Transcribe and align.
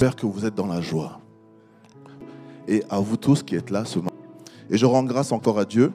J'espère 0.00 0.16
que 0.16 0.24
vous 0.24 0.46
êtes 0.46 0.54
dans 0.54 0.66
la 0.66 0.80
joie. 0.80 1.20
Et 2.66 2.82
à 2.88 2.98
vous 3.00 3.18
tous 3.18 3.42
qui 3.42 3.54
êtes 3.54 3.68
là 3.68 3.84
ce 3.84 3.98
matin. 3.98 4.16
Et 4.70 4.78
je 4.78 4.86
rends 4.86 5.02
grâce 5.02 5.30
encore 5.30 5.58
à 5.58 5.66
Dieu 5.66 5.92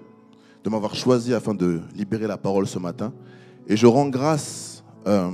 de 0.64 0.70
m'avoir 0.70 0.94
choisi 0.94 1.34
afin 1.34 1.56
de 1.56 1.82
libérer 1.96 2.28
la 2.28 2.38
parole 2.38 2.68
ce 2.68 2.78
matin. 2.78 3.12
Et 3.68 3.76
je 3.76 3.88
rends 3.88 4.08
grâce 4.08 4.84
euh, 5.08 5.32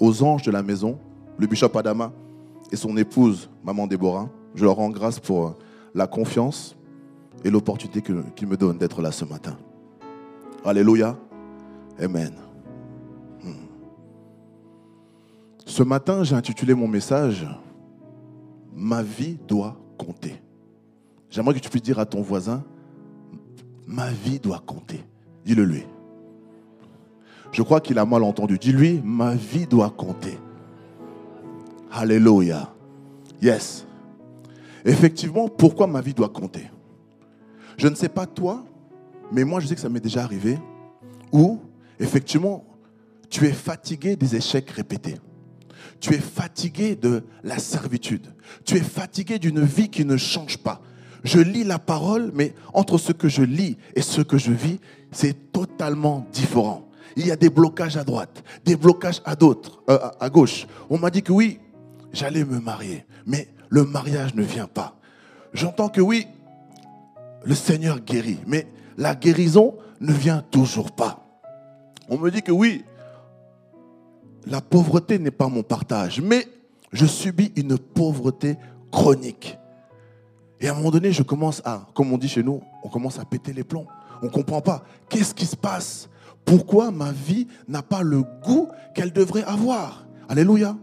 aux 0.00 0.22
anges 0.22 0.44
de 0.44 0.50
la 0.50 0.62
maison, 0.62 0.98
le 1.36 1.46
bishop 1.46 1.76
Adama 1.76 2.10
et 2.72 2.76
son 2.76 2.96
épouse, 2.96 3.50
maman 3.62 3.86
Déborah. 3.86 4.30
Je 4.54 4.64
leur 4.64 4.76
rends 4.76 4.88
grâce 4.88 5.20
pour 5.20 5.54
la 5.94 6.06
confiance 6.06 6.76
et 7.44 7.50
l'opportunité 7.50 8.00
qu'ils 8.34 8.48
me 8.48 8.56
donnent 8.56 8.78
d'être 8.78 9.02
là 9.02 9.12
ce 9.12 9.26
matin. 9.26 9.58
Alléluia. 10.64 11.18
Amen. 12.00 12.32
Hmm. 13.42 13.66
Ce 15.66 15.82
matin, 15.82 16.24
j'ai 16.24 16.34
intitulé 16.34 16.72
mon 16.72 16.88
message 16.88 17.46
Ma 18.74 19.02
vie 19.02 19.38
doit 19.46 19.76
compter. 19.98 20.40
J'aimerais 21.30 21.54
que 21.54 21.60
tu 21.60 21.70
puisses 21.70 21.82
dire 21.82 21.98
à 21.98 22.06
ton 22.06 22.22
voisin 22.22 22.64
Ma 23.86 24.10
vie 24.10 24.38
doit 24.38 24.62
compter. 24.64 25.04
Dis-le 25.44 25.64
lui. 25.64 25.84
Je 27.52 27.62
crois 27.62 27.80
qu'il 27.80 27.98
a 27.98 28.04
mal 28.04 28.22
entendu. 28.22 28.58
Dis-lui 28.58 29.00
Ma 29.04 29.34
vie 29.34 29.66
doit 29.66 29.90
compter. 29.90 30.38
Alléluia. 31.92 32.72
Yes. 33.40 33.86
Effectivement, 34.84 35.48
pourquoi 35.48 35.86
ma 35.86 36.00
vie 36.00 36.14
doit 36.14 36.28
compter? 36.28 36.70
Je 37.76 37.88
ne 37.88 37.94
sais 37.94 38.08
pas 38.08 38.26
toi, 38.26 38.64
mais 39.32 39.44
moi 39.44 39.60
je 39.60 39.66
sais 39.66 39.74
que 39.74 39.80
ça 39.80 39.88
m'est 39.88 40.00
déjà 40.00 40.22
arrivé 40.22 40.58
où, 41.32 41.60
effectivement, 41.98 42.64
tu 43.28 43.46
es 43.46 43.52
fatigué 43.52 44.16
des 44.16 44.36
échecs 44.36 44.70
répétés. 44.70 45.16
Tu 46.00 46.14
es 46.14 46.18
fatigué 46.18 46.96
de 46.96 47.24
la 47.42 47.58
servitude. 47.58 48.26
Tu 48.64 48.76
es 48.76 48.82
fatigué 48.82 49.38
d'une 49.38 49.62
vie 49.62 49.88
qui 49.88 50.04
ne 50.04 50.16
change 50.16 50.58
pas. 50.58 50.80
Je 51.24 51.38
lis 51.38 51.64
la 51.64 51.78
parole, 51.78 52.30
mais 52.34 52.54
entre 52.74 52.98
ce 52.98 53.12
que 53.12 53.28
je 53.28 53.42
lis 53.42 53.78
et 53.94 54.02
ce 54.02 54.20
que 54.20 54.36
je 54.36 54.52
vis, 54.52 54.78
c'est 55.10 55.52
totalement 55.52 56.26
différent. 56.32 56.86
Il 57.16 57.26
y 57.26 57.30
a 57.30 57.36
des 57.36 57.48
blocages 57.48 57.96
à 57.96 58.04
droite, 58.04 58.44
des 58.64 58.76
blocages 58.76 59.22
à 59.24 59.34
euh, 59.40 60.28
gauche. 60.28 60.66
On 60.90 60.98
m'a 60.98 61.10
dit 61.10 61.22
que 61.22 61.32
oui, 61.32 61.60
j'allais 62.12 62.44
me 62.44 62.60
marier, 62.60 63.06
mais 63.26 63.48
le 63.70 63.84
mariage 63.84 64.34
ne 64.34 64.42
vient 64.42 64.66
pas. 64.66 64.98
J'entends 65.54 65.88
que 65.88 66.00
oui, 66.00 66.26
le 67.44 67.54
Seigneur 67.54 68.00
guérit, 68.00 68.40
mais 68.46 68.66
la 68.98 69.14
guérison 69.14 69.76
ne 70.00 70.12
vient 70.12 70.42
toujours 70.50 70.92
pas. 70.92 71.24
On 72.08 72.18
me 72.18 72.30
dit 72.30 72.42
que 72.42 72.52
oui, 72.52 72.84
la 74.46 74.60
pauvreté 74.60 75.18
n'est 75.18 75.30
pas 75.30 75.48
mon 75.48 75.62
partage, 75.62 76.20
mais 76.20 76.46
je 76.92 77.06
subis 77.06 77.52
une 77.56 77.78
pauvreté 77.78 78.56
chronique. 78.90 79.58
Et 80.60 80.68
à 80.68 80.72
un 80.72 80.76
moment 80.76 80.90
donné, 80.90 81.12
je 81.12 81.22
commence 81.22 81.60
à, 81.64 81.86
comme 81.94 82.12
on 82.12 82.18
dit 82.18 82.28
chez 82.28 82.42
nous, 82.42 82.62
on 82.82 82.88
commence 82.88 83.18
à 83.18 83.24
péter 83.24 83.52
les 83.52 83.64
plombs. 83.64 83.86
On 84.22 84.26
ne 84.26 84.30
comprend 84.30 84.60
pas. 84.60 84.84
Qu'est-ce 85.08 85.34
qui 85.34 85.46
se 85.46 85.56
passe? 85.56 86.08
Pourquoi 86.44 86.90
ma 86.90 87.10
vie 87.10 87.46
n'a 87.68 87.82
pas 87.82 88.02
le 88.02 88.22
goût 88.44 88.68
qu'elle 88.94 89.12
devrait 89.12 89.44
avoir? 89.44 90.06
Alléluia. 90.28 90.76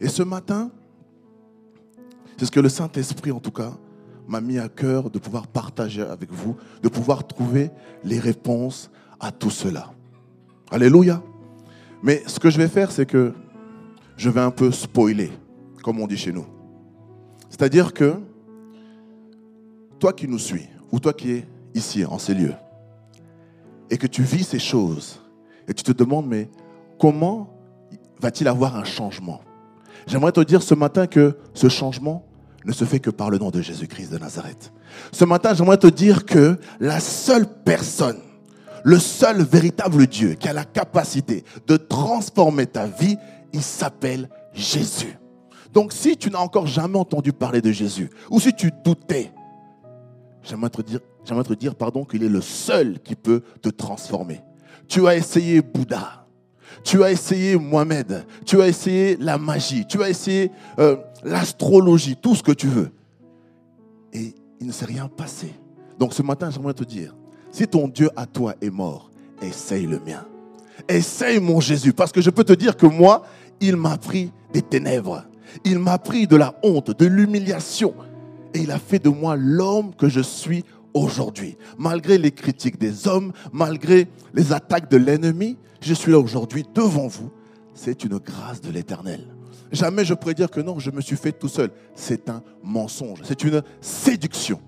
Et 0.00 0.08
ce 0.08 0.22
matin, 0.22 0.70
c'est 2.36 2.46
ce 2.46 2.50
que 2.50 2.60
le 2.60 2.68
Saint-Esprit, 2.68 3.32
en 3.32 3.40
tout 3.40 3.50
cas, 3.50 3.72
m'a 4.28 4.40
mis 4.40 4.58
à 4.58 4.68
cœur 4.68 5.10
de 5.10 5.18
pouvoir 5.18 5.46
partager 5.46 6.02
avec 6.02 6.30
vous, 6.30 6.56
de 6.82 6.88
pouvoir 6.88 7.26
trouver 7.26 7.70
les 8.04 8.18
réponses 8.20 8.90
à 9.18 9.32
tout 9.32 9.50
cela. 9.50 9.90
Alléluia. 10.70 11.22
Mais 12.02 12.22
ce 12.26 12.38
que 12.38 12.50
je 12.50 12.58
vais 12.58 12.68
faire, 12.68 12.90
c'est 12.90 13.06
que 13.06 13.32
je 14.16 14.30
vais 14.30 14.40
un 14.40 14.50
peu 14.50 14.70
spoiler, 14.70 15.30
comme 15.82 16.00
on 16.00 16.06
dit 16.06 16.16
chez 16.16 16.32
nous. 16.32 16.46
C'est-à-dire 17.50 17.92
que 17.92 18.14
toi 19.98 20.12
qui 20.12 20.28
nous 20.28 20.38
suis, 20.38 20.68
ou 20.92 21.00
toi 21.00 21.12
qui 21.12 21.32
es 21.32 21.48
ici, 21.74 22.04
en 22.04 22.18
ces 22.18 22.34
lieux, 22.34 22.54
et 23.90 23.98
que 23.98 24.06
tu 24.06 24.22
vis 24.22 24.44
ces 24.44 24.58
choses, 24.58 25.20
et 25.66 25.74
tu 25.74 25.82
te 25.82 25.92
demandes, 25.92 26.26
mais 26.26 26.48
comment 26.98 27.54
va-t-il 28.20 28.48
avoir 28.48 28.76
un 28.76 28.84
changement? 28.84 29.40
J'aimerais 30.06 30.32
te 30.32 30.40
dire 30.40 30.62
ce 30.62 30.74
matin 30.74 31.06
que 31.06 31.36
ce 31.54 31.68
changement 31.68 32.24
ne 32.64 32.72
se 32.72 32.84
fait 32.84 33.00
que 33.00 33.10
par 33.10 33.30
le 33.30 33.38
nom 33.38 33.50
de 33.50 33.60
Jésus-Christ 33.60 34.10
de 34.10 34.18
Nazareth. 34.18 34.72
Ce 35.12 35.24
matin, 35.24 35.54
j'aimerais 35.54 35.78
te 35.78 35.86
dire 35.86 36.24
que 36.26 36.58
la 36.80 37.00
seule 37.00 37.46
personne, 37.46 38.18
le 38.84 38.98
seul 38.98 39.42
véritable 39.42 40.06
Dieu 40.06 40.34
qui 40.34 40.48
a 40.48 40.52
la 40.52 40.64
capacité 40.64 41.44
de 41.66 41.76
transformer 41.76 42.66
ta 42.66 42.86
vie, 42.86 43.16
il 43.52 43.62
s'appelle 43.62 44.28
Jésus. 44.52 45.18
Donc 45.72 45.92
si 45.92 46.16
tu 46.16 46.30
n'as 46.30 46.38
encore 46.38 46.66
jamais 46.66 46.98
entendu 46.98 47.32
parler 47.32 47.60
de 47.60 47.72
Jésus, 47.72 48.10
ou 48.30 48.40
si 48.40 48.52
tu 48.52 48.72
doutais, 48.84 49.32
j'aimerais 50.42 50.70
te 50.70 51.54
dire, 51.54 51.74
pardon, 51.74 52.04
qu'il 52.04 52.22
est 52.22 52.28
le 52.28 52.40
seul 52.40 53.00
qui 53.00 53.14
peut 53.14 53.42
te 53.60 53.68
transformer. 53.68 54.40
Tu 54.86 55.06
as 55.06 55.16
essayé 55.16 55.60
Bouddha, 55.60 56.26
tu 56.82 57.02
as 57.04 57.10
essayé 57.10 57.56
Mohamed, 57.56 58.24
tu 58.46 58.60
as 58.62 58.68
essayé 58.68 59.16
la 59.16 59.36
magie, 59.36 59.86
tu 59.86 60.02
as 60.02 60.08
essayé 60.08 60.50
euh, 60.78 60.96
l'astrologie, 61.22 62.16
tout 62.16 62.34
ce 62.34 62.42
que 62.42 62.52
tu 62.52 62.68
veux. 62.68 62.90
Et 64.12 64.34
il 64.60 64.66
ne 64.66 64.72
s'est 64.72 64.86
rien 64.86 65.08
passé. 65.08 65.52
Donc 65.98 66.14
ce 66.14 66.22
matin, 66.22 66.50
j'aimerais 66.50 66.74
te 66.74 66.84
dire, 66.84 67.14
si 67.50 67.66
ton 67.66 67.88
Dieu 67.88 68.10
à 68.16 68.26
toi 68.26 68.54
est 68.60 68.70
mort, 68.70 69.10
essaye 69.42 69.86
le 69.86 70.00
mien. 70.00 70.24
Essaye 70.88 71.40
mon 71.40 71.60
Jésus, 71.60 71.92
parce 71.92 72.12
que 72.12 72.20
je 72.20 72.30
peux 72.30 72.44
te 72.44 72.52
dire 72.52 72.76
que 72.76 72.86
moi, 72.86 73.24
il 73.60 73.76
m'a 73.76 73.96
pris 73.98 74.32
des 74.52 74.62
ténèbres. 74.62 75.24
Il 75.64 75.78
m'a 75.78 75.98
pris 75.98 76.26
de 76.26 76.36
la 76.36 76.54
honte, 76.62 76.96
de 76.98 77.06
l'humiliation. 77.06 77.94
Et 78.54 78.60
il 78.60 78.70
a 78.70 78.78
fait 78.78 78.98
de 78.98 79.08
moi 79.08 79.36
l'homme 79.36 79.94
que 79.94 80.08
je 80.08 80.20
suis 80.20 80.64
aujourd'hui. 80.94 81.56
Malgré 81.76 82.18
les 82.18 82.30
critiques 82.30 82.78
des 82.78 83.08
hommes, 83.08 83.32
malgré 83.52 84.08
les 84.34 84.52
attaques 84.52 84.90
de 84.90 84.96
l'ennemi, 84.96 85.56
je 85.80 85.94
suis 85.94 86.12
là 86.12 86.18
aujourd'hui 86.18 86.64
devant 86.74 87.06
vous. 87.06 87.30
C'est 87.74 88.04
une 88.04 88.18
grâce 88.18 88.60
de 88.60 88.70
l'éternel. 88.70 89.26
Jamais 89.70 90.04
je 90.04 90.14
pourrais 90.14 90.34
dire 90.34 90.50
que 90.50 90.60
non, 90.60 90.78
je 90.78 90.90
me 90.90 91.00
suis 91.00 91.16
fait 91.16 91.32
tout 91.32 91.48
seul. 91.48 91.70
C'est 91.94 92.28
un 92.28 92.42
mensonge, 92.62 93.20
c'est 93.22 93.44
une 93.44 93.62
séduction. 93.80 94.60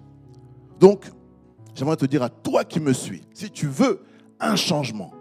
Donc, 0.78 1.06
j'aimerais 1.74 1.96
te 1.96 2.06
dire 2.06 2.22
à 2.22 2.28
toi 2.28 2.64
qui 2.64 2.80
me 2.80 2.92
suis, 2.92 3.22
si 3.34 3.50
tu 3.50 3.66
veux 3.66 4.02
un 4.38 4.56
changement, 4.56 5.12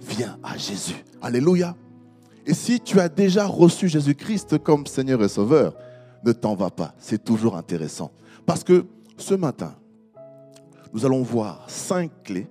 viens 0.00 0.38
à 0.42 0.56
Jésus. 0.56 1.04
Alléluia. 1.20 1.76
Et 2.46 2.54
si 2.54 2.80
tu 2.80 2.98
as 3.00 3.08
déjà 3.08 3.46
reçu 3.46 3.88
Jésus-Christ 3.88 4.58
comme 4.58 4.86
Seigneur 4.86 5.22
et 5.22 5.28
Sauveur, 5.28 5.74
ne 6.24 6.32
t'en 6.32 6.54
va 6.54 6.70
pas. 6.70 6.94
C'est 6.98 7.22
toujours 7.22 7.56
intéressant. 7.56 8.10
Parce 8.46 8.64
que 8.64 8.86
ce 9.16 9.34
matin, 9.34 9.74
nous 10.92 11.04
allons 11.04 11.22
voir 11.22 11.68
cinq 11.68 12.10
clés 12.24 12.48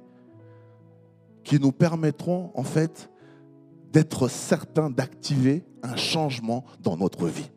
qui 1.44 1.60
nous 1.60 1.72
permettront 1.72 2.52
en 2.54 2.64
fait 2.64 3.10
d'être 3.92 4.28
certains 4.28 4.90
d'activer 4.90 5.64
un 5.82 5.96
changement 5.96 6.66
dans 6.84 6.98
notre 6.98 7.26
vie. 7.28 7.50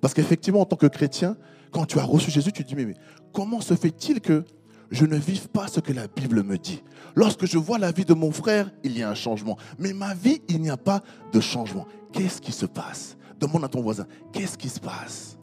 Parce 0.00 0.14
qu'effectivement, 0.14 0.60
en 0.60 0.64
tant 0.66 0.76
que 0.76 0.86
chrétien, 0.86 1.36
quand 1.70 1.86
tu 1.86 1.98
as 1.98 2.04
reçu 2.04 2.30
Jésus, 2.30 2.52
tu 2.52 2.64
te 2.64 2.68
dis, 2.68 2.74
mais, 2.74 2.94
comment 3.32 3.60
se 3.60 3.74
fait-il 3.74 4.20
que 4.20 4.44
je 4.90 5.04
ne 5.04 5.16
vive 5.16 5.48
pas 5.48 5.68
ce 5.68 5.80
que 5.80 5.92
la 5.92 6.06
Bible 6.06 6.42
me 6.42 6.58
dit 6.58 6.82
Lorsque 7.14 7.46
je 7.46 7.58
vois 7.58 7.78
la 7.78 7.92
vie 7.92 8.04
de 8.04 8.14
mon 8.14 8.30
frère, 8.30 8.70
il 8.84 8.96
y 8.96 9.02
a 9.02 9.10
un 9.10 9.14
changement. 9.14 9.56
Mais 9.78 9.92
ma 9.92 10.14
vie, 10.14 10.42
il 10.48 10.60
n'y 10.60 10.70
a 10.70 10.76
pas 10.76 11.02
de 11.32 11.40
changement. 11.40 11.86
Qu'est-ce 12.12 12.40
qui 12.40 12.52
se 12.52 12.66
passe? 12.66 13.16
Demande 13.40 13.64
à 13.64 13.68
ton 13.68 13.82
voisin, 13.82 14.06
qu'est-ce 14.32 14.56
qui 14.56 14.68
se 14.68 14.80
passe? 14.80 15.38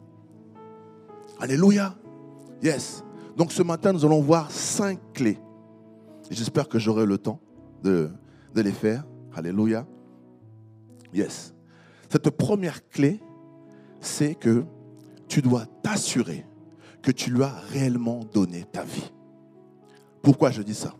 Alléluia. 1.40 1.94
Yes. 2.62 3.04
Donc 3.36 3.52
ce 3.52 3.62
matin, 3.62 3.92
nous 3.92 4.04
allons 4.04 4.20
voir 4.20 4.50
cinq 4.50 4.98
clés. 5.12 5.38
J'espère 6.30 6.68
que 6.68 6.78
j'aurai 6.78 7.06
le 7.06 7.18
temps 7.18 7.40
de, 7.82 8.10
de 8.54 8.62
les 8.62 8.72
faire. 8.72 9.04
Alléluia. 9.34 9.86
Yes. 11.12 11.54
Cette 12.08 12.30
première 12.30 12.88
clé, 12.88 13.20
c'est 14.00 14.34
que 14.34 14.64
tu 15.28 15.42
dois 15.42 15.66
t'assurer 15.82 16.46
que 17.02 17.10
tu 17.10 17.30
lui 17.30 17.42
as 17.42 17.54
réellement 17.70 18.20
donné 18.32 18.64
ta 18.70 18.82
vie. 18.84 19.12
Pourquoi 20.24 20.50
je 20.50 20.62
dis 20.62 20.74
ça? 20.74 20.94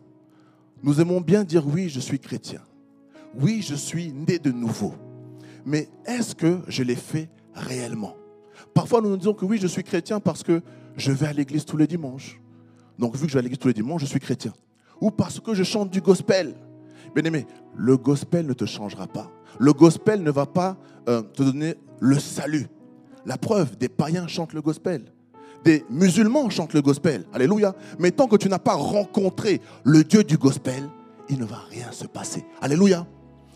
Nous 0.83 1.01
aimons 1.01 1.23
bien 1.23 1.45
dire 1.45 1.67
oui, 1.67 1.89
je 1.89 1.99
suis 1.99 2.19
chrétien. 2.21 2.61
Oui, 3.35 3.63
je 3.63 3.75
suis 3.75 4.13
né 4.13 4.39
de 4.39 4.53
nouveau. 4.53 4.95
Mais 5.65 5.89
est-ce 6.05 6.35
que 6.35 6.61
je 6.69 6.83
l'ai 6.83 6.95
fait 6.95 7.31
réellement? 7.55 8.15
Parfois, 8.75 9.01
nous 9.01 9.09
nous 9.09 9.17
disons 9.17 9.33
que 9.33 9.47
oui, 9.47 9.57
je 9.59 9.67
suis 9.67 9.83
chrétien 9.83 10.21
parce 10.21 10.43
que 10.43 10.61
je 10.99 11.11
vais 11.11 11.27
à 11.27 11.33
l'église 11.33 11.65
tous 11.65 11.79
les 11.79 11.87
dimanches. 11.87 12.39
Donc, 12.99 13.17
vu 13.17 13.23
que 13.23 13.29
je 13.29 13.33
vais 13.33 13.39
à 13.39 13.43
l'église 13.43 13.59
tous 13.59 13.69
les 13.69 13.75
dimanches, 13.75 14.03
je 14.03 14.07
suis 14.07 14.21
chrétien. 14.21 14.53
Ou 15.01 15.11
parce 15.11 15.41
que 15.41 15.55
je 15.55 15.63
chante 15.63 15.91
du 15.91 16.03
gospel. 16.03 16.55
Bien 17.15 17.25
aimé, 17.25 17.47
le 17.75 17.97
gospel 17.97 18.45
ne 18.45 18.53
te 18.53 18.67
changera 18.67 19.07
pas. 19.07 19.33
Le 19.59 19.73
gospel 19.73 20.23
ne 20.23 20.31
va 20.31 20.45
pas 20.45 20.77
euh, 21.09 21.23
te 21.23 21.43
donner 21.43 21.77
le 21.99 22.19
salut. 22.19 22.67
La 23.25 23.39
preuve, 23.39 23.79
des 23.79 23.89
païens 23.89 24.27
chantent 24.27 24.53
le 24.53 24.61
gospel. 24.61 25.14
Des 25.65 25.85
musulmans 25.89 26.51
chantent 26.51 26.75
le 26.75 26.83
gospel. 26.83 27.25
Alléluia. 27.33 27.75
Mais 27.99 28.11
tant 28.11 28.27
que 28.27 28.37
tu 28.37 28.49
n'as 28.49 28.59
pas 28.59 28.75
rencontré 28.75 29.61
le 29.83 30.05
Dieu 30.05 30.23
du 30.23 30.37
gospel, 30.37 30.89
il 31.29 31.39
ne 31.39 31.45
va 31.45 31.63
rien 31.71 31.91
se 31.91 32.07
passer. 32.07 32.45
Alléluia. 32.61 33.07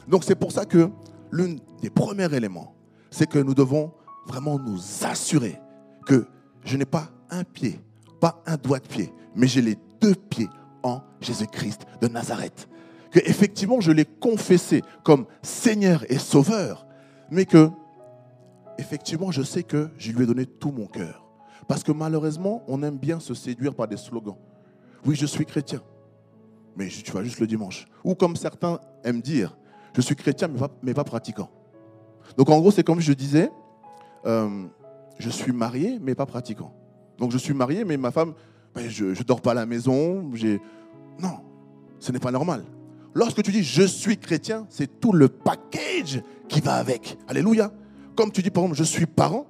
Donc 0.08 0.24
c'est 0.24 0.34
pour 0.34 0.52
ça 0.52 0.64
que 0.64 0.90
l'un 1.30 1.56
des 1.82 1.90
premiers 1.90 2.32
éléments, 2.34 2.74
c'est 3.10 3.28
que 3.28 3.38
nous 3.38 3.54
devons 3.54 3.92
vraiment 4.26 4.58
nous 4.58 4.80
assurer 5.04 5.60
que 6.06 6.26
je 6.64 6.76
n'ai 6.76 6.86
pas 6.86 7.10
un 7.30 7.44
pied, 7.44 7.78
pas 8.20 8.42
un 8.46 8.56
doigt 8.56 8.78
de 8.78 8.86
pied, 8.86 9.12
mais 9.36 9.46
j'ai 9.46 9.62
les 9.62 9.76
deux 10.00 10.14
pieds 10.14 10.48
en 10.82 11.02
Jésus-Christ 11.20 11.82
de 12.00 12.08
Nazareth. 12.08 12.68
Que 13.10 13.20
effectivement 13.20 13.80
je 13.80 13.92
l'ai 13.92 14.04
confessé 14.04 14.82
comme 15.02 15.26
Seigneur 15.42 16.04
et 16.10 16.18
Sauveur, 16.18 16.86
mais 17.30 17.44
que 17.44 17.70
effectivement 18.78 19.30
je 19.30 19.42
sais 19.42 19.62
que 19.62 19.90
je 19.98 20.12
lui 20.12 20.24
ai 20.24 20.26
donné 20.26 20.46
tout 20.46 20.72
mon 20.72 20.86
cœur. 20.86 21.27
Parce 21.68 21.82
que 21.82 21.92
malheureusement, 21.92 22.64
on 22.66 22.82
aime 22.82 22.96
bien 22.96 23.20
se 23.20 23.34
séduire 23.34 23.74
par 23.74 23.86
des 23.86 23.98
slogans. 23.98 24.36
Oui, 25.04 25.14
je 25.14 25.26
suis 25.26 25.44
chrétien, 25.44 25.80
mais 26.76 26.88
tu 26.88 27.12
vas 27.12 27.22
juste 27.22 27.38
le 27.38 27.46
dimanche. 27.46 27.86
Ou 28.02 28.14
comme 28.14 28.34
certains 28.34 28.80
aiment 29.04 29.20
dire, 29.20 29.56
je 29.94 30.00
suis 30.00 30.16
chrétien, 30.16 30.48
mais 30.82 30.94
pas, 30.94 31.04
pratiquant. 31.04 31.50
Donc 32.36 32.48
en 32.48 32.58
gros, 32.58 32.70
c'est 32.70 32.82
comme 32.82 33.00
je 33.00 33.12
disais, 33.12 33.50
euh, 34.24 34.66
je 35.18 35.30
suis 35.30 35.52
marié, 35.52 35.98
mais 36.00 36.14
pas 36.14 36.26
pratiquant. 36.26 36.72
Donc 37.18 37.32
je 37.32 37.38
suis 37.38 37.54
marié, 37.54 37.84
mais 37.84 37.96
ma 37.96 38.10
femme, 38.10 38.32
ben, 38.74 38.88
je 38.88 39.06
ne 39.06 39.22
dors 39.22 39.40
pas 39.40 39.50
à 39.50 39.54
la 39.54 39.66
maison. 39.66 40.22
Non, 41.20 41.40
ce 41.98 42.12
n'est 42.12 42.18
pas 42.18 42.30
normal. 42.30 42.64
Lorsque 43.14 43.42
tu 43.42 43.52
dis 43.52 43.62
je 43.62 43.82
suis 43.82 44.16
chrétien, 44.16 44.66
c'est 44.70 45.00
tout 45.00 45.12
le 45.12 45.28
package 45.28 46.22
qui 46.48 46.60
va 46.60 46.74
avec. 46.74 47.18
Alléluia. 47.26 47.72
Comme 48.14 48.32
tu 48.32 48.42
dis 48.42 48.50
par 48.50 48.64
exemple 48.64 48.78
je 48.78 48.84
suis 48.84 49.06
parent, 49.06 49.46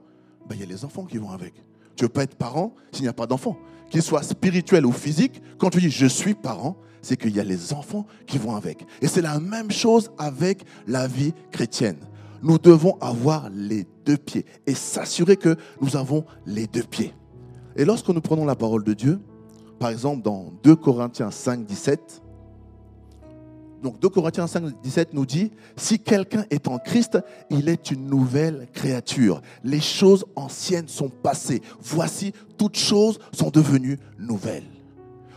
ben, 0.49 0.57
il 0.57 0.61
y 0.61 0.65
a 0.65 0.67
les 0.67 0.85
enfants 0.85 1.05
qui 1.05 1.19
vont 1.19 1.31
avec. 1.31 1.55
Tu 1.99 2.05
ne 2.05 2.09
peux 2.09 2.13
pas 2.13 2.23
être 2.23 2.37
parent 2.37 2.77
s'il 2.93 3.03
n'y 3.03 3.09
a 3.09 3.13
pas 3.13 3.27
d'enfants. 3.27 3.59
Qu'ils 3.91 4.03
soient 4.03 4.23
spirituels 4.23 4.87
ou 4.87 4.93
physiques, 4.93 5.43
quand 5.59 5.71
tu 5.71 5.81
dis 5.81 5.91
je 5.91 6.07
suis 6.07 6.35
parent, 6.35 6.77
c'est 7.03 7.17
qu'il 7.17 7.35
y 7.35 7.41
a 7.41 7.45
les 7.45 7.73
enfants 7.73 8.07
qui 8.25 8.39
vont 8.39 8.55
avec. 8.55 8.87
Et 9.03 9.09
c'est 9.09 9.21
la 9.21 9.41
même 9.41 9.73
chose 9.73 10.13
avec 10.17 10.63
la 10.87 11.09
vie 11.09 11.35
chrétienne. 11.51 11.99
Nous 12.41 12.59
devons 12.59 12.97
avoir 13.01 13.51
les 13.53 13.85
deux 14.05 14.17
pieds 14.17 14.47
et 14.65 14.75
s'assurer 14.75 15.37
que 15.37 15.57
nous 15.81 15.97
avons 15.97 16.25
les 16.47 16.69
deux 16.69 16.85
pieds. 16.85 17.13
Et 17.75 17.85
lorsque 17.85 18.09
nous 18.11 18.21
prenons 18.21 18.45
la 18.45 18.55
parole 18.55 18.85
de 18.85 18.93
Dieu, 18.93 19.19
par 19.81 19.91
exemple 19.91 20.23
dans 20.23 20.53
2 20.63 20.77
Corinthiens 20.77 21.33
5, 21.33 21.67
17, 21.67 22.23
donc 23.83 24.01
2 24.01 24.09
Corinthiens 24.09 24.47
5, 24.47 24.83
17 24.83 25.15
nous 25.15 25.25
dit, 25.25 25.53
si 25.77 26.01
quelqu'un 26.01 26.45
est 26.51 26.67
en 26.67 26.79
Christ, 26.79 27.19
il 27.49 27.69
est 27.69 27.91
une 27.93 28.07
nouvelle 28.07 28.67
créature. 28.73 29.41
Les 29.63 29.81
choses 29.81 30.25
anciennes 30.35 30.89
sont 30.89 31.09
passées. 31.09 31.63
Voici, 31.81 32.33
toutes 32.57 32.77
choses 32.77 33.21
sont 33.33 33.51
devenues 33.51 33.99
nouvelles. 34.19 34.67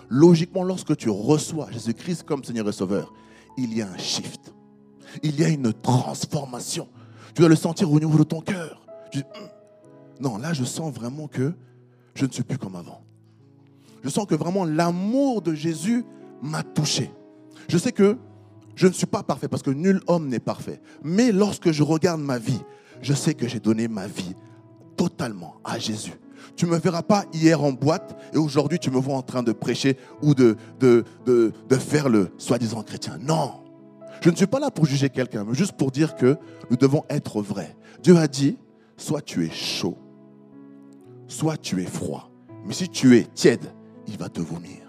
Logiquement, 0.09 0.63
lorsque 0.63 0.97
tu 0.97 1.09
reçois 1.09 1.69
Jésus-Christ 1.71 2.23
comme 2.23 2.43
Seigneur 2.43 2.67
et 2.67 2.71
Sauveur, 2.71 3.13
il 3.57 3.77
y 3.77 3.81
a 3.81 3.89
un 3.89 3.97
shift. 3.97 4.53
Il 5.21 5.39
y 5.39 5.43
a 5.43 5.49
une 5.49 5.71
transformation. 5.73 6.88
Tu 7.35 7.41
dois 7.41 7.49
le 7.49 7.55
sentir 7.55 7.91
au 7.91 7.99
niveau 7.99 8.17
de 8.17 8.23
ton 8.23 8.41
cœur. 8.41 8.81
Hum, 9.15 9.21
non, 10.19 10.38
là, 10.38 10.53
je 10.53 10.63
sens 10.63 10.91
vraiment 10.91 11.27
que 11.27 11.53
je 12.15 12.25
ne 12.25 12.31
suis 12.31 12.43
plus 12.43 12.57
comme 12.57 12.75
avant. 12.75 13.01
Je 14.03 14.09
sens 14.09 14.25
que 14.25 14.35
vraiment 14.35 14.65
l'amour 14.65 15.43
de 15.43 15.53
Jésus 15.53 16.03
m'a 16.41 16.63
touché. 16.63 17.11
Je 17.67 17.77
sais 17.77 17.91
que 17.91 18.17
je 18.75 18.88
ne 18.88 18.94
suis 18.94 19.06
pas 19.06 19.23
parfait 19.23 19.47
parce 19.47 19.63
que 19.63 19.71
nul 19.71 20.01
homme 20.07 20.27
n'est 20.27 20.39
parfait. 20.39 20.81
Mais 21.03 21.31
lorsque 21.31 21.71
je 21.71 21.83
regarde 21.83 22.21
ma 22.21 22.38
vie, 22.38 22.62
je 23.01 23.13
sais 23.13 23.33
que 23.33 23.47
j'ai 23.47 23.59
donné 23.59 23.88
ma 23.88 24.07
vie 24.07 24.35
totalement 24.95 25.56
à 25.63 25.79
Jésus. 25.79 26.13
Tu 26.56 26.65
ne 26.65 26.71
me 26.71 26.77
verras 26.77 27.03
pas 27.03 27.25
hier 27.33 27.63
en 27.63 27.71
boîte 27.71 28.18
et 28.33 28.38
aujourd'hui 28.38 28.79
tu 28.79 28.91
me 28.91 28.97
vois 28.97 29.15
en 29.15 29.21
train 29.21 29.44
de 29.44 29.51
prêcher 29.51 29.97
ou 30.21 30.33
de, 30.33 30.56
faire 31.79 32.09
le 32.09 32.31
soi-disant 32.38 32.83
chrétien. 32.83 33.18
Non. 33.21 33.62
Je 34.21 34.29
ne 34.29 34.35
suis 34.35 34.47
pas 34.47 34.59
là 34.59 34.69
pour 34.69 34.85
juger 34.85 35.09
quelqu'un, 35.09 35.44
mais 35.44 35.56
juste 35.56 35.74
pour 35.74 35.91
dire 35.91 36.15
que 36.15 36.38
nous 36.69 36.77
devons 36.77 37.03
être 37.09 37.41
vrais. 37.41 37.75
Dieu 38.03 38.17
a 38.17 38.27
dit, 38.27 38.57
soit 38.97 39.21
tu 39.21 39.45
es 39.45 39.50
chaud, 39.50 39.97
soit 41.27 41.57
tu 41.57 41.81
es 41.81 41.85
froid. 41.85 42.29
Mais 42.65 42.74
si 42.74 42.88
tu 42.88 43.17
es 43.17 43.24
tiède, 43.24 43.74
il 44.07 44.17
va 44.17 44.29
te 44.29 44.41
vomir. 44.41 44.81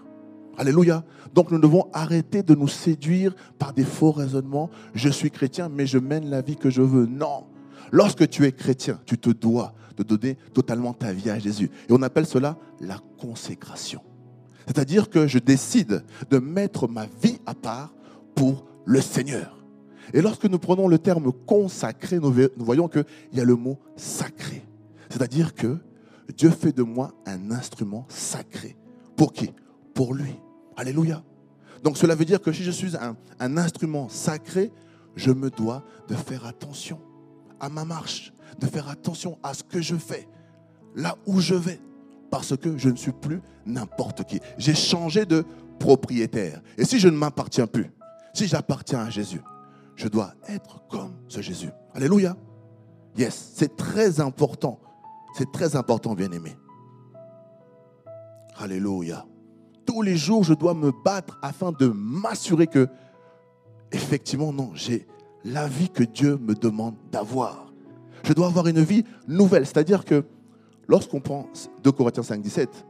Alléluia. 0.59 1.05
Donc 1.35 1.51
nous 1.51 1.59
devons 1.59 1.89
arrêter 1.93 2.43
de 2.43 2.55
nous 2.55 2.69
séduire 2.69 3.35
par 3.59 3.73
des 3.73 3.85
faux 3.85 4.13
raisonnements. 4.13 4.71
Je 4.95 5.09
suis 5.09 5.31
chrétien, 5.31 5.69
mais 5.69 5.87
je 5.87 5.99
mène 5.99 6.29
la 6.29 6.43
vie 6.43 6.57
que 6.57 6.71
je 6.71 6.83
veux. 6.83 7.07
Non. 7.07 7.45
Lorsque 7.91 8.29
tu 8.29 8.45
es 8.45 8.53
chrétien, 8.53 9.01
tu 9.07 9.19
te 9.19 9.31
dois 9.31 9.75
de 9.97 10.03
donner 10.03 10.37
totalement 10.55 10.93
ta 10.93 11.13
vie 11.13 11.31
à 11.31 11.39
Jésus. 11.39 11.71
Et 11.89 11.93
on 11.93 12.03
appelle 12.03 12.27
cela 12.27 12.57
la 12.81 12.99
consécration. 13.19 14.01
C'est-à-dire 14.67 15.11
que 15.11 15.27
je 15.27 15.39
décide 15.39 16.05
de 16.31 16.39
mettre 16.39 16.89
ma 16.89 17.07
vie 17.23 17.39
à 17.47 17.55
part 17.55 17.93
pour 18.35 18.65
le 18.85 19.01
Seigneur. 19.01 19.59
Et 20.15 20.21
lorsque 20.21 20.45
nous 20.45 20.59
prenons 20.59 20.89
le 20.89 20.99
terme 20.99 21.33
consacré, 21.47 22.19
nous 22.19 22.35
voyons 22.57 22.89
qu'il 22.89 23.05
y 23.33 23.41
a 23.41 23.45
le 23.45 23.57
mot 23.57 23.79
sacré. 23.97 24.63
C'est-à-dire 25.11 25.55
que 25.55 25.79
Dieu 26.37 26.51
fait 26.51 26.73
de 26.73 26.83
moi 26.83 27.13
un 27.27 27.51
instrument 27.51 28.07
sacré. 28.09 28.77
Pour 29.17 29.33
qui? 29.33 29.51
Pour 29.95 30.15
lui. 30.15 30.35
Alléluia. 30.77 31.23
Donc 31.83 31.97
cela 31.97 32.15
veut 32.15 32.25
dire 32.25 32.41
que 32.41 32.53
si 32.53 32.63
je 32.63 32.71
suis 32.71 32.93
un, 32.97 33.57
instrument 33.57 34.09
sacré, 34.09 34.71
je 35.17 35.31
me 35.31 35.51
dois 35.51 35.83
de 36.09 36.15
faire 36.15 36.47
attention 36.47 37.01
à 37.61 37.69
ma 37.69 37.85
marche, 37.85 38.33
de 38.59 38.67
faire 38.67 38.89
attention 38.89 39.39
à 39.43 39.55
ce 39.55 39.63
que 39.63 39.81
je 39.81 39.97
fais, 39.97 40.29
là 40.95 41.17
où 41.27 41.41
je 41.41 41.55
vais, 41.55 41.81
parce 42.31 42.57
que 42.57 42.79
je 42.79 42.89
ne 42.89 42.97
suis 42.97 43.13
plus 43.13 43.41
n'importe 43.67 44.25
qui. 44.25 44.41
J'ai 44.59 44.75
changé 44.75 45.27
de 45.27 45.45
propriétaire. 45.79 46.63
Et 46.79 46.85
si 46.85 46.99
je 46.99 47.09
ne 47.09 47.17
m'appartiens 47.17 47.67
plus, 47.67 47.91
si 48.33 48.47
j'appartiens 48.47 49.01
à 49.01 49.11
Jésus, 49.11 49.43
je 49.97 50.09
dois 50.09 50.35
être 50.49 50.87
comme 50.89 51.13
ce 51.29 51.43
Jésus. 51.43 51.71
Alléluia. 51.95 52.37
Yes, 53.17 53.53
c'est 53.55 53.77
très 53.77 54.21
important 54.21 54.81
c'est 55.33 55.51
très 55.51 55.77
important, 55.77 56.15
bien-aimé. 56.15 56.57
Alléluia. 58.57 59.25
Tous 59.87 60.03
les 60.03 60.17
jours, 60.17 60.45
je 60.45 60.55
dois 60.55 60.75
me 60.75 60.93
battre 61.05 61.39
afin 61.43 61.73
de 61.73 61.87
m'assurer 61.89 62.67
que, 62.67 62.89
effectivement, 63.91 64.53
non, 64.53 64.71
j'ai 64.75 65.07
la 65.45 65.67
vie 65.67 65.89
que 65.89 66.05
Dieu 66.05 66.39
me 66.39 66.55
demande 66.55 66.95
d'avoir. 67.11 67.73
Je 68.25 68.33
dois 68.33 68.47
avoir 68.47 68.67
une 68.69 68.83
vie 68.83 69.05
nouvelle. 69.27 69.67
C'est-à-dire 69.67 70.05
que 70.05 70.25
lorsqu'on 70.87 71.21
prend 71.21 71.49
2 71.83 71.93
Corinthiens 71.93 72.23
5, 72.23 72.41
17, 72.41 72.87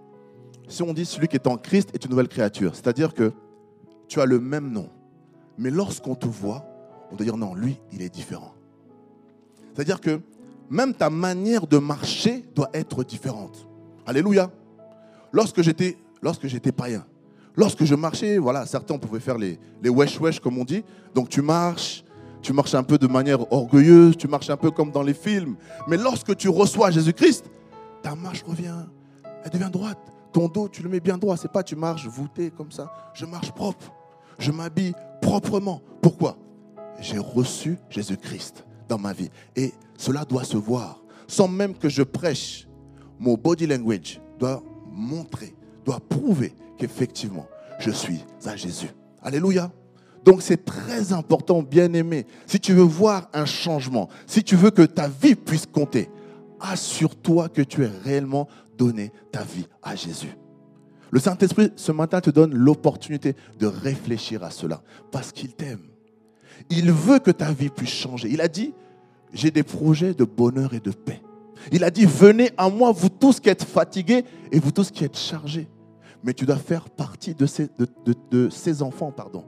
si 0.68 0.82
on 0.82 0.92
dit 0.92 1.04
celui 1.04 1.28
qui 1.28 1.36
est 1.36 1.46
en 1.46 1.56
Christ 1.56 1.90
est 1.94 2.04
une 2.04 2.10
nouvelle 2.10 2.28
créature, 2.28 2.74
c'est-à-dire 2.74 3.14
que 3.14 3.32
tu 4.08 4.20
as 4.20 4.26
le 4.26 4.38
même 4.38 4.70
nom. 4.70 4.88
Mais 5.58 5.70
lorsqu'on 5.70 6.14
te 6.14 6.26
voit, 6.26 6.64
on 7.10 7.16
doit 7.16 7.24
dire 7.24 7.36
non, 7.36 7.54
lui, 7.54 7.78
il 7.92 8.02
est 8.02 8.08
différent. 8.08 8.54
C'est-à-dire 9.74 10.00
que 10.00 10.20
même 10.70 10.94
ta 10.94 11.10
manière 11.10 11.66
de 11.66 11.78
marcher 11.78 12.44
doit 12.54 12.70
être 12.72 13.04
différente. 13.04 13.66
Alléluia. 14.06 14.50
Lorsque 15.32 15.62
j'étais, 15.62 15.98
lorsque 16.22 16.46
j'étais 16.46 16.72
païen, 16.72 17.04
lorsque 17.56 17.84
je 17.84 17.94
marchais, 17.94 18.38
voilà, 18.38 18.64
certains 18.66 18.96
pouvaient 18.98 19.20
faire 19.20 19.38
les, 19.38 19.58
les 19.82 19.90
wesh 19.90 20.18
wesh 20.20 20.40
comme 20.40 20.58
on 20.58 20.64
dit. 20.64 20.84
Donc 21.14 21.28
tu 21.28 21.42
marches, 21.42 22.04
tu 22.40 22.52
marches 22.52 22.74
un 22.74 22.82
peu 22.82 22.98
de 22.98 23.06
manière 23.06 23.52
orgueilleuse, 23.52 24.16
tu 24.16 24.28
marches 24.28 24.50
un 24.50 24.56
peu 24.56 24.70
comme 24.70 24.90
dans 24.90 25.02
les 25.02 25.14
films. 25.14 25.56
Mais 25.88 25.96
lorsque 25.96 26.36
tu 26.36 26.48
reçois 26.48 26.90
Jésus-Christ, 26.90 27.50
ta 28.02 28.14
marche 28.14 28.42
revient, 28.42 28.86
elle 29.44 29.50
devient 29.50 29.70
droite. 29.70 29.98
Ton 30.32 30.48
dos, 30.48 30.68
tu 30.68 30.82
le 30.82 30.88
mets 30.88 31.00
bien 31.00 31.18
droit. 31.18 31.36
C'est 31.36 31.52
pas 31.52 31.62
tu 31.62 31.76
marches 31.76 32.06
voûté 32.06 32.50
comme 32.50 32.72
ça. 32.72 32.90
Je 33.14 33.26
marche 33.26 33.52
propre. 33.52 33.92
Je 34.38 34.50
m'habille 34.50 34.94
proprement. 35.20 35.82
Pourquoi? 36.00 36.36
J'ai 37.00 37.18
reçu 37.18 37.78
Jésus-Christ 37.90 38.64
dans 38.88 38.98
ma 38.98 39.12
vie. 39.12 39.28
Et 39.56 39.72
cela 39.98 40.24
doit 40.24 40.44
se 40.44 40.56
voir. 40.56 41.02
Sans 41.26 41.48
même 41.48 41.74
que 41.74 41.88
je 41.88 42.02
prêche, 42.02 42.66
mon 43.18 43.34
body 43.34 43.66
language 43.66 44.20
doit 44.38 44.62
montrer, 44.90 45.54
doit 45.84 46.00
prouver 46.00 46.54
qu'effectivement, 46.78 47.46
je 47.78 47.90
suis 47.90 48.24
à 48.44 48.56
Jésus. 48.56 48.90
Alléluia. 49.22 49.70
Donc 50.24 50.42
c'est 50.42 50.64
très 50.64 51.12
important, 51.12 51.62
bien 51.62 51.92
aimé. 51.94 52.26
Si 52.46 52.60
tu 52.60 52.72
veux 52.72 52.82
voir 52.82 53.28
un 53.32 53.44
changement, 53.44 54.08
si 54.26 54.44
tu 54.44 54.56
veux 54.56 54.70
que 54.70 54.82
ta 54.82 55.08
vie 55.08 55.34
puisse 55.34 55.66
compter, 55.66 56.08
assure-toi 56.60 57.48
que 57.48 57.62
tu 57.62 57.84
es 57.84 57.90
réellement 58.04 58.48
donné 58.78 59.12
ta 59.32 59.42
vie 59.42 59.66
à 59.82 59.96
Jésus. 59.96 60.36
Le 61.10 61.20
Saint-Esprit, 61.20 61.72
ce 61.76 61.92
matin, 61.92 62.20
te 62.20 62.30
donne 62.30 62.54
l'opportunité 62.54 63.36
de 63.58 63.66
réfléchir 63.66 64.42
à 64.44 64.50
cela 64.50 64.82
parce 65.10 65.32
qu'il 65.32 65.52
t'aime. 65.54 65.82
Il 66.70 66.90
veut 66.90 67.18
que 67.18 67.30
ta 67.30 67.52
vie 67.52 67.68
puisse 67.68 67.90
changer. 67.90 68.28
Il 68.30 68.40
a 68.40 68.48
dit, 68.48 68.72
j'ai 69.32 69.50
des 69.50 69.62
projets 69.62 70.14
de 70.14 70.24
bonheur 70.24 70.72
et 70.72 70.80
de 70.80 70.90
paix. 70.90 71.20
Il 71.70 71.84
a 71.84 71.90
dit, 71.90 72.04
venez 72.04 72.50
à 72.56 72.68
moi, 72.68 72.92
vous 72.92 73.08
tous 73.08 73.38
qui 73.38 73.48
êtes 73.48 73.62
fatigués 73.62 74.24
et 74.50 74.58
vous 74.58 74.72
tous 74.72 74.90
qui 74.90 75.04
êtes 75.04 75.16
chargés. 75.16 75.68
Mais 76.24 76.34
tu 76.34 76.46
dois 76.46 76.56
faire 76.56 76.88
partie 76.90 77.34
de 77.34 77.46
ces, 77.46 78.82
enfants, 78.82 79.12
pardon. 79.12 79.44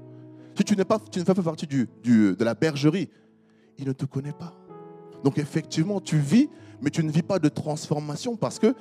Si 0.57 0.65
tu, 0.65 0.77
pas, 0.77 0.99
tu 1.11 1.19
ne 1.19 1.25
fais 1.25 1.35
pas 1.35 1.43
partie 1.43 1.67
de 1.67 2.45
la 2.45 2.55
bergerie, 2.55 3.09
il 3.79 3.87
ne 3.87 3.93
te 3.93 4.05
connaît 4.05 4.33
pas. 4.33 4.53
Donc 5.25 5.39
effectivement, 5.39 6.01
tu 6.01 6.19
vis, 6.19 6.49
mais 6.83 6.91
tu 6.91 7.03
ne 7.03 7.11
vis 7.11 7.23
pas 7.23 7.39
de 7.39 7.49
transformation 7.49 8.37
parce 8.37 8.59
que 8.59 8.75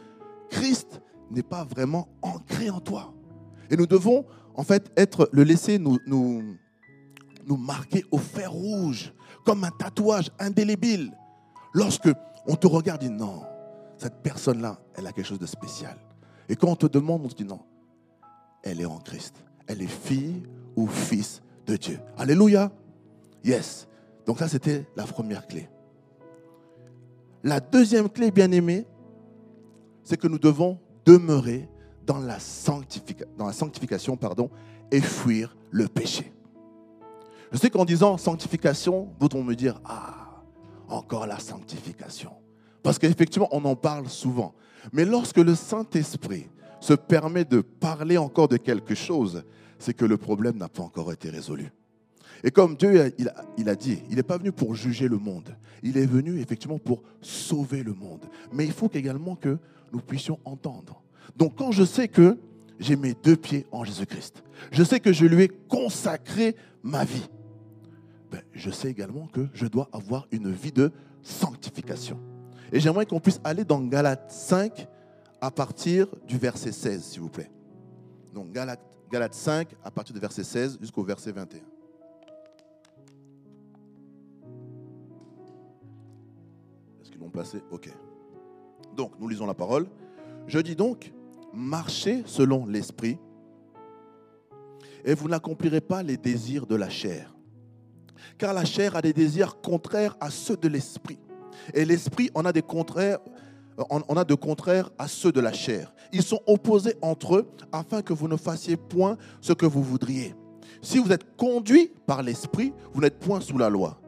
Christ 0.50 1.02
n'est 1.32 1.44
pas 1.44 1.64
vraiment 1.64 2.10
ancré 2.22 2.70
en 2.70 2.80
toi. 2.80 3.14
Et 3.72 3.78
nous 3.78 3.88
devons 3.88 4.26
en 4.56 4.64
fait 4.64 4.92
être 4.98 5.30
le 5.32 5.44
laisser 5.44 5.80
nous, 5.80 5.98
nous, 6.06 6.44
nous 7.48 7.58
marquer 7.58 8.04
au 8.12 8.18
fer 8.18 8.52
rouge, 8.52 9.14
comme 9.46 9.64
un 9.64 9.72
tatouage 9.72 10.30
indélébile. 10.40 11.12
Lorsque 11.74 12.10
On 12.48 12.56
te 12.56 12.68
regarde 12.68 13.04
et 13.04 13.10
dit 13.10 13.14
non, 13.14 13.44
cette 13.98 14.22
personne-là, 14.22 14.80
elle 14.96 15.08
a 15.08 15.12
quelque 15.12 15.28
chose 15.28 15.40
de 15.40 15.46
spécial. 15.46 15.98
Et 16.50 16.56
quand 16.56 16.70
on 16.70 16.76
te 16.76 16.88
demande, 16.88 17.26
on 17.26 17.30
te 17.30 17.36
dit 17.36 17.46
non, 17.46 17.62
elle 18.64 18.82
est 18.82 18.86
en 18.86 19.00
Christ. 19.00 19.36
Elle 19.68 19.82
est 19.82 19.88
fille 19.88 20.44
ou 20.76 20.88
fils 20.88 21.42
de 21.66 21.76
Dieu. 21.76 22.00
Alléluia. 22.18 22.72
Yes. 23.44 23.88
Donc 24.26 24.40
ça, 24.40 24.48
c'était 24.48 24.86
la 24.96 25.04
première 25.04 25.48
clé. 25.48 25.70
La 27.44 27.60
deuxième 27.60 28.10
clé, 28.10 28.32
bien 28.32 28.52
aimée, 28.52 28.86
c'est 30.04 30.18
que 30.18 30.28
nous 30.28 30.40
devons 30.40 30.80
demeurer 31.06 31.70
dans 32.06 32.20
la, 32.20 32.40
sanctification 32.40 34.18
pardon, 34.18 34.50
et 34.92 35.02
fuir 35.02 35.56
le 35.72 35.88
péché. 35.88 36.32
Je 37.52 37.58
sais 37.58 37.70
qu'en 37.70 37.86
disant 37.86 38.18
sanctification, 38.18 39.10
d'autres 39.20 39.38
vont 39.38 39.44
me 39.44 39.56
dire, 39.56 39.80
ah, 39.86 40.23
encore 40.94 41.28
la 41.28 41.40
sanctification. 41.40 42.32
Parce 42.82 43.00
qu'effectivement, 43.00 43.50
on 43.52 43.64
en 43.66 43.76
parle 43.76 44.10
souvent. 44.10 44.54
Mais 44.92 45.06
lorsque 45.06 45.38
le 45.38 45.56
Saint-Esprit 45.56 46.48
se 46.80 46.94
permet 46.94 47.46
de 47.46 47.62
parler 47.62 48.18
encore 48.18 48.50
de 48.50 48.58
quelque 48.58 48.96
chose, 48.96 49.44
c'est 49.80 49.94
que 49.94 50.06
le 50.06 50.18
problème 50.18 50.58
n'a 50.58 50.68
pas 50.68 50.84
encore 50.84 51.12
été 51.12 51.30
résolu. 51.30 51.72
Et 52.44 52.52
comme 52.52 52.76
Dieu 52.76 53.14
il 53.58 53.70
a, 53.70 53.76
dit, 53.76 54.04
il 54.10 54.18
n'est 54.18 54.24
pas 54.24 54.38
venu 54.38 54.52
pour 54.52 54.76
juger 54.76 55.08
le 55.08 55.18
monde, 55.18 55.56
il 55.82 55.98
est 55.98 56.06
venu 56.06 56.40
effectivement 56.42 56.78
pour 56.78 57.02
sauver 57.22 57.84
le 57.84 57.94
monde. 57.94 58.26
Mais 58.52 58.66
il 58.66 58.74
faut 58.74 58.90
également 58.94 59.36
que 59.36 59.58
nous 59.94 60.02
puissions 60.02 60.40
entendre. 60.44 61.02
Donc 61.38 61.56
quand 61.56 61.72
je 61.72 61.86
sais 61.86 62.10
que 62.10 62.38
j'ai 62.80 62.98
mes 62.98 63.14
deux 63.14 63.38
pieds 63.38 63.66
en 63.72 63.86
Jésus-Christ, 63.86 64.44
je 64.72 64.84
sais 64.84 65.00
que 65.00 65.14
je 65.14 65.26
lui 65.26 65.44
ai 65.44 65.48
consacré 65.48 66.58
ma 66.82 67.06
vie, 67.06 67.30
ben, 68.34 68.42
je 68.52 68.72
sais 68.72 68.90
également 68.90 69.28
que 69.28 69.48
je 69.54 69.68
dois 69.68 69.88
avoir 69.94 70.28
une 70.32 70.52
vie 70.52 70.72
de 70.72 70.92
sanctification. 71.22 72.20
Et 72.72 72.80
j'aimerais 72.80 73.06
qu'on 73.06 73.20
puisse 73.20 73.40
aller 73.44 73.64
dans 73.64 73.80
Galates 73.80 74.32
5 74.32 74.88
à 75.40 75.52
partir 75.52 76.08
du 76.28 76.40
verset 76.40 76.72
16, 76.72 77.04
s'il 77.04 77.22
vous 77.22 77.30
plaît. 77.30 77.52
Donc 78.34 78.52
Galates, 78.52 78.82
Galates 79.12 79.36
5 79.36 79.76
à 79.84 79.92
partir 79.92 80.16
du 80.16 80.20
verset 80.20 80.44
16 80.44 80.80
jusqu'au 80.82 81.04
verset 81.04 81.32
21. 81.32 81.60
Est-ce 87.04 87.12
qu'ils 87.12 87.22
l'ont 87.22 87.30
placé? 87.30 87.62
Ok. 87.70 87.88
Donc, 88.96 89.12
nous 89.20 89.28
lisons 89.28 89.46
la 89.46 89.54
parole. 89.54 89.86
Je 90.48 90.58
dis 90.58 90.76
donc, 90.76 91.14
marchez 91.54 92.24
selon 92.26 92.66
l'esprit, 92.66 93.20
et 95.06 95.14
vous 95.14 95.30
n'accomplirez 95.30 95.82
pas 95.82 96.02
les 96.02 96.18
désirs 96.18 96.66
de 96.66 96.76
la 96.76 96.90
chair. 96.90 97.33
Car 98.38 98.54
la 98.54 98.66
chair 98.66 98.96
a 98.96 99.02
des 99.02 99.14
désirs 99.14 99.62
contraires 99.62 100.16
à 100.20 100.30
ceux 100.30 100.58
de 100.58 100.68
l'esprit. 100.68 101.20
Et 101.74 101.86
l'esprit 101.86 102.30
en 102.34 102.46
a 102.46 102.52
des 102.52 102.62
contraires, 102.62 103.20
de 103.78 104.36
contraires 104.36 104.90
à 104.98 105.08
ceux 105.08 105.32
de 105.32 105.40
la 105.40 105.54
chair. 105.54 105.94
Ils 106.12 106.24
sont 106.24 106.42
opposés 106.46 106.96
entre 107.02 107.38
eux 107.38 107.52
afin 107.72 108.02
que 108.02 108.14
vous 108.14 108.28
ne 108.28 108.38
fassiez 108.38 108.78
point 108.78 109.18
ce 109.42 109.54
que 109.54 109.66
vous 109.66 109.84
voudriez. 109.84 110.36
Si 110.82 111.00
vous 111.00 111.12
êtes 111.12 111.36
conduit 111.38 111.92
par 112.06 112.24
l'esprit, 112.24 112.74
vous 112.94 113.02
n'êtes 113.02 113.20
point 113.20 113.40
sous 113.40 113.58
la 113.58 113.70
loi. 113.70 114.00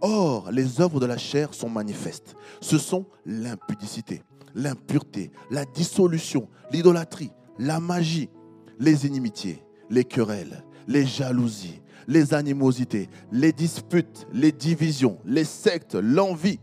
Or, 0.00 0.50
les 0.50 0.80
œuvres 0.80 1.00
de 1.00 1.06
la 1.06 1.16
chair 1.16 1.54
sont 1.54 1.70
manifestes. 1.70 2.34
Ce 2.60 2.78
sont 2.78 3.06
l'impudicité, 3.24 4.22
l'impureté, 4.54 5.30
la 5.50 5.64
dissolution, 5.64 6.48
l'idolâtrie, 6.70 7.30
la 7.58 7.80
magie, 7.80 8.28
les 8.78 9.06
inimitiés, 9.06 9.62
les 9.90 10.04
querelles, 10.04 10.64
les 10.88 11.06
jalousies, 11.06 11.80
les 12.06 12.34
animosités, 12.34 13.08
les 13.32 13.52
disputes, 13.52 14.26
les 14.32 14.52
divisions, 14.52 15.18
les 15.24 15.44
sectes, 15.44 15.94
l'envie, 15.94 16.58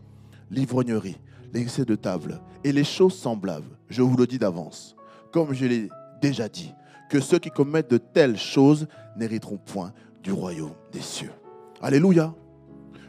l'ivrognerie, 0.50 1.18
l'excès 1.52 1.84
de 1.84 1.94
table 1.94 2.40
et 2.64 2.72
les 2.72 2.84
choses 2.84 3.14
semblables. 3.14 3.78
Je 3.88 4.02
vous 4.02 4.16
le 4.16 4.26
dis 4.26 4.38
d'avance, 4.38 4.96
comme 5.32 5.52
je 5.52 5.66
l'ai 5.66 5.88
déjà 6.20 6.48
dit, 6.48 6.72
que 7.10 7.20
ceux 7.20 7.38
qui 7.38 7.50
commettent 7.50 7.90
de 7.90 7.98
telles 7.98 8.38
choses 8.38 8.86
n'hériteront 9.16 9.58
point 9.58 9.92
du 10.22 10.32
royaume 10.32 10.74
des 10.92 11.00
cieux. 11.00 11.32
Alléluia. 11.80 12.34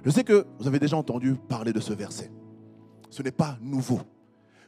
Je 0.03 0.09
sais 0.09 0.23
que 0.23 0.45
vous 0.59 0.67
avez 0.67 0.79
déjà 0.79 0.97
entendu 0.97 1.35
parler 1.35 1.71
de 1.71 1.79
ce 1.79 1.93
verset. 1.93 2.31
Ce 3.09 3.21
n'est 3.21 3.31
pas 3.31 3.57
nouveau. 3.61 4.01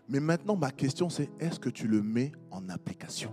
Mais 0.08 0.20
maintenant, 0.20 0.56
ma 0.56 0.72
question, 0.72 1.10
c'est 1.10 1.30
est-ce 1.40 1.60
que 1.60 1.70
tu 1.70 1.88
le 1.88 2.02
mets 2.02 2.32
en 2.52 2.70
application? 2.70 3.32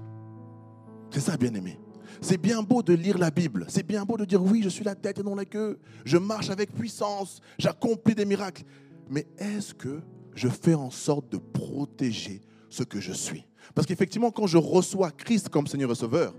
C'est 1.10 1.20
ça, 1.20 1.36
bien 1.36 1.52
aimé. 1.54 1.78
C'est 2.20 2.38
bien 2.38 2.62
beau 2.62 2.82
de 2.82 2.92
lire 2.92 3.18
la 3.18 3.30
Bible. 3.30 3.66
C'est 3.68 3.86
bien 3.86 4.04
beau 4.04 4.16
de 4.16 4.24
dire 4.24 4.42
oui, 4.42 4.62
je 4.62 4.68
suis 4.68 4.84
la 4.84 4.94
tête 4.94 5.18
et 5.18 5.22
non 5.22 5.34
la 5.34 5.44
queue. 5.44 5.78
Je 6.04 6.18
marche 6.18 6.50
avec 6.50 6.72
puissance. 6.72 7.40
J'accomplis 7.58 8.14
des 8.14 8.24
miracles. 8.24 8.64
Mais 9.08 9.26
est-ce 9.38 9.74
que 9.74 10.00
je 10.34 10.48
fais 10.48 10.74
en 10.74 10.90
sorte 10.90 11.30
de 11.30 11.38
protéger 11.38 12.40
ce 12.68 12.82
que 12.82 13.00
je 13.00 13.12
suis? 13.12 13.44
Parce 13.74 13.86
qu'effectivement, 13.86 14.30
quand 14.30 14.46
je 14.46 14.58
reçois 14.58 15.10
Christ 15.10 15.48
comme 15.48 15.66
Seigneur 15.66 15.90
et 15.90 15.94
Sauveur, 15.94 16.34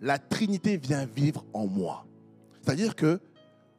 la 0.00 0.18
Trinité 0.18 0.76
vient 0.76 1.06
vivre 1.06 1.44
en 1.52 1.66
moi. 1.66 2.06
C'est-à-dire 2.62 2.94
que 2.94 3.20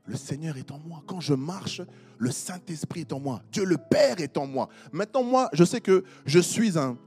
le 0.06 0.16
Seigneur 0.16 0.58
est 0.58 0.72
en 0.72 0.80
moi. 0.80 1.04
Quand 1.06 1.20
je 1.20 1.34
marche, 1.34 1.82
le 2.18 2.32
Saint-Esprit 2.32 3.02
est 3.02 3.14
en 3.14 3.20
moi. 3.20 3.42
Dieu 3.52 3.64
le 3.64 3.78
Père 3.78 4.20
est 4.20 4.38
en 4.38 4.48
moi. 4.48 4.70
Maintenant, 4.92 5.24
moi, 5.24 5.50
je 5.54 5.64
sais 5.64 5.82
que 5.82 6.04
je 6.26 6.40
suis 6.40 6.78
un, 6.78 6.98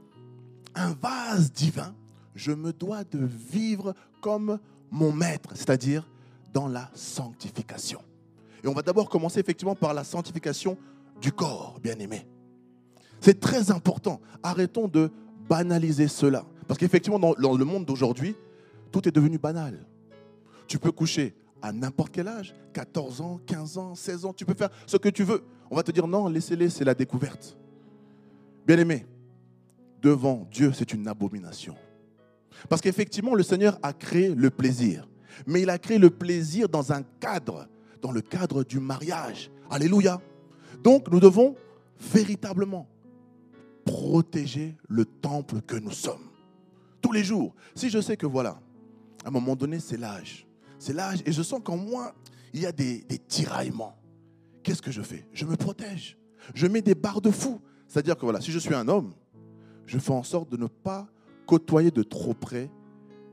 un 0.75 0.93
vase 0.93 1.51
divin. 1.51 1.93
Je 2.35 2.51
me 2.51 2.73
dois 2.73 3.03
de 3.03 3.19
vivre 3.51 3.93
comme 4.23 4.57
mon 4.89 5.11
maître, 5.11 5.49
c'est-à-dire 5.53 6.07
dans 6.53 6.67
la 6.67 6.89
sanctification. 6.95 7.99
Et 8.63 8.67
on 8.69 8.73
va 8.73 8.81
d'abord 8.81 9.09
commencer 9.09 9.41
effectivement 9.41 9.75
par 9.75 9.93
la 9.93 10.05
sanctification 10.05 10.77
du 11.21 11.33
corps, 11.33 11.77
bien 11.83 11.99
aimé. 11.99 12.25
C'est 13.19 13.41
très 13.41 13.69
important. 13.69 14.21
Arrêtons 14.41 14.87
de 14.87 15.11
banaliser 15.49 16.07
cela. 16.07 16.45
Parce 16.67 16.79
qu'effectivement, 16.79 17.19
dans, 17.19 17.57
le 17.57 17.65
monde 17.65 17.85
d'aujourd'hui, 17.85 18.35
tout 18.93 19.05
est 19.07 19.11
devenu 19.11 19.37
banal. 19.37 19.85
Tu 20.67 20.79
peux 20.79 20.93
coucher 20.93 21.35
à 21.61 21.73
n'importe 21.73 22.13
quel 22.13 22.29
âge, 22.29 22.55
14 22.71 23.19
ans, 23.19 23.41
15 23.45 23.77
ans, 23.77 23.95
16 23.95 24.25
ans, 24.25 24.33
tu 24.33 24.45
peux 24.45 24.53
faire 24.53 24.69
ce 24.85 24.95
que 24.95 25.09
tu 25.09 25.23
veux. 25.23 25.43
On 25.69 25.75
va 25.75 25.83
te 25.83 25.91
dire 25.91 26.07
non, 26.07 26.29
laissez-les, 26.29 26.69
c'est 26.69 26.85
la 26.85 26.95
découverte. 26.95 27.57
Bien 28.65 28.77
aimé, 28.79 29.05
devant 30.01 30.47
Dieu, 30.49 30.71
c'est 30.73 30.93
une 30.93 31.09
abomination. 31.09 31.75
Parce 32.69 32.81
qu'effectivement, 32.81 33.35
le 33.35 33.43
Seigneur 33.43 33.77
a 33.81 33.93
créé 33.93 34.33
le 34.33 34.49
plaisir. 34.49 35.07
Mais 35.47 35.61
il 35.61 35.69
a 35.69 35.77
créé 35.77 35.97
le 35.97 36.09
plaisir 36.09 36.69
dans 36.69 36.91
un 36.91 37.03
cadre, 37.19 37.67
dans 38.01 38.11
le 38.11 38.21
cadre 38.21 38.63
du 38.63 38.79
mariage. 38.79 39.51
Alléluia. 39.69 40.21
Donc, 40.83 41.09
nous 41.11 41.19
devons 41.19 41.55
véritablement 41.99 42.87
protéger 43.85 44.75
le 44.87 45.05
temple 45.05 45.61
que 45.61 45.75
nous 45.75 45.91
sommes. 45.91 46.29
Tous 47.01 47.11
les 47.11 47.23
jours. 47.23 47.53
Si 47.75 47.89
je 47.89 47.99
sais 47.99 48.15
que 48.15 48.25
voilà, 48.25 48.59
à 49.25 49.27
un 49.27 49.31
moment 49.31 49.55
donné, 49.55 49.79
c'est 49.79 49.97
l'âge 49.97 50.47
c'est 50.83 50.93
l'âge. 50.93 51.23
Et 51.25 51.31
je 51.31 51.41
sens 51.41 51.61
qu'en 51.63 51.77
moi, 51.77 52.13
il 52.53 52.61
y 52.61 52.65
a 52.65 52.71
des, 52.71 53.05
tiraillements. 53.27 53.95
Qu'est-ce 54.61 54.81
que 54.81 54.91
je 54.91 55.01
fais? 55.01 55.25
Je 55.33 55.45
me 55.45 55.55
protège. 55.55 56.17
Je 56.53 56.67
mets 56.67 56.81
des 56.81 56.93
barres 56.93 57.21
de 57.21 57.31
fou. 57.31 57.61
C'est-à-dire 57.87 58.17
que 58.17 58.21
voilà, 58.21 58.41
si 58.41 58.51
je 58.51 58.59
suis 58.59 58.73
un 58.73 58.87
homme, 58.87 59.13
je 59.85 59.97
fais 59.97 60.11
en 60.11 60.23
sorte 60.23 60.49
de 60.49 60.57
ne 60.57 60.67
pas 60.67 61.07
côtoyer 61.45 61.91
de 61.91 62.03
trop 62.03 62.33
près 62.33 62.69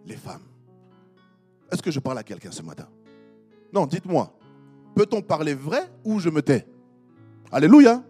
les 0.07 0.17
femmes. 0.17 0.43
Est-ce 1.71 1.83
que 1.83 1.91
je 1.91 2.01
parle 2.01 2.19
à 2.19 2.23
quelqu'un 2.23 2.51
ce 2.51 2.63
matin? 2.63 2.89
Non, 3.73 3.87
dites-moi. 3.87 4.37
Peut-on 4.95 5.23
parler 5.23 5.55
vrai 5.55 5.91
ou 6.05 6.19
je 6.19 6.29
me 6.29 6.43
tais? 6.43 6.67
Alléluia. 7.53 8.03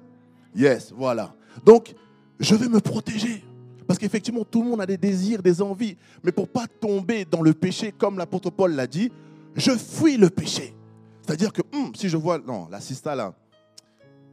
Yes, 0.54 0.92
voilà. 0.96 1.34
Donc, 1.64 1.94
je 2.38 2.54
vais 2.54 2.68
me 2.68 2.80
protéger. 2.80 3.44
Parce 3.86 3.98
qu'effectivement, 3.98 4.44
tout 4.44 4.62
le 4.62 4.70
monde 4.70 4.80
a 4.80 4.86
des 4.86 4.96
désirs, 4.96 5.42
des 5.42 5.60
envies. 5.60 5.96
Mais 6.22 6.32
pour 6.32 6.48
pas 6.48 6.66
tomber 6.66 7.24
dans 7.24 7.42
le 7.42 7.52
péché, 7.52 7.92
comme 7.92 8.18
l'apôtre 8.18 8.50
Paul 8.50 8.72
l'a 8.72 8.86
dit, 8.86 9.10
je 9.54 9.72
fuis 9.72 10.16
le 10.16 10.30
péché. 10.30 10.74
C'est-à-dire 11.22 11.52
que 11.52 11.62
hum, 11.72 11.94
si 11.94 12.08
je 12.08 12.16
vois, 12.16 12.38
non, 12.38 12.68
la 12.70 12.80
sista 12.80 13.14
là, 13.14 13.34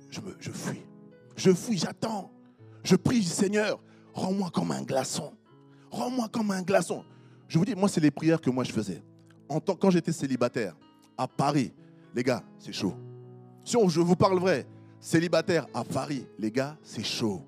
je, 0.09 0.21
me, 0.21 0.35
je 0.39 0.51
fuis. 0.51 0.81
Je 1.35 1.51
fuis, 1.51 1.77
j'attends. 1.77 2.31
Je 2.83 2.95
prie, 2.95 3.23
Seigneur, 3.23 3.79
rends-moi 4.13 4.49
comme 4.53 4.71
un 4.71 4.83
glaçon. 4.83 5.33
Rends-moi 5.91 6.27
comme 6.29 6.51
un 6.51 6.61
glaçon. 6.61 7.03
Je 7.47 7.57
vous 7.57 7.65
dis, 7.65 7.75
moi, 7.75 7.89
c'est 7.89 8.01
les 8.01 8.11
prières 8.11 8.41
que 8.41 8.49
moi 8.49 8.63
je 8.63 8.71
faisais. 8.71 9.01
Quand 9.79 9.89
j'étais 9.89 10.11
célibataire, 10.11 10.75
à 11.17 11.27
Paris, 11.27 11.73
les 12.13 12.23
gars, 12.23 12.43
c'est 12.59 12.73
chaud. 12.73 12.93
Si 13.63 13.77
je 13.87 13.99
vous 13.99 14.15
parle 14.15 14.39
vrai, 14.39 14.65
célibataire 14.99 15.67
à 15.73 15.83
Paris, 15.83 16.25
les 16.37 16.51
gars, 16.51 16.77
c'est 16.83 17.03
chaud. 17.03 17.41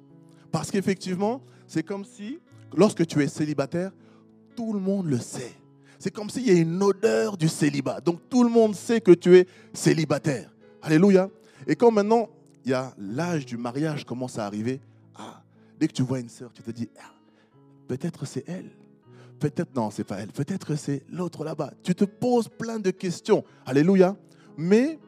Parce 0.52 0.72
qu'effectivement, 0.72 1.42
c'est 1.68 1.84
comme 1.84 2.04
si, 2.04 2.40
lorsque 2.76 3.06
tu 3.06 3.22
es 3.22 3.28
célibataire, 3.28 3.92
tout 4.56 4.74
le 4.74 4.80
monde 4.80 5.08
le 5.08 5.20
sait. 5.20 5.54
C'est 6.00 6.12
comme 6.12 6.30
s'il 6.30 6.48
y 6.48 6.52
a 6.52 6.54
une 6.54 6.82
odeur 6.82 7.38
du 7.38 7.48
célibat. 7.48 8.02
Donc 8.02 8.22
tout 8.30 8.44
le 8.44 8.50
monde 8.50 8.74
sait 8.74 9.02
que 9.02 9.12
tu 9.12 9.38
es 9.38 9.48
célibataire. 9.74 10.50
Alléluia. 10.82 11.30
Et 11.68 11.76
quand 11.76 11.92
maintenant, 11.92 12.30
il 12.66 12.72
y 12.72 12.74
a 12.74 12.94
l'âge 12.98 13.46
du 13.46 13.58
mariage 13.58 14.06
commence 14.06 14.40
à 14.40 14.46
arriver, 14.46 14.82
ah, 15.16 15.44
dès 15.78 15.88
que 15.88 15.94
tu 15.94 16.04
vois 16.04 16.20
une 16.20 16.30
sœur, 16.30 16.52
tu 16.54 16.62
te 16.62 16.72
dis, 16.72 16.90
ah, 16.98 17.12
peut-être 17.90 18.26
c'est 18.26 18.48
elle. 18.48 18.70
Peut-être 19.40 19.76
non, 19.76 19.90
c'est 19.90 20.04
pas 20.04 20.20
elle. 20.20 20.32
Peut-être 20.32 20.76
c'est 20.76 21.04
l'autre 21.10 21.44
là-bas. 21.44 21.74
Tu 21.84 21.96
te 21.96 22.06
poses 22.06 22.48
plein 22.48 22.80
de 22.80 22.92
questions. 22.92 23.44
Alléluia. 23.66 24.16
Mais 24.58 25.00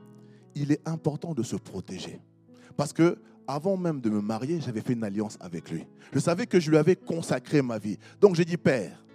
il 0.55 0.71
est 0.71 0.85
important 0.87 1.33
de 1.33 1.43
se 1.43 1.55
protéger. 1.55 2.19
Parce 2.75 2.91
que 2.91 3.19
avant 3.47 3.77
même 3.77 4.01
de 4.01 4.09
me 4.09 4.21
marier, 4.21 4.59
j'avais 4.61 4.81
fait 4.81 4.93
une 4.93 5.03
alliance 5.03 5.37
avec 5.41 5.69
lui. 5.69 5.85
Je 6.11 6.19
savais 6.19 6.47
que 6.47 6.59
je 6.59 6.71
lui 6.71 6.77
avais 6.77 6.95
consacré 6.95 7.61
ma 7.61 7.77
vie. 7.77 7.97
Donc 8.19 8.35
j'ai 8.35 8.45
dit, 8.45 8.57
Père, 8.57 9.05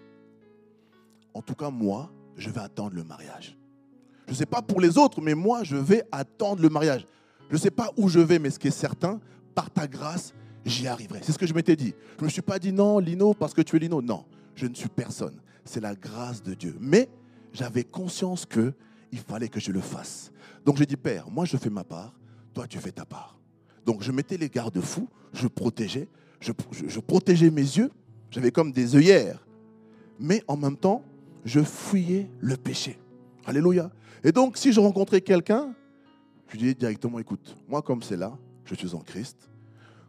en 1.35 1.43
tout 1.43 1.55
cas 1.55 1.71
moi, 1.71 2.13
je 2.37 2.51
vais 2.51 2.61
attendre 2.61 2.95
le 2.95 3.03
mariage. 3.03 3.59
Je 4.27 4.33
ne 4.33 4.37
sais 4.37 4.47
pas 4.47 4.63
pour 4.63 4.81
les 4.81 4.97
autres, 4.99 5.21
mais 5.21 5.35
moi, 5.35 5.65
je 5.65 5.77
vais 5.77 6.05
attendre 6.13 6.63
le 6.63 6.69
mariage. 6.69 7.07
Je 7.49 7.55
ne 7.55 7.59
sais 7.59 7.71
pas 7.71 7.91
où 7.97 8.09
je 8.09 8.21
vais, 8.21 8.39
mais 8.39 8.51
ce 8.51 8.59
qui 8.59 8.69
est 8.69 8.71
certain, 8.73 9.21
par 9.55 9.71
ta 9.71 9.87
grâce, 9.87 10.35
j'y 10.67 10.87
arriverai. 10.87 11.21
C'est 11.23 11.33
ce 11.33 11.39
que 11.39 11.47
je 11.47 11.55
m'étais 11.55 11.77
dit. 11.77 11.95
Je 12.17 12.23
ne 12.23 12.27
me 12.27 12.31
suis 12.31 12.43
pas 12.43 12.59
dit 12.59 12.73
non, 12.73 12.99
Lino, 12.99 13.33
parce 13.35 13.55
que 13.55 13.63
tu 13.63 13.77
es 13.77 13.79
Lino. 13.79 14.03
Non, 14.03 14.25
je 14.55 14.67
ne 14.67 14.75
suis 14.75 14.89
personne. 14.89 15.41
C'est 15.65 15.81
la 15.81 15.95
grâce 15.95 16.43
de 16.43 16.55
Dieu. 16.55 16.77
Mais 16.81 17.09
j'avais 17.53 17.85
conscience 17.85 18.45
que 18.45 18.75
il 19.13 19.19
fallait 19.19 19.49
que 19.49 19.61
je 19.61 19.73
le 19.73 19.81
fasse. 19.81 20.33
Donc 20.65 20.77
j'ai 20.77 20.87
dit, 20.87 20.97
Père, 20.97 21.31
moi 21.31 21.45
je 21.45 21.57
fais 21.57 21.71
ma 21.71 21.85
part, 21.85 22.13
toi 22.53 22.67
tu 22.67 22.79
fais 22.79 22.93
ta 22.93 23.05
part. 23.05 23.39
Donc 23.85 24.03
je 24.03 24.11
mettais 24.13 24.37
les 24.37 24.49
garde-fous, 24.49 25.09
je 25.33 25.47
protégeais, 25.47 26.09
je, 26.41 27.01
protégeais 27.01 27.51
mes 27.51 27.63
yeux, 27.63 27.91
j'avais 28.31 28.51
comme 28.51 28.73
des 28.73 28.97
œillères. 28.97 29.47
Mais 30.19 30.43
en 30.49 30.57
même 30.57 30.77
temps, 30.77 31.05
je 31.45 31.63
fuyais 31.63 32.29
le 32.41 32.57
péché. 32.57 32.99
Alléluia. 33.45 33.91
Et 34.25 34.33
donc 34.33 34.57
si 34.57 34.73
je 34.73 34.81
rencontrais 34.81 35.21
quelqu'un, 35.21 35.75
je 36.49 36.57
dis 36.57 36.75
directement, 36.75 37.19
écoute, 37.19 37.57
moi 37.69 37.81
comme 37.83 38.03
c'est 38.03 38.17
là, 38.17 38.37
je 38.65 38.75
suis 38.75 38.95
en 38.95 39.01
Christ. 39.01 39.49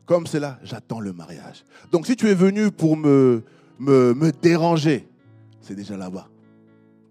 Comme 0.08 0.26
c'est 0.26 0.40
là, 0.40 0.58
j'attends 0.64 1.02
le 1.02 1.14
mariage. 1.14 1.66
Donc 1.92 2.08
si 2.08 2.16
tu 2.16 2.30
es 2.30 2.34
venu 2.34 2.72
pour 2.72 2.96
me, 2.96 3.44
me, 3.78 4.14
me 4.14 4.32
déranger, 4.32 5.06
c'est 5.60 5.76
déjà 5.76 5.98
là-bas. 5.98 6.30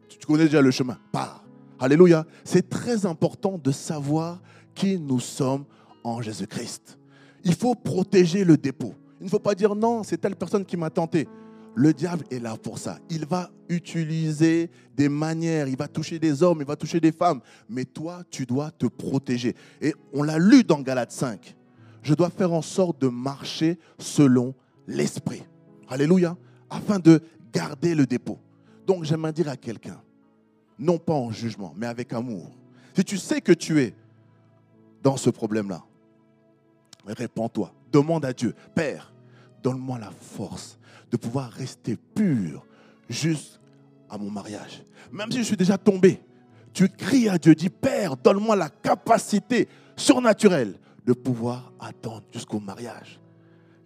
Tu 0.08 0.26
connais 0.26 0.44
déjà 0.44 0.62
le 0.62 0.70
chemin. 0.70 0.98
Pars. 1.12 1.44
Alléluia. 1.78 2.24
C'est 2.42 2.70
très 2.70 3.04
important 3.04 3.60
de 3.62 3.70
savoir 3.70 4.40
qui 4.74 4.98
nous 4.98 5.20
sommes 5.20 5.66
en 6.02 6.22
Jésus-Christ. 6.22 6.98
Il 7.44 7.54
faut 7.54 7.74
protéger 7.74 8.44
le 8.44 8.56
dépôt. 8.56 8.94
Il 9.20 9.24
ne 9.24 9.30
faut 9.30 9.38
pas 9.38 9.54
dire 9.54 9.74
non, 9.74 10.02
c'est 10.02 10.16
telle 10.16 10.34
personne 10.34 10.64
qui 10.64 10.78
m'a 10.78 10.88
tenté. 10.88 11.28
Le 11.74 11.92
diable 11.92 12.24
est 12.30 12.38
là 12.38 12.56
pour 12.56 12.78
ça. 12.78 12.98
Il 13.10 13.26
va 13.26 13.50
utiliser 13.68 14.70
des 14.96 15.10
manières, 15.10 15.68
il 15.68 15.76
va 15.76 15.86
toucher 15.86 16.18
des 16.18 16.42
hommes, 16.42 16.62
il 16.62 16.66
va 16.66 16.76
toucher 16.76 16.98
des 16.98 17.12
femmes. 17.12 17.40
Mais 17.68 17.84
toi, 17.84 18.22
tu 18.30 18.46
dois 18.46 18.70
te 18.70 18.86
protéger. 18.86 19.54
Et 19.82 19.94
on 20.14 20.22
l'a 20.22 20.38
lu 20.38 20.64
dans 20.64 20.80
Galates 20.80 21.12
5. 21.12 21.54
Je 22.06 22.14
dois 22.14 22.30
faire 22.30 22.52
en 22.52 22.62
sorte 22.62 23.00
de 23.00 23.08
marcher 23.08 23.80
selon 23.98 24.54
l'esprit. 24.86 25.42
Alléluia. 25.88 26.36
Afin 26.70 27.00
de 27.00 27.20
garder 27.52 27.96
le 27.96 28.06
dépôt. 28.06 28.38
Donc 28.86 29.02
j'aimerais 29.02 29.32
dire 29.32 29.48
à 29.48 29.56
quelqu'un, 29.56 30.00
non 30.78 30.98
pas 30.98 31.14
en 31.14 31.32
jugement, 31.32 31.74
mais 31.76 31.88
avec 31.88 32.12
amour. 32.12 32.52
Si 32.94 33.02
tu 33.02 33.18
sais 33.18 33.40
que 33.40 33.50
tu 33.50 33.80
es 33.80 33.92
dans 35.02 35.16
ce 35.16 35.30
problème-là, 35.30 35.82
répands-toi. 37.08 37.74
Demande 37.90 38.24
à 38.24 38.32
Dieu, 38.32 38.54
Père, 38.72 39.12
donne-moi 39.60 39.98
la 39.98 40.12
force 40.12 40.78
de 41.10 41.16
pouvoir 41.16 41.50
rester 41.50 41.96
pur 41.96 42.64
juste 43.08 43.60
à 44.08 44.16
mon 44.16 44.30
mariage. 44.30 44.84
Même 45.10 45.32
si 45.32 45.38
je 45.38 45.42
suis 45.42 45.56
déjà 45.56 45.76
tombé, 45.76 46.20
tu 46.72 46.88
cries 46.88 47.28
à 47.28 47.36
Dieu, 47.36 47.56
dis 47.56 47.68
Père, 47.68 48.16
donne-moi 48.16 48.54
la 48.54 48.68
capacité 48.68 49.66
surnaturelle 49.96 50.78
de 51.06 51.12
pouvoir 51.12 51.72
attendre 51.78 52.24
jusqu'au 52.32 52.58
mariage. 52.58 53.20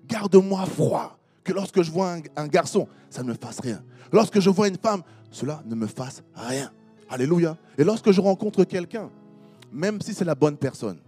Garde-moi 0.06 0.64
froid, 0.66 1.18
que 1.44 1.52
lorsque 1.52 1.82
je 1.82 1.90
vois 1.90 2.16
un, 2.36 2.48
garçon, 2.48 2.88
ça 3.10 3.22
ne 3.22 3.28
me 3.28 3.34
fasse 3.34 3.60
rien. 3.60 3.82
Lorsque 4.10 4.40
je 4.40 4.50
vois 4.50 4.68
une 4.68 4.78
femme, 4.78 5.02
cela 5.30 5.62
ne 5.66 5.74
me 5.74 5.86
fasse 5.86 6.22
rien. 6.34 6.72
Alléluia. 7.08 7.56
Et 7.78 7.84
lorsque 7.84 8.10
je 8.10 8.20
rencontre 8.20 8.64
quelqu'un, 8.64 9.10
même 9.70 10.00
si 10.00 10.14
c'est 10.14 10.24
la 10.24 10.34
bonne 10.34 10.56
personne, 10.56 10.98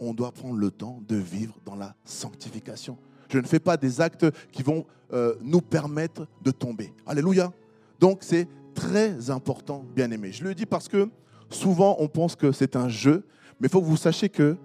on 0.00 0.14
doit 0.14 0.32
prendre 0.32 0.56
le 0.56 0.70
temps 0.70 1.00
de 1.06 1.16
vivre 1.16 1.58
dans 1.66 1.74
la 1.74 1.94
sanctification. 2.04 2.96
Je 3.28 3.38
ne 3.38 3.46
fais 3.46 3.58
pas 3.58 3.76
des 3.76 4.00
actes 4.00 4.26
qui 4.52 4.62
vont 4.62 4.86
euh, 5.12 5.34
nous 5.42 5.60
permettre 5.60 6.26
de 6.42 6.50
tomber. 6.50 6.94
Alléluia. 7.04 7.52
Donc 7.98 8.18
c'est 8.22 8.48
très 8.74 9.30
important, 9.30 9.84
bien 9.94 10.10
aimé. 10.10 10.30
Je 10.32 10.44
le 10.44 10.54
dis 10.54 10.66
parce 10.66 10.88
que 10.88 11.10
souvent 11.50 11.96
on 11.98 12.08
pense 12.08 12.36
que 12.36 12.52
c'est 12.52 12.76
un 12.76 12.88
jeu, 12.88 13.26
mais 13.60 13.66
il 13.66 13.70
faut 13.70 13.80
que 13.80 13.86
vous 13.86 13.96
sachiez 13.96 14.28
que 14.28 14.56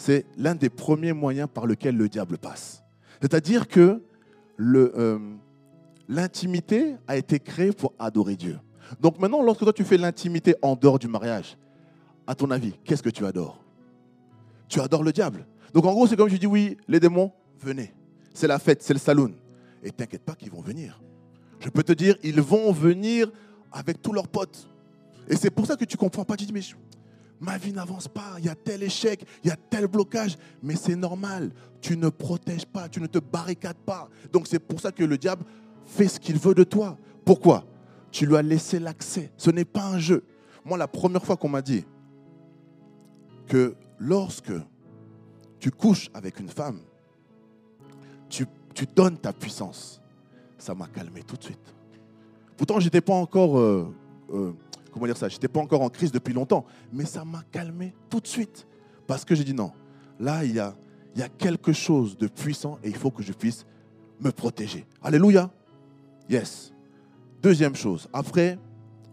c'est 0.00 0.24
l'un 0.38 0.54
des 0.54 0.70
premiers 0.70 1.12
moyens 1.12 1.46
par 1.52 1.66
lequel 1.66 1.94
le 1.94 2.08
diable 2.08 2.38
passe. 2.38 2.82
C'est-à-dire 3.20 3.68
que 3.68 4.02
euh, 4.58 5.18
l'intimité 6.08 6.96
a 7.06 7.18
été 7.18 7.38
créée 7.38 7.72
pour 7.72 7.92
adorer 7.98 8.34
Dieu. 8.34 8.58
Donc 9.00 9.18
maintenant, 9.18 9.42
lorsque 9.42 9.60
toi 9.60 9.74
tu 9.74 9.84
fais 9.84 9.98
l'intimité 9.98 10.54
en 10.62 10.74
dehors 10.74 10.98
du 10.98 11.06
mariage, 11.06 11.58
à 12.26 12.34
ton 12.34 12.50
avis, 12.50 12.72
qu'est-ce 12.84 13.02
que 13.02 13.10
tu 13.10 13.26
adores? 13.26 13.62
Tu 14.68 14.80
adores 14.80 15.02
le 15.02 15.12
diable. 15.12 15.46
Donc 15.74 15.84
en 15.84 15.92
gros, 15.92 16.06
c'est 16.06 16.16
comme 16.16 16.30
je 16.30 16.36
dis, 16.36 16.46
oui, 16.46 16.78
les 16.88 16.98
démons, 16.98 17.30
venez. 17.60 17.92
C'est 18.32 18.46
la 18.46 18.58
fête, 18.58 18.82
c'est 18.82 18.94
le 18.94 18.98
saloon. 18.98 19.34
Et 19.82 19.90
t'inquiète 19.90 20.22
pas 20.22 20.34
qu'ils 20.34 20.50
vont 20.50 20.62
venir. 20.62 21.02
Je 21.58 21.68
peux 21.68 21.82
te 21.82 21.92
dire, 21.92 22.16
ils 22.22 22.40
vont 22.40 22.72
venir 22.72 23.30
avec 23.70 24.00
tous 24.00 24.14
leurs 24.14 24.28
potes. 24.28 24.66
Et 25.28 25.36
c'est 25.36 25.50
pour 25.50 25.66
ça 25.66 25.76
que 25.76 25.84
tu 25.84 25.98
comprends 25.98 26.24
pas. 26.24 26.36
Tu 26.36 26.46
dis, 26.46 26.54
mais 26.54 26.62
ma 27.40 27.56
vie 27.56 27.72
n'avance 27.72 28.06
pas, 28.06 28.34
il 28.38 28.44
y 28.44 28.48
a 28.48 28.54
tel 28.54 28.82
échec, 28.82 29.24
il 29.42 29.48
y 29.48 29.50
a 29.50 29.56
tel 29.56 29.86
blocage. 29.86 30.36
Mais 30.62 30.76
c'est 30.76 30.96
normal, 30.96 31.50
tu 31.80 31.96
ne 31.96 32.08
protèges 32.08 32.66
pas, 32.66 32.88
tu 32.88 33.00
ne 33.00 33.06
te 33.06 33.18
barricades 33.18 33.78
pas. 33.78 34.08
Donc 34.32 34.46
c'est 34.46 34.58
pour 34.58 34.80
ça 34.80 34.92
que 34.92 35.02
le 35.02 35.16
diable 35.18 35.44
fait 35.84 36.08
ce 36.08 36.20
qu'il 36.20 36.38
veut 36.38 36.54
de 36.54 36.64
toi. 36.64 36.98
Pourquoi? 37.24 37.64
Tu 38.10 38.26
lui 38.26 38.36
as 38.36 38.42
laissé 38.42 38.78
l'accès. 38.78 39.32
Ce 39.36 39.50
n'est 39.50 39.64
pas 39.64 39.86
un 39.86 39.98
jeu. 39.98 40.24
Moi, 40.64 40.76
la 40.76 40.88
première 40.88 41.24
fois 41.24 41.36
qu'on 41.36 41.48
m'a 41.48 41.62
dit 41.62 41.84
que 43.46 43.74
lorsque 43.98 44.52
tu 45.58 45.70
couches 45.70 46.10
avec 46.14 46.40
une 46.40 46.48
femme, 46.48 46.80
tu, 48.28 48.46
donnes 48.94 49.18
ta 49.18 49.32
puissance, 49.32 50.00
ça 50.56 50.74
m'a 50.74 50.86
calmé 50.86 51.22
tout 51.22 51.36
de 51.36 51.44
suite. 51.44 51.74
Pourtant, 52.56 52.80
je 52.80 52.86
n'étais 52.86 53.00
pas 53.00 53.12
encore, 53.12 53.58
euh, 53.58 53.92
euh, 54.32 54.52
comment 54.92 55.06
dire 55.06 55.16
ça, 55.16 55.28
j'étais 55.28 55.48
pas 55.48 55.60
encore 55.60 55.82
en 55.82 55.88
crise 55.88 56.12
depuis 56.12 56.34
longtemps, 56.34 56.64
mais 56.92 57.04
ça 57.04 57.24
m'a 57.24 57.42
calmé 57.50 57.94
tout 58.08 58.20
de 58.20 58.26
suite. 58.26 58.66
Parce 59.06 59.24
que 59.24 59.34
j'ai 59.34 59.44
dit 59.44 59.54
non, 59.54 59.72
là, 60.18 60.44
il 60.44 60.54
y 60.54 60.58
a, 60.60 60.76
il 61.14 61.20
y 61.20 61.24
a 61.24 61.28
quelque 61.28 61.72
chose 61.72 62.16
de 62.16 62.26
puissant 62.26 62.78
et 62.82 62.88
il 62.88 62.96
faut 62.96 63.10
que 63.10 63.22
je 63.22 63.32
puisse 63.32 63.66
me 64.20 64.30
protéger. 64.30 64.86
Alléluia. 65.02 65.50
Yes. 66.28 66.72
Deuxième 67.42 67.74
chose, 67.74 68.08
après 68.12 68.58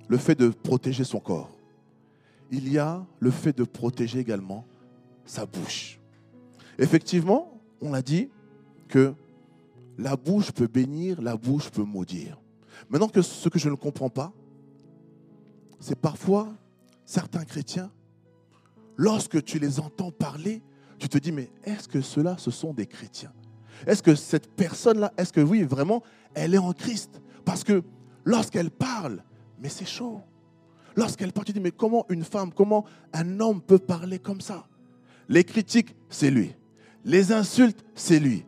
le 0.08 0.18
fait 0.18 0.36
de 0.36 0.50
protéger 0.50 1.04
son 1.04 1.20
corps, 1.20 1.58
il 2.52 2.72
y 2.72 2.78
a 2.78 3.06
le 3.20 3.32
fait 3.32 3.58
de 3.58 3.64
protéger 3.64 4.20
également 4.20 4.66
sa 5.26 5.46
bouche. 5.46 6.00
Effectivement, 6.78 7.60
on 7.82 7.94
a 7.94 8.02
dit 8.02 8.30
que 8.88 9.14
la 9.98 10.16
bouche 10.16 10.52
peut 10.52 10.68
bénir, 10.68 11.22
la 11.22 11.36
bouche 11.36 11.70
peut 11.70 11.84
maudire. 11.84 12.40
Maintenant 12.90 13.08
que 13.08 13.22
ce 13.22 13.50
que 13.50 13.60
je 13.60 13.70
ne 13.70 13.76
comprends 13.76 14.10
pas, 14.10 14.32
c'est 15.80 16.00
parfois 16.00 16.50
certains 17.06 17.46
chrétiens, 17.46 17.92
lorsque 18.96 19.44
tu 19.44 19.60
les 19.60 19.80
entends 19.80 20.12
parler, 20.12 20.62
tu 21.00 21.08
te 21.08 21.18
dis, 21.18 21.32
mais 21.32 21.52
est-ce 21.64 21.88
que 21.88 22.02
ceux-là, 22.02 22.36
ce 22.38 22.52
sont 22.52 22.74
des 22.74 22.88
chrétiens? 22.88 23.32
Est-ce 23.86 24.02
que 24.02 24.16
cette 24.16 24.56
personne-là, 24.56 25.14
est-ce 25.18 25.32
que 25.32 25.42
oui, 25.42 25.64
vraiment, 25.64 26.02
elle 26.34 26.56
est 26.56 26.60
en 26.60 26.74
Christ? 26.74 27.22
Parce 27.46 27.64
que 27.64 27.84
lorsqu'elle 28.26 28.72
parle, 28.72 29.24
mais 29.60 29.70
c'est 29.70 29.86
chaud. 29.86 30.22
Lorsqu'elle 30.96 31.32
parle, 31.32 31.46
tu 31.46 31.54
dis, 31.54 31.60
mais 31.60 31.72
comment 31.72 32.06
une 32.10 32.24
femme, 32.24 32.52
comment 32.52 32.86
un 33.14 33.40
homme 33.40 33.62
peut 33.62 33.78
parler 33.78 34.18
comme 34.18 34.42
ça? 34.42 34.68
Les 35.30 35.44
critiques, 35.44 35.96
c'est 36.10 36.32
lui. 36.32 36.56
Les 37.06 37.32
insultes, 37.32 37.86
c'est 37.94 38.20
lui. 38.20 38.46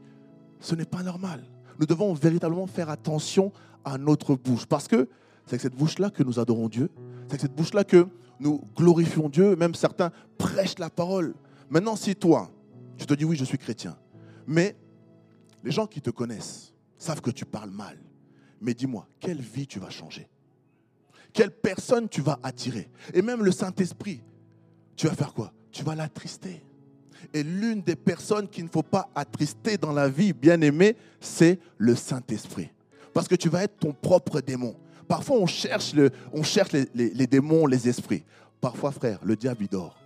Ce 0.59 0.73
n'est 0.75 0.85
pas 0.85 1.03
normal. 1.03 1.43
Nous 1.79 1.85
devons 1.85 2.13
véritablement 2.13 2.67
faire 2.67 2.89
attention 2.89 3.51
à 3.85 3.97
notre 3.97 4.35
bouche. 4.35 4.65
Parce 4.65 4.87
que 4.87 5.07
c'est 5.45 5.53
avec 5.53 5.61
cette 5.61 5.75
bouche-là 5.75 6.09
que 6.09 6.23
nous 6.23 6.39
adorons 6.39 6.67
Dieu. 6.67 6.89
C'est 7.29 7.33
avec 7.33 7.41
cette 7.41 7.55
bouche-là 7.55 7.83
que 7.83 8.07
nous 8.39 8.59
glorifions 8.75 9.29
Dieu. 9.29 9.55
Même 9.55 9.75
certains 9.75 10.11
prêchent 10.39 10.79
la 10.79 10.89
parole. 10.89 11.35
Maintenant, 11.69 11.95
si 11.95 12.15
toi, 12.15 12.49
tu 12.97 13.05
te 13.05 13.13
dis 13.13 13.23
oui, 13.23 13.35
je 13.35 13.45
suis 13.45 13.59
chrétien, 13.59 13.95
mais 14.47 14.75
les 15.63 15.69
gens 15.69 15.85
qui 15.85 16.01
te 16.01 16.09
connaissent 16.09 16.73
savent 16.97 17.21
que 17.21 17.29
tu 17.29 17.45
parles 17.45 17.69
mal. 17.69 17.99
Mais 18.59 18.73
dis-moi, 18.73 19.07
quelle 19.19 19.39
vie 19.39 19.67
tu 19.67 19.79
vas 19.79 19.91
changer? 19.91 20.27
Quelle 21.31 21.51
personne 21.51 22.09
tu 22.09 22.21
vas 22.21 22.39
attirer? 22.41 22.89
Et 23.13 23.21
même 23.21 23.43
le 23.43 23.51
Saint-Esprit, 23.51 24.23
tu 24.95 25.05
vas 25.05 25.13
faire 25.13 25.31
quoi? 25.35 25.53
Tu 25.71 25.83
vas 25.83 25.93
l'attrister. 25.93 26.63
Et 27.31 27.43
l'une 27.43 27.83
des 27.83 27.95
personnes 27.95 28.47
qu'il 28.47 28.63
ne 28.63 28.69
faut 28.69 28.81
pas 28.81 29.07
attrister 29.13 29.77
dans 29.77 29.93
la 29.93 30.09
vie, 30.09 30.33
bien 30.33 30.59
aimée, 30.61 30.95
c'est 31.19 31.59
le 31.77 31.93
Saint-Esprit. 31.93 32.71
Parce 33.13 33.27
que 33.27 33.35
tu 33.35 33.49
vas 33.49 33.63
être 33.65 33.77
ton 33.77 33.93
propre 33.93 34.41
démon. 34.41 34.75
Parfois, 35.09 35.37
on 35.37 35.47
cherche, 35.47 35.93
les, 36.93 37.27
démons, 37.27 37.65
les 37.65 37.89
esprits. 37.89 38.23
Parfois, 38.61 38.91
frère, 38.91 39.19
le 39.23 39.35
diable, 39.35 39.63
il 39.63 39.67
dort. 39.67 39.99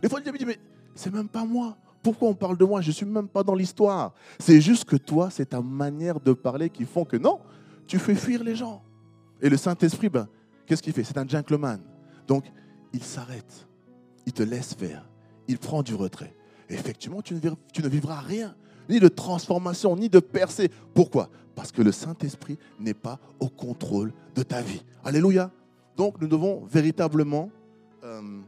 Des 0.00 0.08
fois, 0.08 0.18
le 0.18 0.22
diable 0.22 0.38
dit, 0.38 0.46
mais 0.46 0.58
c'est 0.94 1.12
même 1.12 1.28
pas 1.28 1.44
moi. 1.44 1.76
Pourquoi 2.02 2.30
on 2.30 2.34
parle 2.34 2.56
de 2.56 2.64
moi? 2.64 2.80
Je 2.80 2.88
ne 2.88 2.92
suis 2.94 3.04
même 3.04 3.28
pas 3.28 3.42
dans 3.42 3.54
l'histoire. 3.54 4.14
C'est 4.38 4.62
juste 4.62 4.86
que 4.86 4.96
toi, 4.96 5.28
c'est 5.30 5.50
ta 5.50 5.60
manière 5.60 6.18
de 6.18 6.32
parler 6.32 6.70
qui 6.70 6.86
font 6.86 7.04
que 7.04 7.18
non, 7.18 7.38
tu 7.86 7.98
fais 7.98 8.14
fuir 8.14 8.42
les 8.42 8.56
gens. 8.56 8.82
Et 9.42 9.50
le 9.50 9.58
Saint-Esprit, 9.58 10.08
ben, 10.08 10.26
qu'est-ce 10.64 10.82
qu'il 10.82 10.94
fait? 10.94 11.04
C'est 11.04 11.18
un 11.18 11.28
gentleman. 11.28 11.78
Donc, 12.26 12.46
il 12.94 13.04
s'arrête. 13.04 13.68
Il 14.24 14.32
te 14.32 14.42
laisse 14.42 14.72
faire. 14.72 15.06
Il 15.48 15.58
prend 15.58 15.82
du 15.82 15.94
retrait. 15.94 16.34
effectivement, 16.70 17.20
tu 17.20 17.34
ne 17.34 17.88
vivras 17.88 18.20
rien, 18.20 18.54
ni 18.88 19.00
de 19.00 19.08
transformation, 19.08 19.96
ni 19.96 20.08
de 20.08 20.20
percée. 20.20 20.70
Pourquoi? 20.94 21.28
Parce 21.60 21.72
que 21.72 21.82
le 21.82 21.92
Saint-Esprit 21.92 22.56
n'est 22.78 22.94
pas 22.94 23.18
au 23.38 23.50
contrôle 23.50 24.14
de 24.34 24.42
ta 24.42 24.62
vie. 24.62 24.82
Alléluia. 25.04 25.50
Donc 25.94 26.18
nous 26.18 26.26
devons 26.26 26.64
véritablement 26.64 27.50
euh, 28.02 28.40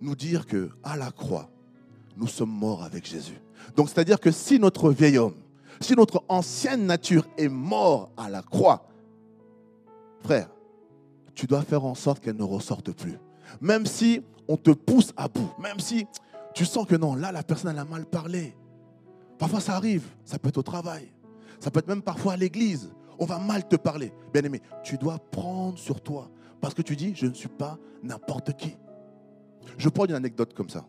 nous 0.00 0.16
dire 0.16 0.46
que 0.46 0.70
à 0.82 0.96
la 0.96 1.10
croix, 1.10 1.50
nous 2.16 2.28
sommes 2.28 2.50
morts 2.50 2.82
avec 2.82 3.06
Jésus. 3.06 3.38
Donc 3.76 3.90
c'est-à-dire 3.90 4.20
que 4.20 4.30
si 4.30 4.58
notre 4.58 4.90
vieil 4.90 5.18
homme, 5.18 5.34
si 5.82 5.94
notre 5.94 6.24
ancienne 6.28 6.86
nature 6.86 7.26
est 7.36 7.50
mort 7.50 8.08
à 8.16 8.30
la 8.30 8.40
croix, 8.40 8.88
frère, 10.22 10.48
tu 11.34 11.46
dois 11.46 11.60
faire 11.60 11.84
en 11.84 11.94
sorte 11.94 12.20
qu'elle 12.20 12.36
ne 12.36 12.42
ressorte 12.42 12.90
plus. 12.90 13.18
Même 13.60 13.84
si 13.84 14.22
on 14.48 14.56
te 14.56 14.70
pousse 14.70 15.12
à 15.14 15.28
bout, 15.28 15.50
même 15.58 15.78
si 15.78 16.06
tu 16.54 16.64
sens 16.64 16.86
que 16.86 16.96
non, 16.96 17.16
là 17.16 17.32
la 17.32 17.42
personne 17.42 17.78
a 17.78 17.84
mal 17.84 18.06
parlé. 18.06 18.56
Parfois 19.36 19.60
ça 19.60 19.76
arrive, 19.76 20.06
ça 20.24 20.38
peut 20.38 20.48
être 20.48 20.56
au 20.56 20.62
travail, 20.62 21.12
ça 21.60 21.70
peut 21.70 21.78
être 21.78 21.88
même 21.88 22.02
parfois 22.02 22.32
à 22.32 22.36
l'église. 22.36 22.90
On 23.18 23.26
va 23.26 23.38
mal 23.38 23.68
te 23.68 23.76
parler. 23.76 24.12
Bien 24.32 24.42
aimé, 24.42 24.60
tu 24.82 24.96
dois 24.96 25.18
prendre 25.18 25.78
sur 25.78 26.00
toi 26.00 26.30
parce 26.60 26.74
que 26.74 26.82
tu 26.82 26.96
dis 26.96 27.12
je 27.14 27.26
ne 27.26 27.34
suis 27.34 27.48
pas 27.48 27.78
n'importe 28.02 28.56
qui. 28.56 28.76
Je 29.76 29.88
prends 29.88 30.06
une 30.06 30.14
anecdote 30.14 30.54
comme 30.54 30.70
ça. 30.70 30.86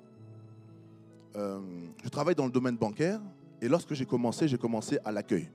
Euh, 1.36 1.60
je 2.04 2.10
travaille 2.10 2.36
dans 2.36 2.46
le 2.46 2.52
domaine 2.52 2.78
bancaire 2.78 3.22
et 3.62 3.68
lorsque 3.68 3.94
j'ai 3.94 4.06
commencé, 4.06 4.48
j'ai 4.48 4.58
commencé 4.58 4.98
à 5.04 5.12
l'accueil. 5.12 5.50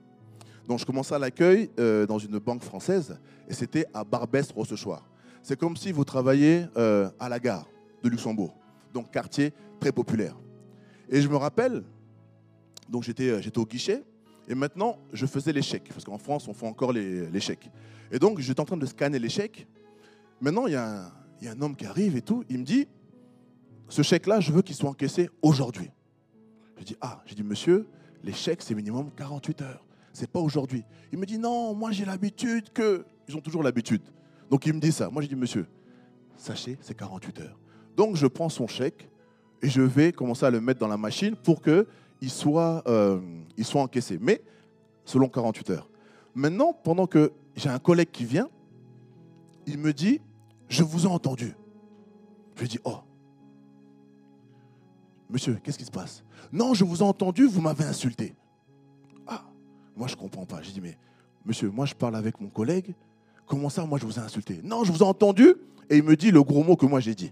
Donc 0.67 0.79
je 0.79 0.85
commençais 0.85 1.15
à 1.15 1.19
l'accueil 1.19 1.71
euh, 1.79 2.05
dans 2.05 2.19
une 2.19 2.37
banque 2.39 2.63
française 2.63 3.19
et 3.47 3.53
c'était 3.53 3.85
à 3.93 4.03
Barbès-Rochechouart. 4.03 5.07
C'est 5.41 5.57
comme 5.57 5.77
si 5.77 5.91
vous 5.91 6.03
travailliez 6.03 6.65
euh, 6.77 7.09
à 7.19 7.29
la 7.29 7.39
gare 7.39 7.67
de 8.03 8.09
Luxembourg, 8.09 8.55
donc 8.93 9.11
quartier 9.11 9.53
très 9.79 9.91
populaire. 9.91 10.35
Et 11.09 11.21
je 11.21 11.29
me 11.29 11.37
rappelle, 11.37 11.83
donc 12.89 13.03
j'étais, 13.03 13.41
j'étais 13.41 13.59
au 13.59 13.65
guichet 13.65 14.03
et 14.47 14.55
maintenant 14.55 14.97
je 15.13 15.25
faisais 15.25 15.53
chèques, 15.61 15.89
parce 15.89 16.03
qu'en 16.03 16.17
France 16.17 16.47
on 16.47 16.53
fait 16.53 16.67
encore 16.67 16.93
chèques. 17.39 17.69
Et 18.11 18.19
donc 18.19 18.39
j'étais 18.39 18.59
en 18.59 18.65
train 18.65 18.77
de 18.77 18.85
scanner 18.85 19.19
chèques. 19.29 19.67
Maintenant 20.39 20.67
il 20.67 20.73
y, 20.73 20.75
a 20.75 21.11
un, 21.43 21.61
homme 21.61 21.75
qui 21.75 21.85
arrive 21.85 22.15
et 22.15 22.21
tout, 22.21 22.43
il 22.49 22.59
me 22.59 22.63
dit, 22.63 22.87
ce 23.89 24.01
chèque-là, 24.01 24.39
je 24.39 24.51
veux 24.51 24.61
qu'il 24.61 24.75
soit 24.75 24.89
encaissé 24.89 25.29
aujourd'hui. 25.41 25.89
Je 26.77 26.83
dis, 26.83 26.97
ah, 27.01 27.21
j'ai 27.25 27.35
dit, 27.35 27.43
monsieur, 27.43 27.87
les 28.23 28.33
chèques, 28.33 28.61
c'est 28.61 28.75
minimum 28.75 29.09
48 29.15 29.61
heures. 29.61 29.85
C'est 30.13 30.29
pas 30.29 30.39
aujourd'hui. 30.39 30.83
Il 31.11 31.19
me 31.19 31.25
dit, 31.25 31.37
non, 31.37 31.73
moi 31.73 31.91
j'ai 31.91 32.05
l'habitude 32.05 32.71
que. 32.71 33.05
Ils 33.27 33.35
ont 33.35 33.41
toujours 33.41 33.61
l'habitude. 33.61 34.01
Donc 34.49 34.65
il 34.65 34.73
me 34.73 34.79
dit 34.79 34.91
ça. 34.91 35.09
Moi 35.09 35.21
j'ai 35.21 35.27
dit, 35.27 35.35
monsieur, 35.35 35.67
sachez, 36.37 36.77
c'est 36.81 36.95
48 36.95 37.41
heures. 37.41 37.59
Donc 37.95 38.15
je 38.15 38.27
prends 38.27 38.49
son 38.49 38.67
chèque 38.67 39.09
et 39.61 39.69
je 39.69 39.81
vais 39.81 40.11
commencer 40.11 40.45
à 40.45 40.51
le 40.51 40.61
mettre 40.61 40.79
dans 40.79 40.87
la 40.87 40.97
machine 40.97 41.35
pour 41.35 41.61
qu'il 42.19 42.29
soit, 42.29 42.83
euh, 42.87 43.19
il 43.57 43.65
soit 43.65 43.81
encaissé. 43.81 44.17
Mais 44.21 44.41
selon 45.07 45.29
48 45.29 45.69
heures. 45.71 45.89
Maintenant, 46.35 46.73
pendant 46.73 47.07
que 47.07 47.31
j'ai 47.55 47.69
un 47.69 47.79
collègue 47.79 48.11
qui 48.11 48.25
vient, 48.25 48.49
il 49.65 49.79
me 49.79 49.93
dit, 49.93 50.21
je 50.69 50.83
vous 50.83 51.05
ai 51.05 51.07
entendu. 51.07 51.55
Je 52.55 52.61
lui 52.61 52.67
dis, 52.69 52.79
oh, 52.83 52.97
monsieur, 55.29 55.59
qu'est-ce 55.63 55.77
qui 55.77 55.85
se 55.85 55.91
passe? 55.91 56.23
Non, 56.51 56.73
je 56.73 56.83
vous 56.83 56.99
ai 56.99 57.03
entendu, 57.03 57.47
vous 57.47 57.61
m'avez 57.61 57.85
insulté. 57.85 58.35
Ah, 59.25 59.43
moi 59.95 60.07
je 60.07 60.15
ne 60.15 60.19
comprends 60.19 60.45
pas. 60.45 60.61
J'ai 60.61 60.71
dit, 60.71 60.81
mais 60.81 60.97
monsieur, 61.45 61.69
moi 61.69 61.85
je 61.85 61.95
parle 61.95 62.15
avec 62.15 62.39
mon 62.39 62.49
collègue. 62.49 62.93
Comment 63.45 63.69
ça, 63.69 63.85
moi 63.85 63.97
je 63.97 64.05
vous 64.05 64.19
ai 64.19 64.21
insulté? 64.21 64.59
Non, 64.63 64.83
je 64.83 64.91
vous 64.91 64.99
ai 64.99 65.07
entendu. 65.07 65.55
Et 65.89 65.97
il 65.97 66.03
me 66.03 66.15
dit 66.15 66.31
le 66.31 66.43
gros 66.43 66.63
mot 66.63 66.75
que 66.75 66.85
moi 66.85 66.99
j'ai 66.99 67.15
dit. 67.15 67.31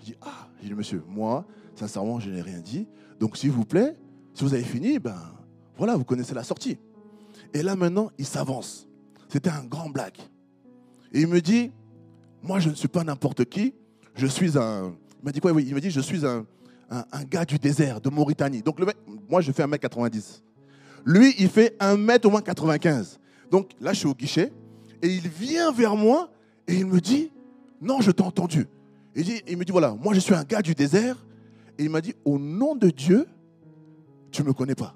Je 0.00 0.04
dis, 0.04 0.14
ah, 0.22 0.48
j'ai 0.60 0.68
dit, 0.68 0.74
monsieur, 0.74 1.02
moi, 1.08 1.46
sincèrement, 1.74 2.20
je 2.20 2.30
n'ai 2.30 2.42
rien 2.42 2.60
dit. 2.60 2.86
Donc 3.18 3.36
s'il 3.36 3.50
vous 3.50 3.64
plaît, 3.64 3.96
si 4.36 4.44
vous 4.44 4.52
avez 4.52 4.62
fini, 4.62 4.98
ben 4.98 5.16
voilà, 5.78 5.96
vous 5.96 6.04
connaissez 6.04 6.34
la 6.34 6.44
sortie. 6.44 6.78
Et 7.54 7.62
là 7.62 7.74
maintenant, 7.74 8.10
il 8.18 8.26
s'avance. 8.26 8.86
C'était 9.30 9.48
un 9.48 9.64
grand 9.64 9.88
blague. 9.88 10.18
Et 11.12 11.22
il 11.22 11.26
me 11.26 11.40
dit, 11.40 11.72
moi 12.42 12.58
je 12.58 12.68
ne 12.68 12.74
suis 12.74 12.88
pas 12.88 13.02
n'importe 13.02 13.46
qui, 13.46 13.72
je 14.14 14.26
suis 14.26 14.58
un... 14.58 14.94
Il 15.22 15.24
m'a 15.24 15.32
dit 15.32 15.40
quoi? 15.40 15.52
Il 15.58 15.74
m'a 15.74 15.80
dit, 15.80 15.90
je 15.90 16.00
suis 16.00 16.26
un, 16.26 16.44
gars 17.24 17.46
du 17.46 17.58
désert, 17.58 18.00
de 18.00 18.10
Mauritanie. 18.10 18.62
Donc, 18.62 18.78
le 18.78 18.86
mec, 18.86 18.96
moi, 19.28 19.40
je 19.40 19.50
fais 19.52 19.64
1m90. 19.64 20.42
Lui, 21.04 21.34
il 21.38 21.48
fait 21.48 21.76
1m 21.80 22.26
au 22.26 22.30
moins 22.30 22.42
95. 22.42 23.18
Donc, 23.50 23.70
là, 23.80 23.92
je 23.92 24.00
suis 24.00 24.08
au 24.08 24.14
guichet. 24.14 24.52
Et 25.02 25.08
il 25.08 25.28
vient 25.28 25.72
vers 25.72 25.96
moi 25.96 26.30
et 26.68 26.74
il 26.74 26.86
me 26.86 27.00
dit 27.00 27.32
Non, 27.80 28.00
je 28.00 28.10
t'ai 28.10 28.22
entendu. 28.22 28.66
Il, 29.14 29.28
il 29.48 29.56
me 29.56 29.64
dit 29.64 29.72
Voilà, 29.72 29.96
moi, 30.00 30.14
je 30.14 30.20
suis 30.20 30.34
un 30.34 30.44
gars 30.44 30.62
du 30.62 30.74
désert. 30.74 31.16
Et 31.78 31.84
il 31.84 31.90
m'a 31.90 32.00
dit 32.00 32.14
Au 32.24 32.38
nom 32.38 32.76
de 32.76 32.90
Dieu, 32.90 33.26
tu 34.36 34.42
ne 34.42 34.48
me 34.48 34.52
connais 34.52 34.74
pas. 34.74 34.94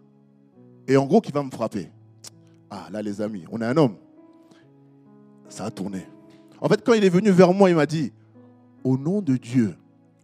Et 0.86 0.96
en 0.98 1.06
gros, 1.06 1.20
qui 1.20 1.32
va 1.32 1.42
me 1.42 1.50
frapper? 1.50 1.90
Ah, 2.68 2.88
là, 2.92 3.00
les 3.00 3.22
amis, 3.22 3.44
on 3.50 3.60
est 3.62 3.64
un 3.64 3.76
homme. 3.76 3.96
Ça 5.48 5.64
a 5.64 5.70
tourné. 5.70 6.06
En 6.60 6.68
fait, 6.68 6.84
quand 6.84 6.92
il 6.92 7.02
est 7.04 7.10
venu 7.10 7.30
vers 7.30 7.52
moi, 7.54 7.70
il 7.70 7.76
m'a 7.76 7.86
dit 7.86 8.12
Au 8.84 8.98
nom 8.98 9.22
de 9.22 9.36
Dieu, 9.36 9.74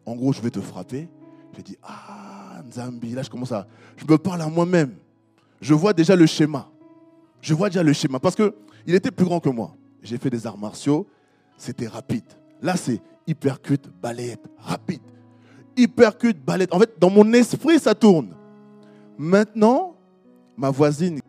en 0.05 0.14
gros, 0.14 0.33
je 0.33 0.42
vais 0.42 0.50
te 0.50 0.61
frapper. 0.61 1.09
J'ai 1.57 1.62
dit, 1.62 1.79
ah, 1.83 2.62
Nzambi, 2.68 3.12
là 3.12 3.22
je 3.22 3.31
commence 3.31 3.52
à... 3.52 3.66
Je 3.96 4.05
me 4.05 4.18
parle 4.18 4.42
à 4.42 4.48
moi-même. 4.48 4.94
Je 5.62 5.72
vois 5.72 5.94
déjà 5.94 6.14
le 6.14 6.26
schéma. 6.26 6.68
Je 7.40 7.55
vois 7.55 7.70
déjà 7.70 7.83
le 7.83 7.94
schéma. 7.94 8.20
Parce 8.20 8.37
qu'il 8.37 8.94
était 8.94 9.11
plus 9.11 9.24
grand 9.24 9.40
que 9.40 9.48
moi. 9.48 9.74
J'ai 10.02 10.18
fait 10.18 10.29
des 10.29 10.46
arts 10.46 10.59
martiaux. 10.59 11.07
C'était 11.57 11.88
rapide. 11.88 12.24
Là, 12.61 12.76
c'est 12.76 13.00
hypercute, 13.26 13.88
balayette, 14.02 14.44
rapide. 14.59 15.00
Hypercute, 15.74 16.44
balayette. 16.44 16.74
En 16.74 16.79
fait, 16.79 16.92
dans 16.98 17.09
mon 17.09 17.33
esprit, 17.33 17.79
ça 17.79 17.94
tourne. 17.94 18.35
Maintenant, 19.18 19.96
ma 20.57 20.70
voisine, 20.70 21.20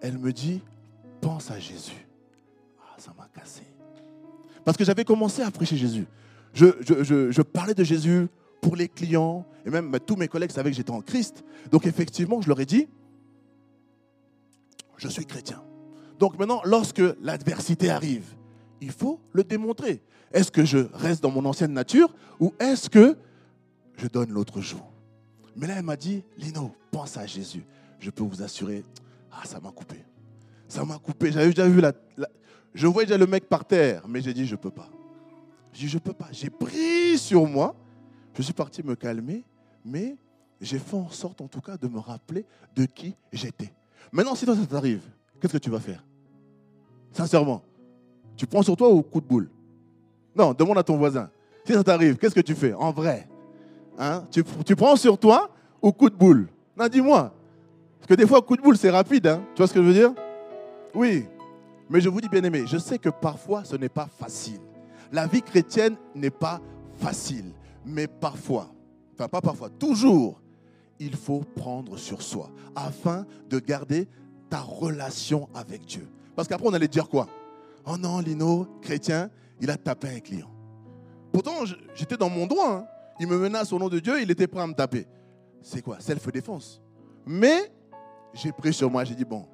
elle 0.00 0.18
me 0.18 0.32
dit, 0.32 0.60
pense 1.20 1.50
à 1.50 1.58
Jésus. 1.58 2.06
Ah, 2.80 2.94
ça 2.98 3.12
m'a 3.16 3.28
cassé. 3.28 3.62
Parce 4.64 4.76
que 4.76 4.84
j'avais 4.84 5.04
commencé 5.04 5.42
à 5.42 5.50
prêcher 5.50 5.76
Jésus. 5.76 6.06
Je, 6.54 7.42
parlais 7.42 7.74
de 7.74 7.84
Jésus 7.84 8.28
pour 8.60 8.76
les 8.76 8.88
clients, 8.88 9.44
et 9.66 9.70
même 9.70 9.90
bah, 9.90 10.00
tous 10.00 10.16
mes 10.16 10.28
collègues 10.28 10.50
savaient 10.50 10.70
que 10.70 10.76
j'étais 10.76 10.90
en 10.90 11.02
Christ. 11.02 11.44
Donc 11.70 11.86
effectivement, 11.86 12.40
je 12.40 12.48
leur 12.48 12.60
ai 12.60 12.66
dit, 12.66 12.88
je 14.96 15.08
suis 15.08 15.26
chrétien. 15.26 15.62
Donc 16.18 16.38
maintenant, 16.38 16.62
lorsque 16.64 17.02
l'adversité 17.20 17.90
arrive, 17.90 18.24
il 18.80 18.92
faut 18.92 19.20
le 19.32 19.44
démontrer. 19.44 20.02
Est-ce 20.32 20.50
que 20.50 20.64
je 20.64 20.78
reste 20.94 21.22
dans 21.22 21.30
mon 21.30 21.44
ancienne 21.44 21.72
nature 21.72 22.14
ou 22.40 22.54
est-ce 22.58 22.88
que 22.88 23.16
je 23.96 24.06
donne 24.06 24.30
l'autre 24.30 24.60
jour? 24.60 24.93
Mais 25.56 25.66
là, 25.66 25.74
elle 25.78 25.84
m'a 25.84 25.96
dit, 25.96 26.24
Lino, 26.36 26.74
pense 26.90 27.16
à 27.16 27.26
Jésus. 27.26 27.64
Je 28.00 28.10
peux 28.10 28.24
vous 28.24 28.42
assurer, 28.42 28.84
ah, 29.32 29.44
ça 29.44 29.60
m'a 29.60 29.70
coupé. 29.70 30.04
Ça 30.68 30.84
m'a 30.84 30.98
coupé. 30.98 31.32
J'avais 31.32 31.50
déjà 31.50 31.68
vu 31.68 31.80
la, 31.80 31.92
Je 32.74 32.86
voyais 32.86 33.06
déjà 33.06 33.18
le 33.18 33.26
mec 33.26 33.48
par 33.48 33.64
terre, 33.64 34.06
mais 34.08 34.20
j'ai 34.20 34.34
dit, 34.34 34.46
je 34.46 34.52
ne 34.52 34.60
peux 34.60 34.70
pas. 34.70 34.88
J'ai 35.72 35.86
dit, 35.86 35.88
je 35.88 35.96
ne 35.96 36.00
peux 36.00 36.12
pas. 36.12 36.28
J'ai 36.32 36.50
pris 36.50 37.18
sur 37.18 37.46
moi 37.46 37.74
je 38.36 38.42
suis 38.42 38.52
parti 38.52 38.82
me 38.82 38.94
calmer, 38.94 39.44
mais 39.84 40.16
j'ai 40.60 40.78
fait 40.78 40.96
en 40.96 41.10
sorte 41.10 41.40
en 41.40 41.48
tout 41.48 41.60
cas 41.60 41.76
de 41.76 41.86
me 41.86 41.98
rappeler 41.98 42.44
de 42.74 42.84
qui 42.84 43.14
j'étais. 43.32 43.72
Maintenant, 44.12 44.34
si 44.34 44.44
toi 44.44 44.56
ça 44.56 44.66
t'arrive, 44.66 45.02
qu'est-ce 45.40 45.52
que 45.52 45.58
tu 45.58 45.70
vas 45.70 45.80
faire? 45.80 46.04
Sincèrement, 47.12 47.62
tu 48.36 48.46
prends 48.46 48.62
sur 48.62 48.76
toi 48.76 48.90
ou 48.90 49.02
coup 49.02 49.20
de 49.20 49.26
boule? 49.26 49.50
Non, 50.34 50.52
demande 50.52 50.78
à 50.78 50.82
ton 50.82 50.96
voisin. 50.96 51.30
Si 51.64 51.72
ça 51.72 51.84
t'arrive, 51.84 52.16
qu'est-ce 52.16 52.34
que 52.34 52.40
tu 52.40 52.54
fais? 52.54 52.72
En 52.72 52.92
vrai 52.92 53.28
hein? 53.98 54.24
Tu, 54.30 54.76
prends 54.76 54.96
sur 54.96 55.18
toi 55.18 55.50
ou 55.80 55.92
coup 55.92 56.10
de 56.10 56.14
boule? 56.14 56.48
Non, 56.76 56.88
dis-moi. 56.88 57.32
Parce 57.98 58.08
que 58.08 58.14
des 58.14 58.26
fois, 58.26 58.42
coup 58.42 58.56
de 58.56 58.62
boule, 58.62 58.76
c'est 58.76 58.90
rapide. 58.90 59.26
Hein 59.26 59.42
tu 59.54 59.58
vois 59.58 59.66
ce 59.66 59.72
que 59.74 59.80
je 59.80 59.86
veux 59.86 59.92
dire? 59.92 60.12
Oui. 60.94 61.26
Mais 61.88 62.00
je 62.00 62.08
vous 62.08 62.20
dis, 62.20 62.28
bien 62.28 62.42
aimé, 62.42 62.64
je 62.66 62.78
sais 62.78 62.98
que 62.98 63.08
parfois, 63.08 63.64
ce 63.64 63.76
n'est 63.76 63.88
pas 63.88 64.08
facile. 64.18 64.60
La 65.12 65.26
vie 65.26 65.42
chrétienne 65.42 65.96
n'est 66.14 66.30
pas 66.30 66.60
facile. 66.98 67.52
Mais 67.84 68.06
parfois, 68.06 68.68
enfin 69.12 69.28
pas 69.28 69.40
parfois, 69.40 69.68
toujours, 69.68 70.40
il 70.98 71.14
faut 71.14 71.42
prendre 71.54 71.98
sur 71.98 72.22
soi 72.22 72.50
afin 72.74 73.26
de 73.48 73.58
garder 73.58 74.08
ta 74.48 74.60
relation 74.60 75.48
avec 75.54 75.84
Dieu. 75.84 76.08
Parce 76.34 76.48
qu'après, 76.48 76.66
on 76.66 76.72
allait 76.72 76.88
dire 76.88 77.08
quoi? 77.08 77.26
Oh 77.86 77.96
non, 77.98 78.20
Lino, 78.20 78.66
chrétien, 78.80 79.30
il 79.60 79.70
a 79.70 79.76
tapé 79.76 80.08
un 80.08 80.20
client. 80.20 80.50
Pourtant, 81.32 81.64
j'étais 81.94 82.16
dans 82.16 82.30
mon 82.30 82.46
droit. 82.46 82.70
Hein. 82.70 82.86
Il 83.20 83.26
me 83.26 83.38
menace 83.38 83.72
au 83.72 83.78
nom 83.78 83.88
de 83.88 83.98
Dieu, 83.98 84.20
il 84.20 84.30
était 84.30 84.46
prêt 84.46 84.62
à 84.62 84.66
me 84.66 84.74
taper. 84.74 85.06
C'est 85.62 85.82
quoi? 85.82 86.00
Self-défense. 86.00 86.82
Mais 87.26 87.72
j'ai 88.34 88.52
pris 88.52 88.72
sur 88.72 88.90
moi, 88.90 89.04
j'ai 89.04 89.14
dit, 89.14 89.24
bon, 89.24 89.46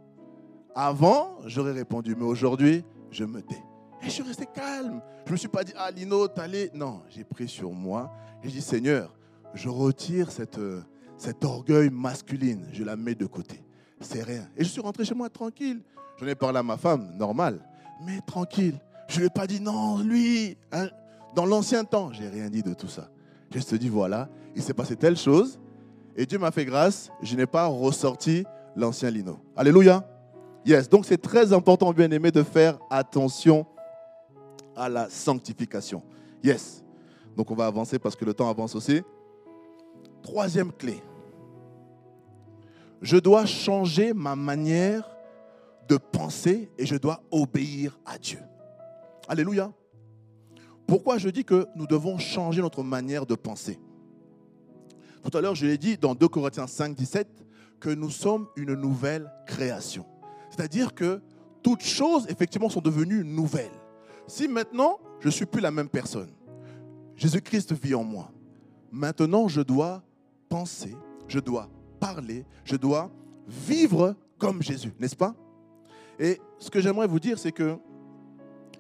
avant, 0.75 1.39
j'aurais 1.47 1.73
répondu, 1.73 2.15
mais 2.17 2.25
aujourd'hui, 2.25 2.85
je 3.11 3.25
me 3.25 3.43
tais. 3.43 3.63
Et 4.03 4.07
je 4.07 4.11
suis 4.11 4.23
resté 4.23 4.47
calme. 4.47 5.03
Je 5.25 5.31
ne 5.31 5.33
me 5.33 5.37
suis 5.37 5.49
pas 5.49 5.63
dit, 5.63 5.73
ah 5.77 5.91
Lino, 5.91 6.27
t'allais. 6.29 6.71
Non, 6.75 7.03
j'ai 7.09 7.25
pris 7.25 7.49
sur 7.49 7.71
moi. 7.71 8.11
J'ai 8.43 8.51
dit, 8.51 8.63
Seigneur, 8.63 9.15
je 9.53 9.69
retire 9.69 10.33
cette, 10.33 10.59
euh, 10.59 10.83
cet 11.19 11.45
orgueil 11.45 11.91
masculine. 11.91 12.67
Je 12.73 12.83
la 12.83 12.97
mets 12.97 13.15
de 13.15 13.27
côté. 13.27 13.63
C'est 14.01 14.23
rien. 14.23 14.49
Et 14.57 14.65
je 14.65 14.71
suis 14.71 14.81
rentré 14.81 15.05
chez 15.05 15.15
moi 15.15 15.29
tranquille. 15.29 15.83
J'en 16.19 16.27
ai 16.27 16.35
parlé 16.35 16.59
à 16.59 16.63
ma 16.63 16.79
femme, 16.79 17.15
normal. 17.17 17.61
Mais 18.07 18.21
tranquille. 18.27 18.81
Je 19.09 19.17
ne 19.17 19.21
lui 19.21 19.27
ai 19.27 19.31
pas 19.31 19.47
dit, 19.47 19.61
non, 19.61 19.99
lui. 19.99 20.57
Hein. 20.73 20.89
Dans 21.35 21.45
l'ancien 21.45 21.85
temps, 21.85 22.13
j'ai 22.13 22.29
rien 22.29 22.49
dit 22.49 22.63
de 22.63 22.73
tout 22.73 22.89
ça. 22.89 23.11
Je 23.55 23.61
te 23.61 23.75
dis, 23.75 23.89
voilà, 23.89 24.29
il 24.55 24.63
s'est 24.63 24.75
passé 24.75 24.97
telle 24.97 25.17
chose. 25.17 25.59
Et 26.17 26.27
Dieu 26.27 26.39
m'a 26.39 26.51
fait 26.51 26.65
grâce, 26.65 27.11
je 27.23 27.35
n'ai 27.37 27.47
pas 27.47 27.67
ressorti 27.67 28.45
l'ancien 28.77 29.11
lino. 29.11 29.39
Alléluia. 29.57 30.07
Yes, 30.65 30.89
donc 30.89 31.07
c'est 31.07 31.21
très 31.21 31.53
important, 31.53 31.93
bien 31.93 32.11
aimé, 32.11 32.31
de 32.31 32.43
faire 32.43 32.79
attention 32.91 33.67
à 34.77 34.89
la 34.89 35.09
sanctification. 35.09 36.03
Yes. 36.45 36.85
Donc 37.37 37.51
on 37.51 37.55
va 37.55 37.67
avancer 37.67 37.99
parce 37.99 38.15
que 38.15 38.25
le 38.25 38.35
temps 38.35 38.49
avance 38.49 38.75
aussi. 38.75 39.03
Troisième 40.23 40.73
clé. 40.73 41.03
Je 43.01 43.17
dois 43.17 43.47
changer 43.47 44.13
ma 44.13 44.37
manière 44.37 45.09
de 45.89 45.97
penser 45.97 46.71
et 46.79 46.85
je 46.85 46.97
dois 46.97 47.23
obéir 47.31 47.99
à 48.05 48.19
Dieu. 48.19 48.39
Alléluia. 49.27 49.73
Pourquoi 50.87 51.19
je 51.19 51.29
dis 51.29 51.45
que 51.45 51.67
nous 51.77 51.87
devons 51.87 52.19
changer 52.19 52.61
notre 52.63 52.83
manière 52.83 53.27
de 53.27 53.35
penser? 53.35 53.79
Tout 55.23 55.37
à 55.37 55.41
l'heure, 55.41 55.55
je 55.55 55.67
l'ai 55.67 55.79
dit 55.79 55.97
dans 55.97 56.15
2 56.15 56.29
Corinthiens 56.29 56.67
5, 56.67 56.95
17, 56.95 57.29
que 57.79 57.91
nous 57.91 58.11
sommes 58.11 58.47
une 58.57 58.75
nouvelle 58.75 59.31
création. 59.47 60.05
C'est-à-dire 60.51 60.95
que 60.95 61.21
toutes 61.63 61.83
choses, 61.83 62.27
effectivement, 62.29 62.69
sont 62.69 62.81
devenues 62.81 63.25
nouvelles. 63.25 63.71
Si 64.27 64.49
maintenant, 64.49 64.99
je 65.21 65.27
ne 65.27 65.33
suis 65.33 65.47
plus 65.47 65.61
la 65.61 65.71
même 65.71 65.89
personne, 65.89 66.31
Jésus-Christ 67.17 67.73
vit 67.73 67.95
en 67.95 68.05
moi. 68.05 68.31
Maintenant, 68.91 69.47
je 69.49 69.61
dois 69.61 70.03
penser, 70.49 70.97
je 71.29 71.39
dois 71.39 71.69
parler, 72.01 72.45
je 72.65 72.77
dois 72.77 73.11
vivre 73.47 74.17
comme 74.39 74.63
Jésus, 74.63 74.93
n'est-ce 74.99 75.17
pas? 75.17 75.35
Et 76.19 76.41
ce 76.59 76.71
que 76.71 76.81
j'aimerais 76.81 77.07
vous 77.07 77.21
dire, 77.21 77.39
c'est 77.39 77.53
que 77.53 77.77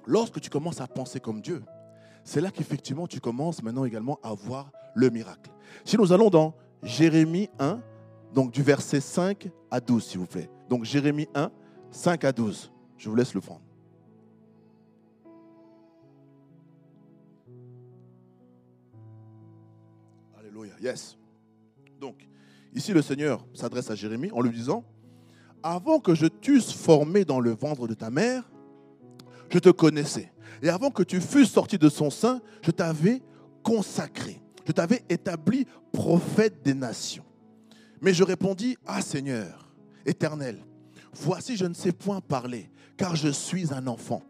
lorsque 0.07 0.41
tu 0.41 0.51
commences 0.51 0.81
à 0.81 0.87
penser 0.87 1.21
comme 1.21 1.41
Dieu, 1.41 1.63
c'est 2.31 2.40
là 2.40 2.53
qu'effectivement 2.53 3.09
tu 3.09 3.19
commences 3.19 3.61
maintenant 3.61 3.85
également 3.85 4.21
à 4.23 4.35
voir 4.35 4.71
le 4.95 5.11
miracle. 5.11 5.51
Si 5.85 5.97
nous 5.97 6.12
allons 6.12 6.31
dans 6.31 6.55
Jérémie 6.81 7.51
1, 7.59 7.81
donc 8.33 8.53
du 8.53 8.62
verset 8.62 9.01
5 9.01 9.51
à 9.69 9.81
12, 9.81 10.05
s'il 10.05 10.21
vous 10.21 10.27
plaît. 10.27 10.49
Donc 10.69 10.85
Jérémie 10.85 11.27
1, 11.35 11.51
5 11.90 12.23
à 12.23 12.31
12. 12.31 12.71
Je 12.99 13.11
vous 13.11 13.16
laisse 13.16 13.35
le 13.35 13.40
prendre. 13.40 13.62
Alléluia. 20.38 20.75
Yes. 20.81 21.19
Donc, 21.99 22.29
ici 22.73 22.93
le 22.93 23.03
Seigneur 23.03 23.45
s'adresse 23.55 23.90
à 23.90 23.97
Jérémie 23.97 24.31
en 24.31 24.40
lui 24.40 24.53
disant, 24.53 24.85
avant 25.64 25.99
que 25.99 26.14
je 26.14 26.27
t'eusse 26.27 26.73
formé 26.73 27.25
dans 27.25 27.40
le 27.40 27.51
ventre 27.51 27.88
de 27.88 27.95
ta 27.95 28.09
mère, 28.09 28.49
je 29.49 29.59
te 29.59 29.71
connaissais. 29.71 30.33
Et 30.63 30.69
avant 30.69 30.91
que 30.91 31.03
tu 31.03 31.21
fusses 31.21 31.51
sorti 31.51 31.79
de 31.79 31.89
son 31.89 32.11
sein, 32.11 32.41
je 32.63 32.71
t'avais 32.71 33.23
consacré. 33.63 34.41
Je 34.67 34.73
t'avais 34.73 35.03
établi 35.09 35.67
prophète 35.93 36.63
des 36.63 36.75
nations. 36.75 37.25
Mais 38.01 38.15
je 38.15 38.25
répondis, 38.25 38.77
Ah 38.87 39.03
Seigneur, 39.03 39.69
éternel, 40.07 40.65
voici 41.13 41.57
je 41.57 41.67
ne 41.67 41.75
sais 41.75 41.93
point 41.93 42.21
parler, 42.21 42.71
car 42.97 43.17
je 43.17 43.29
suis 43.29 43.73
un 43.73 43.87
enfant. 43.87 44.23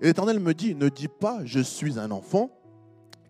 Et 0.00 0.06
l'Éternel 0.06 0.40
me 0.40 0.54
dit, 0.54 0.74
ne 0.74 0.88
dis 0.88 1.08
pas, 1.08 1.40
je 1.44 1.60
suis 1.60 1.98
un 1.98 2.10
enfant, 2.10 2.50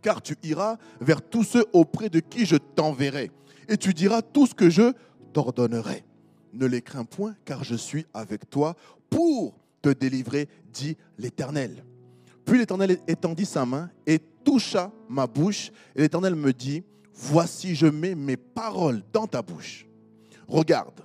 car 0.01 0.23
tu 0.23 0.37
iras 0.43 0.79
vers 1.01 1.21
tous 1.21 1.45
ceux 1.45 1.67
auprès 1.73 2.09
de 2.09 2.21
qui 2.21 2.47
je 2.47 2.57
t'enverrai, 2.57 3.31
et 3.69 3.77
tu 3.77 3.93
diras 3.93 4.23
tout 4.23 4.47
ce 4.47 4.55
que 4.55 4.71
je 4.71 4.93
t'ordonnerai. 5.33 6.05
Ne 6.55 6.67
les 6.67 6.83
crains 6.83 7.05
point, 7.05 7.35
car 7.45 7.65
je 7.65 7.75
suis 7.75 8.07
avec 8.15 8.49
toi 8.49 8.75
pour 9.11 9.55
te 9.83 9.91
délivrer, 9.91 10.49
dit 10.73 10.97
l'Éternel. 11.19 11.85
Puis 12.45 12.59
l'Éternel 12.59 12.99
étendit 13.07 13.47
sa 13.47 13.65
main 13.65 13.91
et 14.07 14.19
toucha 14.19 14.91
ma 15.09 15.27
bouche, 15.27 15.71
et 15.95 16.03
l'Éternel 16.03 16.35
me 16.35 16.53
dit, 16.53 16.83
voici 17.15 17.75
je 17.75 17.87
mets 17.87 18.15
mes 18.15 18.37
paroles 18.37 19.03
dans 19.13 19.27
ta 19.27 19.43
bouche. 19.43 19.87
Regarde, 20.49 21.01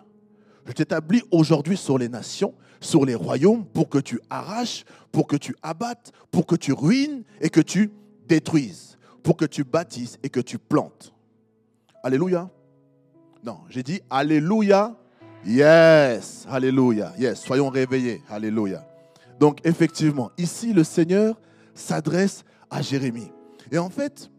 je 0.65 0.71
t'établis 0.73 1.21
aujourd'hui 1.32 1.78
sur 1.78 1.97
les 1.97 2.10
nations, 2.10 2.54
sur 2.82 3.06
les 3.06 3.15
royaumes, 3.15 3.65
pour 3.65 3.89
que 3.89 4.00
tu 4.00 4.19
arraches, 4.30 4.84
pour 5.12 5.28
que 5.28 5.36
tu 5.36 5.56
abattes, 5.62 6.12
pour 6.32 6.45
que 6.45 6.56
tu 6.56 6.73
ruines 6.73 7.23
et 7.39 7.50
que 7.50 7.62
tu 7.62 7.91
détruises, 8.28 8.97
pour 9.23 9.38
que 9.38 9.45
tu 9.45 9.63
bâtisses 9.63 10.17
et 10.23 10.30
que 10.30 10.39
tu 10.39 10.58
plantes. 10.58 11.13
Alléluia. 12.04 12.50
Non, 13.43 13.60
j'ai 13.69 13.84
dit 13.84 14.02
Alléluia. 14.10 14.95
Yes, 15.45 16.45
Alléluia. 16.50 17.13
Yes, 17.17 17.41
soyons 17.41 17.69
réveillés. 17.69 18.21
Alléluia. 18.30 18.87
Donc 19.39 19.60
effectivement, 19.65 20.32
ici 20.38 20.73
le 20.73 20.84
Seigneur 20.84 21.39
s'adresse 21.73 22.43
à 22.69 22.82
Jérémie. 22.82 23.32
Et 23.71 23.78
en 23.78 23.89
fait, 23.89 24.32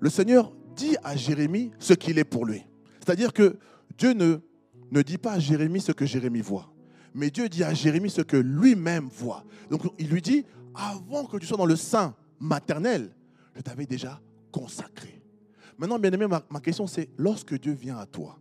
le 0.00 0.10
Seigneur 0.10 0.52
dit 0.74 0.96
à 1.04 1.16
Jérémie 1.16 1.70
ce 1.78 1.92
qu'il 1.92 2.18
est 2.18 2.24
pour 2.24 2.46
lui. 2.46 2.64
C'est-à-dire 3.00 3.32
que 3.32 3.56
Dieu 3.98 4.12
ne, 4.12 5.02
dit 5.02 5.18
pas 5.18 5.32
à 5.32 5.38
Jérémie 5.38 5.80
ce 5.80 5.92
que 5.92 6.06
Jérémie 6.06 6.40
voit, 6.40 6.72
mais 7.14 7.30
Dieu 7.30 7.48
dit 7.48 7.64
à 7.64 7.74
Jérémie 7.74 8.10
ce 8.10 8.22
que 8.22 8.36
lui-même 8.36 9.08
voit. 9.08 9.44
Donc 9.70 9.82
il 9.98 10.08
lui 10.08 10.22
dit, 10.22 10.44
avant 10.74 11.24
que 11.24 11.36
tu 11.36 11.46
sois 11.46 11.56
dans 11.56 11.66
le 11.66 11.76
sein 11.76 12.14
maternel, 12.40 13.14
je 13.54 13.60
t'avais 13.60 13.86
déjà 13.86 14.20
consacré. 14.50 15.22
Maintenant, 15.78 15.98
bien 15.98 16.12
aimé, 16.12 16.26
ma 16.28 16.60
question 16.60 16.86
c'est, 16.86 17.08
lorsque 17.18 17.58
Dieu 17.58 17.72
vient 17.72 17.98
à 17.98 18.06
toi 18.06 18.38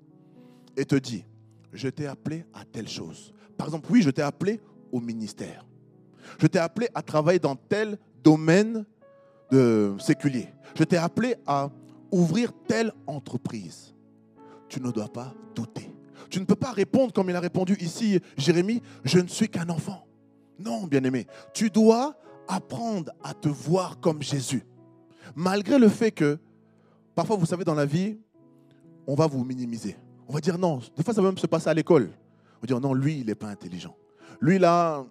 et 0.78 0.86
te 0.86 0.96
dit, 0.96 1.26
je 1.74 1.90
t'ai 1.90 2.06
appelé 2.06 2.46
à 2.54 2.66
telle 2.66 2.88
chose. 2.88 3.34
Par 3.58 3.68
exemple, 3.68 3.88
oui, 3.92 4.02
je 4.02 4.10
t'ai 4.10 4.22
appelé 4.22 4.60
au 4.92 5.00
ministère. 5.00 5.66
Je 6.40 6.48
t'ai 6.48 6.60
appelé 6.60 6.90
à 6.94 7.02
travailler 7.02 7.40
dans 7.40 7.56
tel 7.56 7.98
domaine 8.24 8.86
de 9.52 9.96
séculier. 10.00 10.50
Je 10.76 10.84
t'ai 10.84 10.98
appelé 10.98 11.36
à 11.46 11.70
ouvrir 12.12 12.52
telle 12.68 12.92
entreprise. 13.08 13.94
Tu 14.70 14.82
ne 14.82 14.92
dois 14.92 15.10
pas 15.10 15.34
douter. 15.56 15.92
Tu 16.30 16.40
ne 16.40 16.46
peux 16.46 16.56
pas 16.56 16.72
répondre 16.72 17.12
comme 17.12 17.30
il 17.30 17.36
a 17.36 17.40
répondu 17.40 17.76
ici, 17.82 18.20
Jérémie, 18.38 18.82
je 19.04 19.20
ne 19.20 19.28
suis 19.28 19.50
qu'un 19.50 19.70
enfant. 19.70 20.06
Non, 20.60 20.86
bien-aimé, 20.86 21.28
tu 21.54 21.70
dois 21.70 22.16
apprendre 22.48 23.12
à 23.24 23.34
te 23.34 23.50
voir 23.50 24.00
comme 24.00 24.22
Jésus. 24.22 24.64
Malgré 25.36 25.80
le 25.80 25.90
fait 25.90 26.12
que, 26.12 26.38
parfois, 27.16 27.36
vous 27.36 27.46
savez, 27.46 27.64
dans 27.64 27.74
la 27.74 27.86
vie, 27.86 28.18
on 29.08 29.16
va 29.16 29.28
vous 29.28 29.44
minimiser. 29.44 29.98
On 30.28 30.34
va 30.34 30.40
dire 30.40 30.58
non. 30.58 30.80
Des 30.96 31.04
fois, 31.04 31.14
ça 31.14 31.22
va 31.22 31.30
même 31.30 31.38
se 31.38 31.48
passer 31.48 31.70
à 31.70 31.74
l'école. 31.74 32.10
On 32.58 32.62
va 32.62 32.68
dire 32.68 32.80
non, 32.80 32.94
lui, 32.94 33.20
il 33.20 33.26
n'est 33.26 33.36
pas 33.36 33.48
intelligent. 33.48 33.96
Lui, 34.40 34.60
là, 34.60 35.04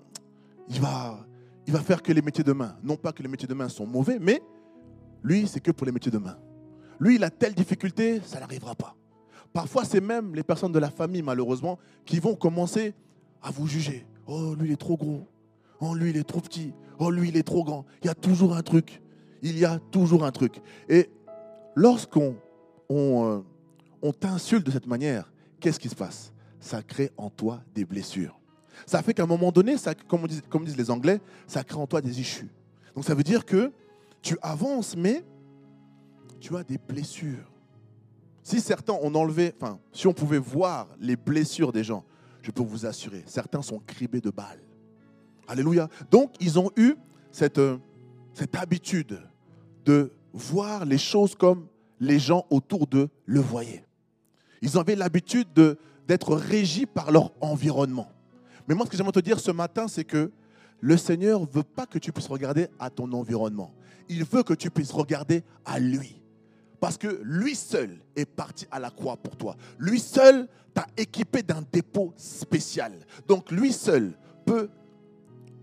il 0.70 0.80
va, 0.80 1.80
faire 1.80 2.02
que 2.02 2.12
les 2.12 2.22
métiers 2.22 2.44
de 2.44 2.52
main. 2.52 2.76
Non 2.82 2.96
pas 2.96 3.12
que 3.12 3.22
les 3.22 3.28
métiers 3.28 3.48
de 3.48 3.54
main 3.54 3.68
sont 3.68 3.86
mauvais, 3.86 4.18
mais 4.20 4.40
lui, 5.22 5.46
c'est 5.46 5.60
que 5.60 5.72
pour 5.72 5.84
les 5.84 5.92
métiers 5.92 6.12
de 6.12 6.18
main. 6.18 6.38
Lui, 7.00 7.16
il 7.16 7.24
a 7.24 7.30
telle 7.30 7.54
difficulté, 7.54 8.20
ça 8.24 8.40
n'arrivera 8.40 8.74
pas. 8.74 8.94
Parfois, 9.52 9.84
c'est 9.84 10.00
même 10.00 10.34
les 10.34 10.42
personnes 10.42 10.72
de 10.72 10.78
la 10.78 10.90
famille, 10.90 11.22
malheureusement, 11.22 11.78
qui 12.04 12.20
vont 12.20 12.36
commencer 12.36 12.94
à 13.42 13.50
vous 13.50 13.66
juger. 13.66 14.06
Oh, 14.26 14.54
lui, 14.54 14.68
il 14.68 14.72
est 14.72 14.76
trop 14.76 14.96
gros. 14.96 15.26
Oh, 15.80 15.94
lui, 15.94 16.10
il 16.10 16.16
est 16.16 16.24
trop 16.24 16.40
petit. 16.40 16.72
Oh, 16.98 17.10
lui, 17.10 17.30
il 17.30 17.36
est 17.36 17.42
trop 17.42 17.64
grand. 17.64 17.84
Il 18.02 18.06
y 18.06 18.10
a 18.10 18.14
toujours 18.14 18.54
un 18.54 18.62
truc. 18.62 19.02
Il 19.42 19.58
y 19.58 19.64
a 19.64 19.78
toujours 19.90 20.24
un 20.24 20.30
truc. 20.30 20.60
Et 20.88 21.10
lorsqu'on 21.74 22.36
on, 22.88 23.42
euh, 24.02 24.12
t'insulte 24.12 24.66
de 24.66 24.70
cette 24.70 24.86
manière, 24.86 25.32
qu'est-ce 25.58 25.80
qui 25.80 25.88
se 25.88 25.94
passe? 25.94 26.32
Ça 26.60 26.82
crée 26.82 27.10
en 27.16 27.30
toi 27.30 27.62
des 27.74 27.84
blessures. 27.84 28.39
Ça 28.86 29.02
fait 29.02 29.14
qu'à 29.14 29.24
un 29.24 29.26
moment 29.26 29.52
donné, 29.52 29.76
ça, 29.76 29.94
comme, 29.94 30.26
disent, 30.26 30.76
les 30.76 30.90
Anglais, 30.90 31.20
ça 31.46 31.64
crée 31.64 31.78
en 31.78 31.86
toi 31.86 32.00
des 32.00 32.20
issues. 32.20 32.50
Donc 32.94 33.04
ça 33.04 33.14
veut 33.14 33.22
dire 33.22 33.44
que 33.44 33.72
tu 34.22 34.36
avances, 34.42 34.96
mais 34.96 35.24
tu 36.40 36.56
as 36.56 36.64
des 36.64 36.78
blessures. 36.78 37.50
Si 38.42 38.60
certains 38.60 38.94
ont 38.94 39.14
enlevé, 39.14 39.52
enfin, 39.60 39.78
si 39.92 40.06
on 40.06 40.12
pouvait 40.12 40.38
voir 40.38 40.88
les 40.98 41.16
blessures 41.16 41.72
des 41.72 41.84
gens, 41.84 42.04
je 42.42 42.50
peux 42.50 42.62
vous 42.62 42.86
assurer, 42.86 43.22
certains 43.26 43.62
sont 43.62 43.78
cribés 43.80 44.20
de 44.20 44.30
balles. 44.30 44.62
Alléluia. 45.46 45.88
Donc, 46.10 46.32
ils 46.40 46.58
ont 46.58 46.70
eu 46.76 46.94
cette, 47.30 47.58
euh, 47.58 47.78
cette 48.32 48.56
habitude 48.56 49.20
de 49.84 50.12
voir 50.32 50.84
les 50.84 50.98
choses 50.98 51.34
comme 51.34 51.66
les 51.98 52.18
gens 52.18 52.46
autour 52.50 52.86
d'eux 52.86 53.08
le 53.26 53.40
voyaient. 53.40 53.84
Ils 54.62 54.78
avaient 54.78 54.96
l'habitude 54.96 55.48
d'être 56.06 56.34
régis 56.34 56.86
par 56.92 57.10
leur 57.10 57.32
environnement. 57.40 58.10
Mais 58.70 58.76
moi, 58.76 58.86
ce 58.86 58.92
que 58.92 58.96
j'aimerais 58.96 59.10
te 59.10 59.18
dire 59.18 59.40
ce 59.40 59.50
matin, 59.50 59.88
c'est 59.88 60.04
que 60.04 60.30
le 60.78 60.96
Seigneur 60.96 61.40
ne 61.40 61.46
veut 61.46 61.64
pas 61.64 61.86
que 61.86 61.98
tu 61.98 62.12
puisses 62.12 62.28
regarder 62.28 62.68
à 62.78 62.88
ton 62.88 63.10
environnement. 63.14 63.74
Il 64.08 64.22
veut 64.22 64.44
que 64.44 64.54
tu 64.54 64.70
puisses 64.70 64.92
regarder 64.92 65.42
à 65.64 65.80
lui. 65.80 66.22
Parce 66.78 66.96
que 66.96 67.20
lui 67.24 67.56
seul 67.56 67.98
est 68.14 68.26
parti 68.26 68.68
à 68.70 68.78
la 68.78 68.90
croix 68.90 69.16
pour 69.16 69.36
toi. 69.36 69.56
Lui 69.80 69.98
seul 69.98 70.46
t'a 70.72 70.86
équipé 70.96 71.42
d'un 71.42 71.64
dépôt 71.72 72.14
spécial. 72.16 72.92
Donc 73.26 73.50
lui 73.50 73.72
seul 73.72 74.12
peut 74.46 74.68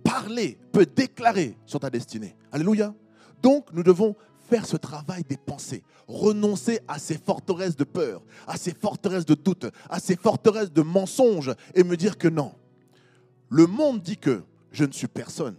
parler, 0.04 0.60
peut 0.74 0.86
déclarer 0.86 1.58
sur 1.66 1.80
ta 1.80 1.90
destinée. 1.90 2.36
Alléluia. 2.52 2.94
Donc 3.42 3.72
nous 3.72 3.84
devons 3.84 4.18
faire 4.50 4.66
ce 4.66 4.76
travail 4.76 5.24
des 5.24 5.38
pensées, 5.38 5.82
renoncer 6.10 6.82
à 6.90 7.00
ces 7.00 7.18
forteresses 7.18 7.78
de 7.78 7.86
peur, 7.86 8.22
à 8.48 8.58
ces 8.58 8.74
forteresses 8.74 9.26
de 9.26 9.36
doute, 9.36 9.68
à 9.90 10.02
ces 10.02 10.18
forteresses 10.18 10.74
de 10.74 10.82
mensonges 10.82 11.56
et 11.74 11.86
me 11.86 11.96
dire 11.96 12.18
que 12.18 12.28
non. 12.28 12.52
Le 13.50 13.66
monde 13.66 14.02
dit 14.02 14.18
que 14.18 14.44
je 14.72 14.86
ne 14.86 14.92
suis 14.92 15.08
personne, 15.08 15.56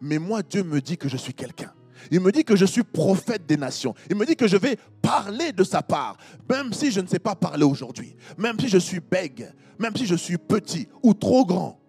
mais 0.00 0.18
moi 0.18 0.42
Dieu 0.42 0.62
me 0.62 0.80
dit 0.80 0.96
que 0.96 1.08
je 1.08 1.16
suis 1.16 1.34
quelqu'un. 1.34 1.72
Il 2.10 2.20
me 2.20 2.30
dit 2.30 2.44
que 2.44 2.56
je 2.56 2.64
suis 2.64 2.82
prophète 2.82 3.46
des 3.46 3.56
nations. 3.56 3.94
Il 4.10 4.16
me 4.16 4.26
dit 4.26 4.36
que 4.36 4.46
je 4.46 4.56
vais 4.56 4.78
parler 5.00 5.52
de 5.52 5.64
sa 5.64 5.82
part, 5.82 6.16
même 6.48 6.72
si 6.72 6.90
je 6.90 7.00
ne 7.00 7.06
sais 7.06 7.18
pas 7.18 7.34
parler 7.34 7.64
aujourd'hui, 7.64 8.14
même 8.36 8.58
si 8.60 8.68
je 8.68 8.78
suis 8.78 9.00
bègue, 9.00 9.50
même 9.78 9.96
si 9.96 10.04
je 10.04 10.14
suis 10.14 10.36
petit 10.36 10.88
ou 11.02 11.14
trop 11.14 11.46
grand. 11.46 11.80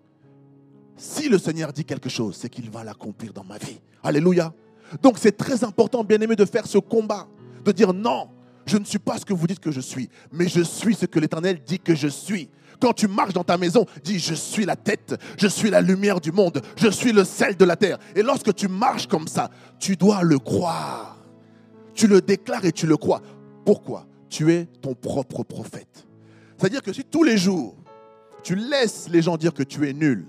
Si 0.95 1.27
le 1.27 1.37
Seigneur 1.37 1.73
dit 1.73 1.83
quelque 1.83 2.09
chose, 2.09 2.37
c'est 2.39 2.49
qu'il 2.49 2.69
va 2.69 2.83
l'accomplir 2.83 3.33
dans 3.33 3.43
ma 3.43 3.57
vie. 3.57 3.79
Alléluia. 4.01 4.53
Donc 5.01 5.17
c'est 5.17 5.35
très 5.35 5.63
important, 5.63 6.03
bien 6.03 6.21
aimé, 6.21 6.35
de 6.35 6.45
faire 6.45 6.67
ce 6.67 6.77
combat, 6.77 7.27
de 7.65 7.71
dire 7.71 7.93
non, 7.93 8.29
je 8.65 8.77
ne 8.77 8.85
suis 8.85 8.99
pas 8.99 9.17
ce 9.17 9.25
que 9.25 9.33
vous 9.33 9.47
dites 9.47 9.59
que 9.59 9.71
je 9.71 9.81
suis, 9.81 10.09
mais 10.31 10.47
je 10.47 10.61
suis 10.61 10.95
ce 10.95 11.05
que 11.05 11.19
l'Éternel 11.19 11.61
dit 11.65 11.79
que 11.79 11.95
je 11.95 12.07
suis. 12.07 12.49
Quand 12.79 12.93
tu 12.93 13.07
marches 13.07 13.33
dans 13.33 13.43
ta 13.43 13.57
maison, 13.57 13.85
dis 14.03 14.19
je 14.19 14.33
suis 14.33 14.65
la 14.65 14.75
tête, 14.75 15.15
je 15.37 15.47
suis 15.47 15.69
la 15.69 15.81
lumière 15.81 16.19
du 16.19 16.31
monde, 16.31 16.61
je 16.77 16.89
suis 16.89 17.11
le 17.11 17.23
sel 17.23 17.55
de 17.55 17.65
la 17.65 17.75
terre. 17.75 17.97
Et 18.15 18.21
lorsque 18.21 18.53
tu 18.53 18.67
marches 18.67 19.07
comme 19.07 19.27
ça, 19.27 19.49
tu 19.79 19.95
dois 19.95 20.23
le 20.23 20.39
croire. 20.39 21.17
Tu 21.93 22.07
le 22.07 22.21
déclares 22.21 22.65
et 22.65 22.71
tu 22.71 22.87
le 22.87 22.97
crois. 22.97 23.21
Pourquoi? 23.65 24.05
Tu 24.29 24.51
es 24.51 24.65
ton 24.81 24.93
propre 24.93 25.43
prophète. 25.43 26.05
C'est-à-dire 26.57 26.81
que 26.81 26.93
si 26.93 27.03
tous 27.03 27.23
les 27.23 27.37
jours, 27.37 27.75
tu 28.43 28.55
laisses 28.55 29.07
les 29.09 29.21
gens 29.21 29.37
dire 29.37 29.53
que 29.53 29.63
tu 29.63 29.87
es 29.89 29.93
nul 29.93 30.25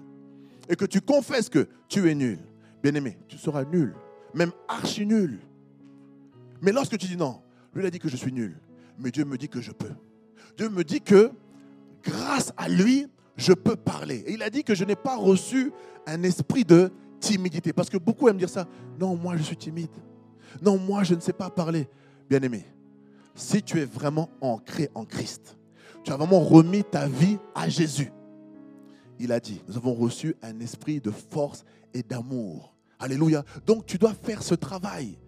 et 0.69 0.77
que 0.77 0.85
tu 0.85 1.01
confesses 1.01 1.49
que 1.49 1.69
tu 1.89 2.11
es 2.11 2.15
nul, 2.15 2.39
bien 2.83 2.95
aimé, 2.95 3.19
tu 3.29 3.37
seras 3.37 3.65
nul, 3.65 3.95
même 4.35 4.53
archi 4.69 5.07
nul. 5.07 5.39
Mais 6.63 6.73
lorsque 6.73 6.97
tu 6.99 7.07
dis 7.07 7.17
non, 7.17 7.41
lui 7.75 7.83
il 7.83 7.87
a 7.87 7.91
dit 7.91 7.99
que 7.99 8.09
je 8.09 8.17
suis 8.17 8.33
nul, 8.33 8.57
mais 8.99 9.11
Dieu 9.11 9.25
me 9.25 9.37
dit 9.37 9.49
que 9.49 9.61
je 9.61 9.73
peux. 9.73 9.93
Dieu 10.57 10.69
me 10.69 10.83
dit 10.83 11.01
que 11.01 11.31
grâce 12.07 12.53
à 12.57 12.69
lui, 12.69 13.09
je 13.37 13.53
peux 13.53 13.77
parler. 13.77 14.25
Et 14.27 14.35
il 14.35 14.43
a 14.43 14.51
dit 14.51 14.65
que 14.65 14.75
je 14.75 14.85
n'ai 14.85 14.97
pas 14.97 15.17
reçu 15.17 15.73
un 16.07 16.23
esprit 16.23 16.65
de 16.65 16.91
timidité. 17.21 17.73
Parce 17.73 17.91
que 17.91 17.99
beaucoup 17.99 18.29
aiment 18.29 18.39
dire 18.39 18.49
ça. 18.49 18.67
Non, 18.99 19.17
moi 19.17 19.37
je 19.37 19.43
suis 19.43 19.57
timide. 19.57 19.91
Non, 20.63 20.79
moi 20.79 21.03
je 21.03 21.15
ne 21.15 21.21
sais 21.21 21.33
pas 21.33 21.51
parler. 21.51 21.89
Bien 22.29 22.41
aimé, 22.43 22.65
si 23.35 23.63
tu 23.63 23.81
es 23.81 23.85
vraiment 23.85 24.31
ancré 24.41 24.91
en 24.95 25.05
Christ, 25.05 25.57
tu 26.03 26.13
as 26.13 26.17
vraiment 26.17 26.41
remis 26.41 26.85
ta 26.85 27.07
vie 27.07 27.39
à 27.55 27.69
Jésus. 27.69 28.11
Il 29.19 29.33
a 29.33 29.41
dit, 29.41 29.63
nous 29.69 29.77
avons 29.77 29.95
reçu 29.95 30.35
un 30.43 30.61
esprit 30.61 31.01
de 31.01 31.11
force 31.11 31.65
et 31.95 32.03
d'amour. 32.03 32.75
Alléluia. 32.99 33.45
Donc 33.67 33.87
tu 33.87 33.99
dois 33.99 34.15
faire 34.15 34.43
ce 34.43 34.55
travail. 34.55 35.19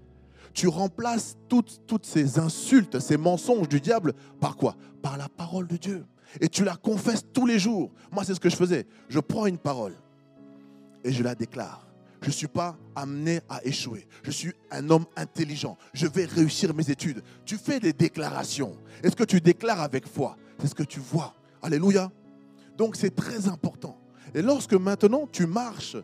Tu 0.55 0.67
remplaces 0.67 1.37
toutes, 1.49 1.83
toutes 1.87 2.07
ces 2.07 2.39
insultes, 2.39 2.99
ces 2.99 3.17
mensonges 3.17 3.69
du 3.69 3.81
diable 3.81 4.15
par 4.41 4.57
quoi? 4.57 4.77
Par 5.03 5.17
la 5.17 5.29
parole 5.29 5.67
de 5.69 5.77
Dieu 5.77 6.05
et 6.41 6.49
tu 6.49 6.65
la 6.65 6.77
confesses 6.77 7.25
tous 7.33 7.47
les 7.47 7.59
jours. 7.59 7.91
Moi, 8.11 8.25
c'est 8.25 8.35
ce 8.35 8.41
que 8.41 8.51
je 8.51 8.57
faisais. 8.57 8.87
Je 9.09 9.21
prends 9.21 9.47
une 9.47 9.59
parole 9.59 9.95
et 11.05 11.13
je 11.13 11.23
la 11.23 11.35
déclare. 11.35 11.87
Je 12.21 12.29
ne 12.29 12.33
suis 12.33 12.49
pas 12.49 12.77
amené 12.97 13.41
à 13.49 13.65
échouer. 13.65 14.07
Je 14.25 14.31
suis 14.31 14.53
un 14.71 14.91
homme 14.91 15.07
intelligent. 15.17 15.79
Je 15.95 16.07
vais 16.07 16.25
réussir 16.25 16.75
mes 16.75 16.91
études. 16.91 17.23
Tu 17.45 17.57
fais 17.57 17.79
des 17.79 17.93
déclarations. 17.93 18.77
Est-ce 19.03 19.15
que 19.15 19.25
tu 19.25 19.41
déclares 19.41 19.81
avec 19.81 20.07
foi 20.07 20.37
C'est 20.59 20.67
ce 20.67 20.75
que 20.75 20.83
tu 20.83 20.99
vois. 20.99 21.35
Alléluia. 21.63 22.11
Donc 22.77 22.97
c'est 22.97 23.15
très 23.15 23.49
important. 23.49 24.01
Et 24.35 24.43
lorsque 24.43 24.75
maintenant 24.75 25.29
tu 25.31 25.47
marches, 25.47 25.97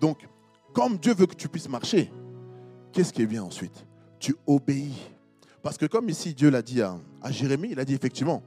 donc 0.00 0.26
comme 0.72 0.98
Dieu 0.98 1.14
veut 1.14 1.26
que 1.26 1.34
tu 1.34 1.48
puisses 1.48 1.68
marcher, 1.68 2.10
qu'est-ce 2.92 3.12
qui 3.12 3.22
est 3.22 3.26
bien 3.26 3.42
ensuite? 3.42 3.86
Tu 4.18 4.34
obéis. 4.46 5.10
Parce 5.62 5.76
que 5.76 5.86
comme 5.86 6.08
ici 6.08 6.34
Dieu 6.34 6.50
l'a 6.50 6.62
dit 6.62 6.80
à, 6.80 6.98
à 7.20 7.30
Jérémie, 7.30 7.68
il 7.72 7.80
a 7.80 7.84
dit 7.84 7.94
effectivement, 7.94 8.42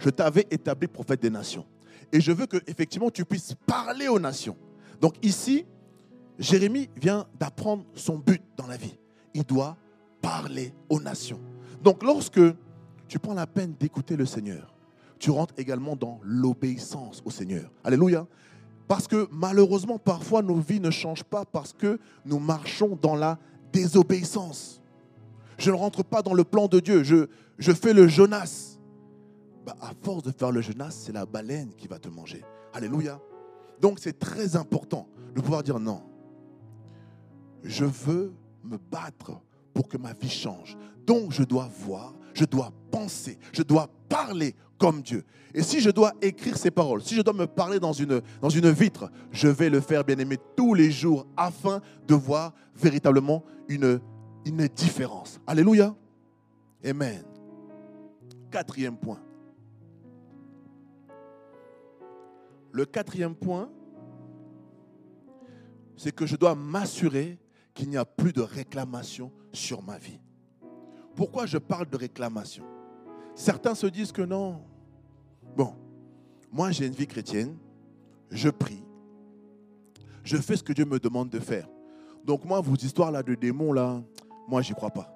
je 0.00 0.10
t'avais 0.10 0.46
établi 0.50 0.88
prophète 0.88 1.22
des 1.22 1.30
nations. 1.30 1.64
Et 2.12 2.20
je 2.20 2.32
veux 2.32 2.46
que 2.46 2.56
effectivement 2.66 3.10
tu 3.10 3.24
puisses 3.24 3.54
parler 3.66 4.08
aux 4.08 4.18
nations. 4.18 4.56
Donc 5.00 5.14
ici, 5.22 5.64
Jérémie 6.38 6.88
vient 6.96 7.26
d'apprendre 7.38 7.84
son 7.94 8.18
but 8.18 8.42
dans 8.56 8.66
la 8.66 8.76
vie. 8.76 8.98
Il 9.34 9.44
doit 9.44 9.76
parler 10.20 10.74
aux 10.88 11.00
nations. 11.00 11.40
Donc 11.82 12.02
lorsque 12.02 12.40
tu 13.06 13.18
prends 13.18 13.34
la 13.34 13.46
peine 13.46 13.74
d'écouter 13.78 14.16
le 14.16 14.26
Seigneur, 14.26 14.74
tu 15.18 15.30
rentres 15.30 15.54
également 15.58 15.96
dans 15.96 16.18
l'obéissance 16.22 17.22
au 17.24 17.30
Seigneur. 17.30 17.70
Alléluia. 17.84 18.26
Parce 18.88 19.06
que 19.06 19.28
malheureusement, 19.30 19.98
parfois, 19.98 20.42
nos 20.42 20.56
vies 20.56 20.80
ne 20.80 20.90
changent 20.90 21.24
pas 21.24 21.44
parce 21.44 21.72
que 21.72 22.00
nous 22.24 22.38
marchons 22.38 22.98
dans 23.00 23.14
la 23.14 23.38
désobéissance. 23.72 24.80
Je 25.58 25.70
ne 25.70 25.76
rentre 25.76 26.02
pas 26.02 26.22
dans 26.22 26.34
le 26.34 26.42
plan 26.42 26.66
de 26.66 26.80
Dieu. 26.80 27.04
Je, 27.04 27.26
je 27.58 27.72
fais 27.72 27.92
le 27.92 28.08
Jonas. 28.08 28.69
Bah, 29.70 29.76
à 29.88 29.92
force 30.02 30.24
de 30.24 30.32
faire 30.32 30.50
le 30.50 30.60
jeûne, 30.60 30.84
c'est 30.90 31.12
la 31.12 31.26
baleine 31.26 31.72
qui 31.76 31.86
va 31.86 31.98
te 31.98 32.08
manger. 32.08 32.42
Alléluia. 32.72 33.20
Donc 33.80 33.98
c'est 34.00 34.18
très 34.18 34.56
important 34.56 35.06
de 35.34 35.40
pouvoir 35.40 35.62
dire 35.62 35.78
non. 35.78 36.02
Je 37.62 37.84
veux 37.84 38.32
me 38.64 38.78
battre 38.78 39.32
pour 39.72 39.88
que 39.88 39.96
ma 39.96 40.12
vie 40.12 40.28
change. 40.28 40.76
Donc 41.06 41.32
je 41.32 41.44
dois 41.44 41.68
voir, 41.86 42.14
je 42.34 42.44
dois 42.44 42.72
penser, 42.90 43.38
je 43.52 43.62
dois 43.62 43.88
parler 44.08 44.54
comme 44.76 45.02
Dieu. 45.02 45.24
Et 45.54 45.62
si 45.62 45.80
je 45.80 45.90
dois 45.90 46.12
écrire 46.20 46.56
ces 46.56 46.70
paroles, 46.70 47.02
si 47.02 47.14
je 47.14 47.22
dois 47.22 47.34
me 47.34 47.46
parler 47.46 47.78
dans 47.78 47.92
une, 47.92 48.20
dans 48.40 48.50
une 48.50 48.70
vitre, 48.70 49.10
je 49.30 49.48
vais 49.48 49.70
le 49.70 49.80
faire, 49.80 50.04
bien 50.04 50.18
aimé, 50.18 50.36
tous 50.56 50.74
les 50.74 50.90
jours 50.90 51.26
afin 51.36 51.80
de 52.08 52.14
voir 52.14 52.54
véritablement 52.74 53.44
une, 53.68 54.00
une 54.44 54.66
différence. 54.68 55.38
Alléluia. 55.46 55.94
Amen. 56.84 57.22
Quatrième 58.50 58.96
point. 58.96 59.20
Le 62.72 62.84
quatrième 62.84 63.34
point, 63.34 63.70
c'est 65.96 66.14
que 66.14 66.26
je 66.26 66.36
dois 66.36 66.54
m'assurer 66.54 67.38
qu'il 67.74 67.90
n'y 67.90 67.96
a 67.96 68.04
plus 68.04 68.32
de 68.32 68.40
réclamation 68.40 69.32
sur 69.52 69.82
ma 69.82 69.98
vie. 69.98 70.20
Pourquoi 71.14 71.46
je 71.46 71.58
parle 71.58 71.88
de 71.88 71.96
réclamation? 71.96 72.64
Certains 73.34 73.74
se 73.74 73.86
disent 73.86 74.12
que 74.12 74.22
non. 74.22 74.62
Bon, 75.56 75.74
moi 76.50 76.70
j'ai 76.70 76.86
une 76.86 76.94
vie 76.94 77.06
chrétienne, 77.06 77.56
je 78.30 78.48
prie, 78.48 78.84
je 80.22 80.36
fais 80.36 80.56
ce 80.56 80.62
que 80.62 80.72
Dieu 80.72 80.84
me 80.84 80.98
demande 80.98 81.30
de 81.30 81.40
faire. 81.40 81.68
Donc 82.24 82.44
moi, 82.44 82.60
vos 82.60 82.76
histoires 82.76 83.10
là 83.10 83.22
de 83.22 83.34
démons 83.34 83.72
là, 83.72 84.02
moi 84.46 84.62
j'y 84.62 84.74
crois 84.74 84.90
pas. 84.90 85.14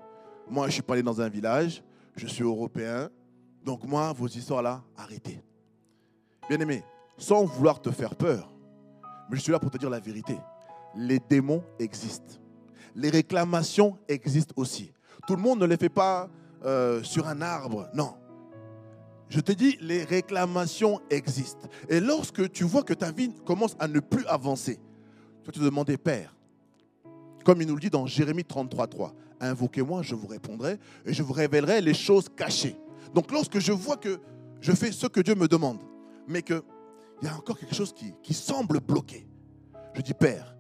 Moi 0.51 0.67
je 0.69 0.73
suis 0.73 0.83
pas 0.83 0.95
allé 0.95 1.03
dans 1.03 1.21
un 1.21 1.29
village, 1.29 1.83
je 2.17 2.27
suis 2.27 2.43
européen, 2.43 3.09
donc 3.65 3.85
moi 3.85 4.13
vos 4.13 4.27
histoires 4.27 4.63
là, 4.63 4.83
arrêtez. 4.97 5.41
Bien 6.49 6.61
aimé, 6.61 6.83
sans 7.17 7.45
vouloir 7.45 7.81
te 7.81 7.91
faire 7.91 8.15
peur. 8.15 8.51
Mais 9.31 9.37
je 9.37 9.43
suis 9.43 9.53
là 9.53 9.59
pour 9.59 9.71
te 9.71 9.79
dire 9.79 9.91
la 9.91 10.01
vérité. 10.01 10.37
Les 10.97 11.19
démons 11.19 11.63
existent. 11.79 12.35
Les 12.95 13.11
réclamations 13.11 13.99
existent 14.09 14.55
aussi. 14.57 14.93
Tout 15.27 15.37
le 15.37 15.43
monde 15.43 15.61
ne 15.61 15.67
les 15.67 15.77
fait 15.77 15.89
pas 15.89 16.29
euh, 16.65 17.03
sur 17.03 17.27
un 17.27 17.41
arbre, 17.41 17.89
non. 17.95 18.15
Je 19.29 19.41
te 19.41 19.53
dis, 19.53 19.77
les 19.81 20.05
réclamations 20.05 21.01
existent. 21.11 21.67
Et 21.89 21.99
lorsque 21.99 22.51
tu 22.53 22.65
vois 22.65 22.83
que 22.83 22.95
ta 22.95 23.11
vie 23.11 23.33
commence 23.45 23.75
à 23.79 23.89
ne 23.89 24.01
plus 24.01 24.25
avancer, 24.27 24.79
tu 25.43 25.47
vas 25.47 25.53
te 25.53 25.61
demander, 25.61 25.97
Père, 25.97 26.37
comme 27.45 27.61
il 27.61 27.67
nous 27.67 27.75
le 27.75 27.81
dit 27.81 27.91
dans 27.91 28.07
Jérémie 28.07 28.45
33, 28.45 28.87
3, 28.87 29.15
invoquez-moi, 29.41 30.03
je 30.03 30.15
vous 30.15 30.27
répondrai 30.27 30.79
et 31.05 31.13
je 31.13 31.23
vous 31.23 31.33
révélerai 31.33 31.81
les 31.81 31.95
choses 31.95 32.29
cachées. 32.29 32.77
Donc 33.15 33.31
lorsque 33.33 33.59
je 33.59 33.73
vois 33.73 33.97
que 33.97 34.19
je 34.61 34.73
fais 34.73 34.93
ce 34.93 35.07
que 35.07 35.21
Dieu 35.21 35.35
me 35.35 35.49
demande, 35.49 35.81
mais 36.27 36.43
que 36.43 36.63
il 37.23 37.29
y 37.29 37.31
a 37.31 37.37
encore 37.37 37.59
quelque 37.59 37.75
chose 37.75 37.95
qui, 37.95 38.35
semble 38.35 38.81
bloqué. 38.81 39.27
Je 39.95 40.03
dis, 40.03 40.15
Père, 40.15 40.57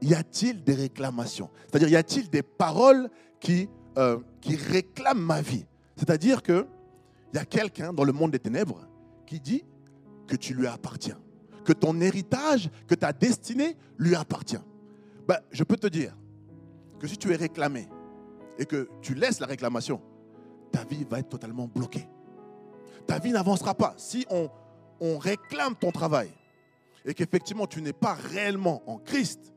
y 0.00 0.14
a-t-il 0.14 0.62
des 0.62 0.74
réclamations? 0.74 1.50
C'est-à-dire, 1.66 1.88
y 1.88 1.96
a-t-il 1.96 2.30
des 2.30 2.42
paroles 2.42 3.10
qui, 3.40 3.68
euh, 3.98 4.18
réclament 4.70 5.20
ma 5.20 5.40
vie? 5.40 5.66
C'est-à-dire 5.96 6.42
qu'il 6.42 6.66
y 7.34 7.38
a 7.38 7.44
quelqu'un 7.44 7.92
dans 7.92 8.04
le 8.04 8.12
monde 8.12 8.30
des 8.30 8.38
ténèbres 8.38 8.86
qui 9.26 9.40
dit 9.40 9.64
que 10.26 10.36
tu 10.36 10.54
lui 10.54 10.66
appartiens, 10.66 11.18
que 11.64 11.72
ton 11.72 12.00
héritage, 12.00 12.70
que 12.86 12.94
ta 12.94 13.12
destinée 13.12 13.76
lui 13.98 14.14
appartient. 14.14 14.60
Ben, 15.26 15.38
je 15.50 15.64
peux 15.64 15.76
te 15.76 15.86
dire 15.86 16.16
que 16.98 17.06
si 17.06 17.16
tu 17.16 17.32
es 17.32 17.36
réclamé 17.36 17.88
et 18.58 18.64
que 18.64 18.88
tu 19.02 19.14
laisses 19.14 19.40
la 19.40 19.46
réclamation, 19.46 20.00
ta 20.70 20.84
vie 20.84 21.04
va 21.08 21.18
être 21.18 21.28
totalement 21.28 21.66
bloquée. 21.66 22.08
Ta 23.06 23.18
vie 23.18 23.32
n'avancera 23.32 23.74
pas. 23.74 23.94
Si 23.96 24.26
on, 24.30 24.50
on 25.00 25.18
réclame 25.18 25.74
ton 25.74 25.90
travail 25.90 26.30
et 27.04 27.14
qu'effectivement 27.14 27.66
tu 27.66 27.80
n'es 27.82 27.92
pas 27.92 28.14
réellement 28.14 28.82
en 28.86 28.98
Christ, 28.98 29.54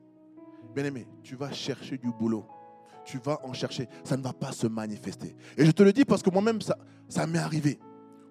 bien 0.74 0.86
aimé, 0.86 1.08
tu 1.24 1.36
vas 1.36 1.52
chercher 1.52 1.98
du 1.98 2.12
boulot. 2.12 2.46
Tu 3.06 3.18
vas 3.18 3.40
en 3.44 3.54
chercher. 3.54 3.90
Ça 4.04 4.18
ne 4.18 4.22
va 4.22 4.34
pas 4.34 4.52
se 4.52 4.68
manifester. 4.68 5.36
Et 5.58 5.66
je 5.66 5.72
te 5.72 5.82
le 5.82 5.92
dis 5.92 6.06
parce 6.06 6.22
que 6.22 6.30
moi-même, 6.30 6.60
ça, 6.62 7.26
m'est 7.26 7.40
arrivé. 7.40 7.80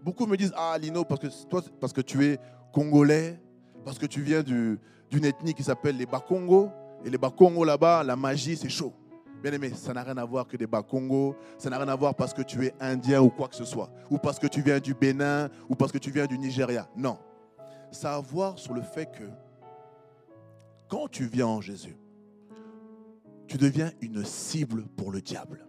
Beaucoup 0.05 0.25
me 0.27 0.37
disent 0.37 0.53
Ah, 0.57 0.77
Lino, 0.79 1.05
parce 1.05 1.21
que, 1.21 1.49
toi, 1.49 1.63
parce 1.81 1.93
que 1.93 2.01
tu 2.01 2.25
es 2.25 2.39
congolais, 2.73 3.41
parce 3.85 3.99
que 3.99 4.07
tu 4.07 4.23
viens 4.23 4.43
d'une 4.43 5.25
ethnie 5.25 5.55
qui 5.55 5.65
s'appelle 5.65 5.97
les 5.97 6.07
Bakongo. 6.07 6.71
Et 7.05 7.11
les 7.11 7.19
Bakongo 7.19 7.65
là-bas, 7.65 8.05
la 8.05 8.15
magie, 8.15 8.57
c'est 8.57 8.69
chaud. 8.69 8.93
Bien 9.43 9.53
aimé, 9.53 9.71
ça 9.75 9.93
n'a 9.93 10.03
rien 10.03 10.17
à 10.17 10.25
voir 10.25 10.49
que 10.49 10.57
des 10.57 10.67
Bas-Congo, 10.67 11.37
ça 11.59 11.71
n'a 11.71 11.79
rien 11.79 11.89
à 11.89 11.95
voir 11.95 12.15
parce 12.15 12.35
que 12.35 12.43
tu 12.43 12.67
es 12.67 12.75
indien 12.81 13.21
ou 13.21 13.31
quoi 13.31 13.47
que 13.49 13.55
ce 13.55 13.65
soit, 13.65 13.89
ou 14.11 14.19
parce 14.19 14.39
que 14.39 14.49
tu 14.49 14.63
viens 14.63 14.81
du 14.81 14.95
Bénin, 14.95 15.49
ou 15.69 15.77
parce 15.77 15.93
que 15.93 15.99
tu 15.99 16.11
viens 16.11 16.27
du 16.27 16.39
Nigeria. 16.39 16.89
Non. 16.97 17.19
Ça 17.93 18.15
a 18.15 18.17
à 18.17 18.21
voir 18.21 18.59
sur 18.59 18.75
le 18.75 18.83
fait 18.83 19.07
que 19.07 19.25
quand 20.89 21.09
tu 21.09 21.27
viens 21.27 21.47
en 21.47 21.61
Jésus, 21.61 21.97
tu 23.47 23.57
deviens 23.57 23.93
une 24.01 24.25
cible 24.25 24.87
pour 24.97 25.13
le 25.13 25.21
diable. 25.21 25.67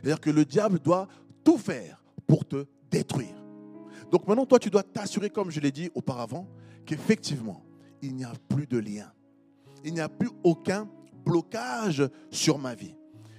C'est-à-dire 0.00 0.20
que 0.20 0.30
le 0.30 0.44
diable 0.44 0.78
doit 0.78 1.06
tout 1.44 1.58
faire 1.58 2.02
pour 2.26 2.46
te 2.46 2.66
détruire. 2.90 3.34
Donc 4.10 4.26
maintenant, 4.26 4.46
toi, 4.46 4.58
tu 4.58 4.70
dois 4.70 4.82
t'assurer, 4.82 5.30
comme 5.30 5.50
je 5.50 5.60
l'ai 5.60 5.70
dit 5.70 5.90
auparavant, 5.94 6.48
qu'effectivement, 6.86 7.64
il 8.02 8.14
n'y 8.14 8.24
a 8.24 8.32
plus 8.48 8.66
de 8.66 8.78
lien. 8.78 9.12
Il 9.84 9.94
n'y 9.94 10.00
a 10.00 10.08
plus 10.08 10.30
aucun 10.42 10.88
blocage 11.24 12.08
sur 12.30 12.58
ma 12.58 12.74
vie. 12.74 12.94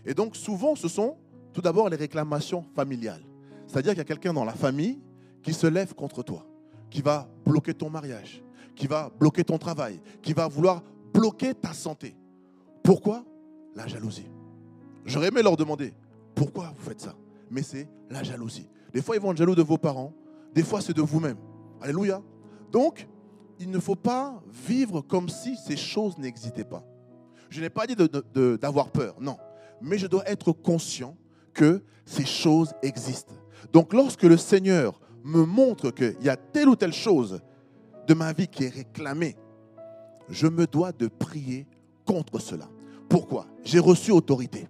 Et 0.06 0.14
donc, 0.14 0.36
souvent, 0.36 0.76
ce 0.76 0.88
sont 0.88 1.18
tout 1.54 1.62
d'abord 1.62 1.90
les 1.90 1.98
réclamations 1.98 2.64
familiales. 2.76 3.24
C'est-à-dire 3.68 3.92
qu'il 3.92 4.00
y 4.00 4.02
a 4.02 4.06
quelqu'un 4.06 4.34
dans 4.34 4.46
la 4.46 4.54
famille 4.54 5.00
qui 5.42 5.54
se 5.54 5.68
lève 5.68 5.94
contre 5.94 6.24
toi, 6.24 6.46
qui 6.90 7.02
va 7.02 7.28
bloquer 7.46 7.74
ton 7.74 7.90
mariage, 7.90 8.44
qui 8.76 8.88
va 8.88 9.10
bloquer 9.20 9.44
ton 9.44 9.58
travail, 9.58 10.00
qui 10.22 10.34
va 10.34 10.48
vouloir 10.48 10.84
bloquer 11.14 11.54
ta 11.54 11.74
santé. 11.74 12.16
Pourquoi? 12.84 13.24
La 13.76 13.88
jalousie. 13.88 14.30
J'aurais 15.06 15.28
aimé 15.28 15.42
leur 15.42 15.56
demander, 15.56 15.94
pourquoi 16.34 16.74
vous 16.76 16.84
faites 16.84 17.02
ça? 17.02 17.16
Mais 17.50 17.62
c'est 17.62 17.88
la 18.10 18.24
jalousie. 18.24 18.68
Des 18.94 19.02
fois, 19.02 19.16
ils 19.16 19.22
vont 19.22 19.32
être 19.32 19.38
jaloux 19.38 19.56
de 19.56 19.62
vos 19.62 19.78
parents, 19.78 20.14
des 20.54 20.64
fois, 20.64 20.82
c'est 20.82 20.94
de 20.94 21.02
vous-même. 21.02 21.38
Alléluia. 21.82 22.22
Donc, 22.72 23.08
il 23.60 23.70
ne 23.70 23.80
faut 23.80 23.96
pas 23.96 24.42
vivre 24.68 25.02
comme 25.02 25.30
si 25.30 25.56
ces 25.58 25.78
choses 25.78 26.18
n'existaient 26.18 26.64
pas. 26.64 26.84
Je 27.56 27.62
n'ai 27.62 27.70
pas 27.70 27.88
dit 27.88 27.96
d'avoir 28.60 28.90
peur, 28.90 29.16
non. 29.22 29.38
Mais 29.82 29.98
je 29.98 30.08
dois 30.08 30.30
être 30.30 30.52
conscient 30.52 31.16
que 31.54 31.82
ces 32.06 32.26
choses 32.26 32.74
existent. 32.82 33.34
Donc 33.72 33.94
lorsque 33.94 34.24
le 34.24 34.36
Seigneur 34.36 35.00
me 35.24 35.46
montre 35.46 35.92
qu'il 35.92 36.18
y 36.22 36.28
a 36.28 36.36
telle 36.36 36.68
ou 36.68 36.76
telle 36.76 36.92
chose 36.92 37.40
de 38.08 38.14
ma 38.14 38.34
vie 38.34 38.50
qui 38.50 38.66
est 38.66 38.76
réclamée, 38.76 39.38
je 40.28 40.48
me 40.48 40.68
dois 40.68 40.92
de 40.92 41.08
prier 41.08 41.66
contre 42.04 42.40
cela. 42.40 42.68
Pourquoi? 43.08 43.48
J'ai 43.64 43.80
reçu 43.80 44.12
autorité. 44.12 44.68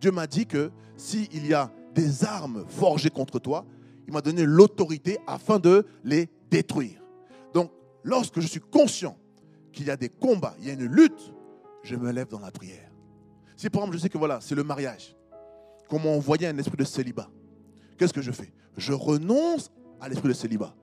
Dieu 0.00 0.12
m'a 0.12 0.28
dit 0.28 0.46
que 0.46 0.70
s'il 0.96 1.44
y 1.44 1.54
a 1.54 1.72
des 1.92 2.24
armes 2.24 2.66
forgées 2.68 3.10
contre 3.10 3.40
toi, 3.40 3.66
il 4.06 4.12
m'a 4.12 4.20
donné 4.20 4.44
l'autorité 4.44 5.18
afin 5.26 5.58
de 5.58 5.84
les 6.04 6.28
détruire. 6.52 7.02
Donc, 7.52 7.72
lorsque 8.04 8.38
je 8.38 8.46
suis 8.46 8.60
conscient 8.60 9.18
qu'il 9.72 9.88
y 9.88 9.90
a 9.90 9.96
des 9.96 10.08
combats, 10.08 10.54
il 10.60 10.68
y 10.68 10.70
a 10.70 10.74
une 10.74 10.86
lutte, 10.86 11.32
je 11.88 11.96
me 11.96 12.12
lève 12.12 12.28
dans 12.28 12.40
la 12.40 12.50
prière. 12.50 12.90
Si 13.56 13.70
par 13.70 13.82
exemple 13.82 13.96
je 13.96 14.02
sais 14.02 14.08
que 14.08 14.18
voilà, 14.18 14.40
c'est 14.40 14.54
le 14.54 14.62
mariage, 14.62 15.16
qu'on 15.88 15.98
m'a 15.98 16.10
envoyé 16.10 16.46
un 16.46 16.58
esprit 16.58 16.76
de 16.76 16.84
célibat, 16.84 17.30
qu'est-ce 17.96 18.12
que 18.12 18.20
je 18.20 18.30
fais? 18.30 18.52
Je 18.76 18.92
renonce 18.92 19.72
à 20.00 20.08
l'esprit 20.08 20.28
de 20.28 20.34
célibat. 20.34 20.74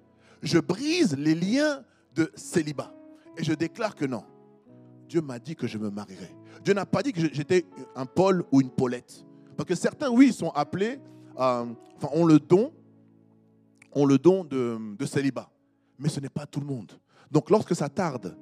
Je 0.41 0.59
brise 0.59 1.15
les 1.17 1.35
liens 1.35 1.83
de 2.13 2.31
célibat. 2.35 2.91
Et 3.37 3.43
je 3.43 3.53
déclare 3.53 3.95
que 3.95 4.05
non. 4.05 4.23
Dieu 5.07 5.21
m'a 5.21 5.39
dit 5.39 5.55
que 5.55 5.67
je 5.67 5.77
me 5.77 5.89
marierai. 5.89 6.35
Dieu 6.63 6.73
n'a 6.73 6.85
pas 6.85 7.03
dit 7.03 7.13
que 7.13 7.21
j'étais 7.33 7.65
un 7.95 8.05
Paul 8.05 8.43
ou 8.51 8.61
une 8.61 8.69
Paulette. 8.69 9.25
Parce 9.55 9.67
que 9.69 9.75
certains, 9.75 10.09
oui, 10.09 10.33
sont 10.33 10.49
appelés, 10.49 10.99
euh, 11.39 11.65
enfin, 11.97 12.09
ont 12.11 12.25
le 12.25 12.39
don, 12.39 12.73
ont 13.93 14.05
le 14.05 14.17
don 14.17 14.43
de, 14.43 14.77
de 14.97 15.05
célibat. 15.05 15.49
Mais 15.97 16.09
ce 16.09 16.19
n'est 16.19 16.29
pas 16.29 16.45
tout 16.45 16.59
le 16.59 16.65
monde. 16.65 16.91
Donc 17.31 17.49
lorsque 17.49 17.75
ça 17.75 17.87
tarde, 17.87 18.35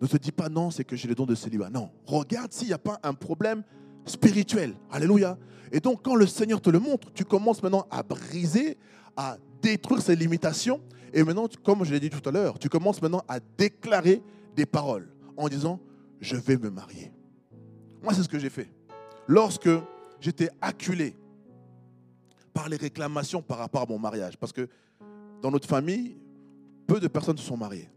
ne 0.00 0.06
te 0.06 0.16
dis 0.16 0.32
pas 0.32 0.48
non, 0.48 0.70
c'est 0.70 0.84
que 0.84 0.96
j'ai 0.96 1.08
le 1.08 1.14
don 1.14 1.26
de 1.26 1.34
célibat. 1.34 1.70
Non, 1.70 1.90
regarde 2.06 2.52
s'il 2.52 2.68
n'y 2.68 2.72
a 2.72 2.78
pas 2.78 2.98
un 3.02 3.14
problème 3.14 3.62
spirituel. 4.06 4.74
Alléluia. 4.90 5.38
Et 5.72 5.80
donc, 5.80 6.02
quand 6.02 6.14
le 6.14 6.26
Seigneur 6.26 6.60
te 6.60 6.70
le 6.70 6.78
montre, 6.78 7.12
tu 7.12 7.24
commences 7.24 7.62
maintenant 7.62 7.86
à 7.90 8.02
briser, 8.02 8.78
à 9.16 9.36
détruire 9.62 10.00
ces 10.00 10.16
limitations. 10.16 10.80
Et 11.12 11.22
maintenant, 11.22 11.48
comme 11.62 11.84
je 11.84 11.92
l'ai 11.92 12.00
dit 12.00 12.10
tout 12.10 12.26
à 12.28 12.32
l'heure, 12.32 12.58
tu 12.58 12.68
commences 12.68 13.00
maintenant 13.02 13.22
à 13.28 13.40
déclarer 13.58 14.22
des 14.56 14.66
paroles 14.66 15.08
en 15.36 15.48
disant, 15.48 15.80
je 16.20 16.36
vais 16.36 16.56
me 16.56 16.70
marier. 16.70 17.12
Moi, 18.02 18.14
c'est 18.14 18.22
ce 18.22 18.28
que 18.28 18.38
j'ai 18.38 18.50
fait. 18.50 18.70
Lorsque 19.26 19.68
j'étais 20.20 20.50
acculé 20.60 21.16
par 22.52 22.68
les 22.68 22.76
réclamations 22.76 23.42
par 23.42 23.58
rapport 23.58 23.82
à 23.82 23.86
mon 23.86 23.98
mariage, 23.98 24.36
parce 24.36 24.52
que 24.52 24.68
dans 25.42 25.50
notre 25.50 25.68
famille, 25.68 26.16
peu 26.86 27.00
de 27.00 27.08
personnes 27.08 27.38
se 27.38 27.44
sont 27.44 27.56
mariées. 27.56 27.88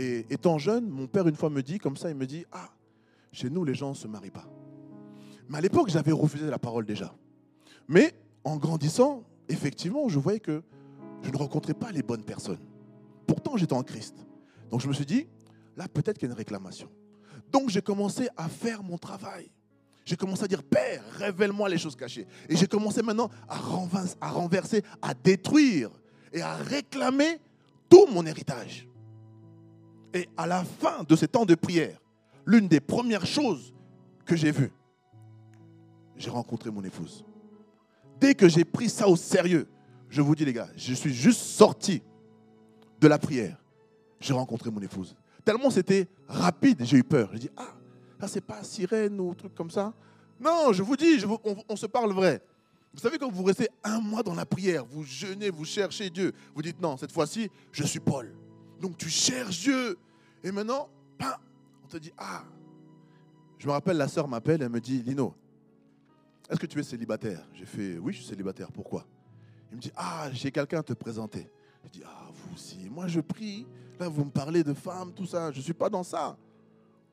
Et 0.00 0.24
étant 0.30 0.56
jeune, 0.56 0.88
mon 0.88 1.06
père, 1.06 1.28
une 1.28 1.36
fois, 1.36 1.50
me 1.50 1.62
dit, 1.62 1.78
comme 1.78 1.94
ça, 1.94 2.08
il 2.08 2.16
me 2.16 2.24
dit, 2.24 2.46
ah, 2.52 2.70
chez 3.32 3.50
nous, 3.50 3.66
les 3.66 3.74
gens 3.74 3.90
ne 3.90 3.94
se 3.94 4.08
marient 4.08 4.30
pas. 4.30 4.48
Mais 5.46 5.58
à 5.58 5.60
l'époque, 5.60 5.90
j'avais 5.90 6.10
refusé 6.10 6.46
la 6.46 6.58
parole 6.58 6.86
déjà. 6.86 7.14
Mais 7.86 8.14
en 8.42 8.56
grandissant, 8.56 9.24
effectivement, 9.50 10.08
je 10.08 10.18
voyais 10.18 10.40
que 10.40 10.62
je 11.20 11.30
ne 11.30 11.36
rencontrais 11.36 11.74
pas 11.74 11.92
les 11.92 12.02
bonnes 12.02 12.22
personnes. 12.22 12.64
Pourtant, 13.26 13.58
j'étais 13.58 13.74
en 13.74 13.82
Christ. 13.82 14.16
Donc 14.70 14.80
je 14.80 14.88
me 14.88 14.94
suis 14.94 15.04
dit, 15.04 15.26
là, 15.76 15.86
peut-être 15.86 16.16
qu'il 16.16 16.28
y 16.28 16.30
a 16.30 16.32
une 16.32 16.38
réclamation. 16.38 16.88
Donc 17.52 17.68
j'ai 17.68 17.82
commencé 17.82 18.26
à 18.38 18.48
faire 18.48 18.82
mon 18.82 18.96
travail. 18.96 19.50
J'ai 20.06 20.16
commencé 20.16 20.44
à 20.44 20.48
dire, 20.48 20.62
Père, 20.62 21.04
révèle-moi 21.18 21.68
les 21.68 21.76
choses 21.76 21.94
cachées. 21.94 22.26
Et 22.48 22.56
j'ai 22.56 22.66
commencé 22.66 23.02
maintenant 23.02 23.28
à 23.46 23.56
renverser, 23.56 24.16
à 24.18 24.30
renverser, 24.30 24.82
à 25.02 25.12
détruire 25.12 25.90
et 26.32 26.40
à 26.40 26.56
réclamer 26.56 27.38
tout 27.90 28.06
mon 28.06 28.24
héritage. 28.24 28.88
Et 30.12 30.28
à 30.36 30.46
la 30.46 30.64
fin 30.64 31.04
de 31.04 31.16
ces 31.16 31.28
temps 31.28 31.44
de 31.44 31.54
prière, 31.54 32.00
l'une 32.44 32.68
des 32.68 32.80
premières 32.80 33.26
choses 33.26 33.74
que 34.24 34.36
j'ai 34.36 34.50
vues, 34.50 34.72
j'ai 36.16 36.30
rencontré 36.30 36.70
mon 36.70 36.82
épouse. 36.82 37.24
Dès 38.20 38.34
que 38.34 38.48
j'ai 38.48 38.64
pris 38.64 38.88
ça 38.88 39.08
au 39.08 39.16
sérieux, 39.16 39.66
je 40.08 40.20
vous 40.20 40.34
dis 40.34 40.44
les 40.44 40.52
gars, 40.52 40.68
je 40.76 40.94
suis 40.94 41.14
juste 41.14 41.40
sorti 41.40 42.02
de 43.00 43.08
la 43.08 43.18
prière. 43.18 43.56
J'ai 44.20 44.34
rencontré 44.34 44.70
mon 44.70 44.80
épouse. 44.80 45.16
Tellement 45.44 45.70
c'était 45.70 46.06
rapide, 46.28 46.84
j'ai 46.84 46.98
eu 46.98 47.04
peur. 47.04 47.30
J'ai 47.32 47.38
dit, 47.38 47.50
ah, 47.56 47.74
ça 48.20 48.28
c'est 48.28 48.42
pas 48.42 48.62
sirène 48.62 49.18
ou 49.20 49.34
truc 49.34 49.54
comme 49.54 49.70
ça. 49.70 49.94
Non, 50.38 50.72
je 50.72 50.82
vous 50.82 50.96
dis, 50.96 51.22
on, 51.68 51.76
se 51.76 51.86
parle 51.86 52.12
vrai. 52.12 52.42
Vous 52.92 53.00
savez, 53.00 53.18
quand 53.18 53.30
vous 53.30 53.44
restez 53.44 53.68
un 53.84 54.00
mois 54.00 54.22
dans 54.22 54.34
la 54.34 54.46
prière, 54.46 54.84
vous 54.84 55.04
jeûnez, 55.04 55.50
vous 55.50 55.64
cherchez 55.64 56.10
Dieu, 56.10 56.32
vous 56.54 56.62
dites, 56.62 56.80
non, 56.80 56.96
cette 56.96 57.12
fois-ci, 57.12 57.50
je 57.72 57.84
suis 57.84 58.00
Paul. 58.00 58.34
Donc 58.80 58.96
tu 58.96 59.08
cherches 59.08 59.60
Dieu. 59.60 59.98
Et 60.42 60.50
maintenant, 60.50 60.88
on 61.84 61.88
te 61.88 61.98
dit, 61.98 62.12
ah. 62.18 62.42
Je 63.58 63.66
me 63.66 63.72
rappelle, 63.72 63.98
la 63.98 64.08
sœur 64.08 64.26
m'appelle, 64.26 64.62
elle 64.62 64.70
me 64.70 64.80
dit, 64.80 65.02
Lino, 65.02 65.34
est-ce 66.50 66.58
que 66.58 66.66
tu 66.66 66.80
es 66.80 66.82
célibataire? 66.82 67.46
J'ai 67.54 67.64
fait 67.64 67.98
Oui, 67.98 68.12
je 68.12 68.18
suis 68.18 68.26
célibataire. 68.26 68.72
Pourquoi? 68.72 69.06
Il 69.70 69.76
me 69.76 69.80
dit 69.80 69.92
Ah, 69.94 70.28
j'ai 70.32 70.50
quelqu'un 70.50 70.80
à 70.80 70.82
te 70.82 70.92
présenter. 70.94 71.48
Je 71.84 71.90
dis 71.90 72.02
Ah, 72.04 72.28
vous 72.32 72.54
aussi. 72.54 72.88
Moi, 72.90 73.06
je 73.06 73.20
prie. 73.20 73.66
Là, 74.00 74.08
vous 74.08 74.24
me 74.24 74.30
parlez 74.30 74.64
de 74.64 74.74
femmes, 74.74 75.12
tout 75.12 75.26
ça. 75.26 75.52
Je 75.52 75.58
ne 75.58 75.62
suis 75.62 75.72
pas 75.72 75.88
dans 75.88 76.02
ça. 76.02 76.36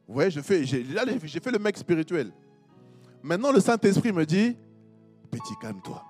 Vous 0.08 0.16
voyez, 0.16 0.32
je 0.32 0.42
fais, 0.42 0.64
là, 0.64 1.04
j'ai 1.24 1.40
fait 1.40 1.52
le 1.52 1.60
mec 1.60 1.78
spirituel. 1.78 2.32
Maintenant, 3.22 3.52
le 3.52 3.60
Saint-Esprit 3.60 4.12
me 4.12 4.26
dit 4.26 4.58
Petit, 5.30 5.54
calme-toi. 5.62 6.04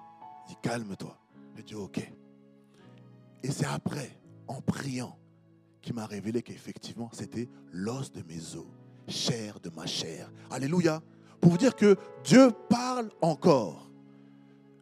Il 0.45 0.49
dit 0.51 0.57
Calme-toi. 0.61 1.17
Je 1.57 1.61
dis 1.63 1.75
Ok. 1.75 1.99
Et 3.43 3.51
c'est 3.51 3.65
après, 3.65 4.17
en 4.47 4.61
priant, 4.61 5.17
m'a 5.93 6.05
révélé 6.05 6.41
qu'effectivement, 6.41 7.09
c'était 7.13 7.47
l'os 7.71 8.11
de 8.11 8.23
mes 8.27 8.55
os, 8.55 8.65
chair 9.07 9.59
de 9.59 9.69
ma 9.69 9.85
chair. 9.85 10.31
Alléluia 10.49 11.01
pour 11.39 11.51
vous 11.51 11.57
dire 11.57 11.75
que 11.75 11.95
Dieu 12.23 12.51
parle 12.69 13.09
encore. 13.21 13.89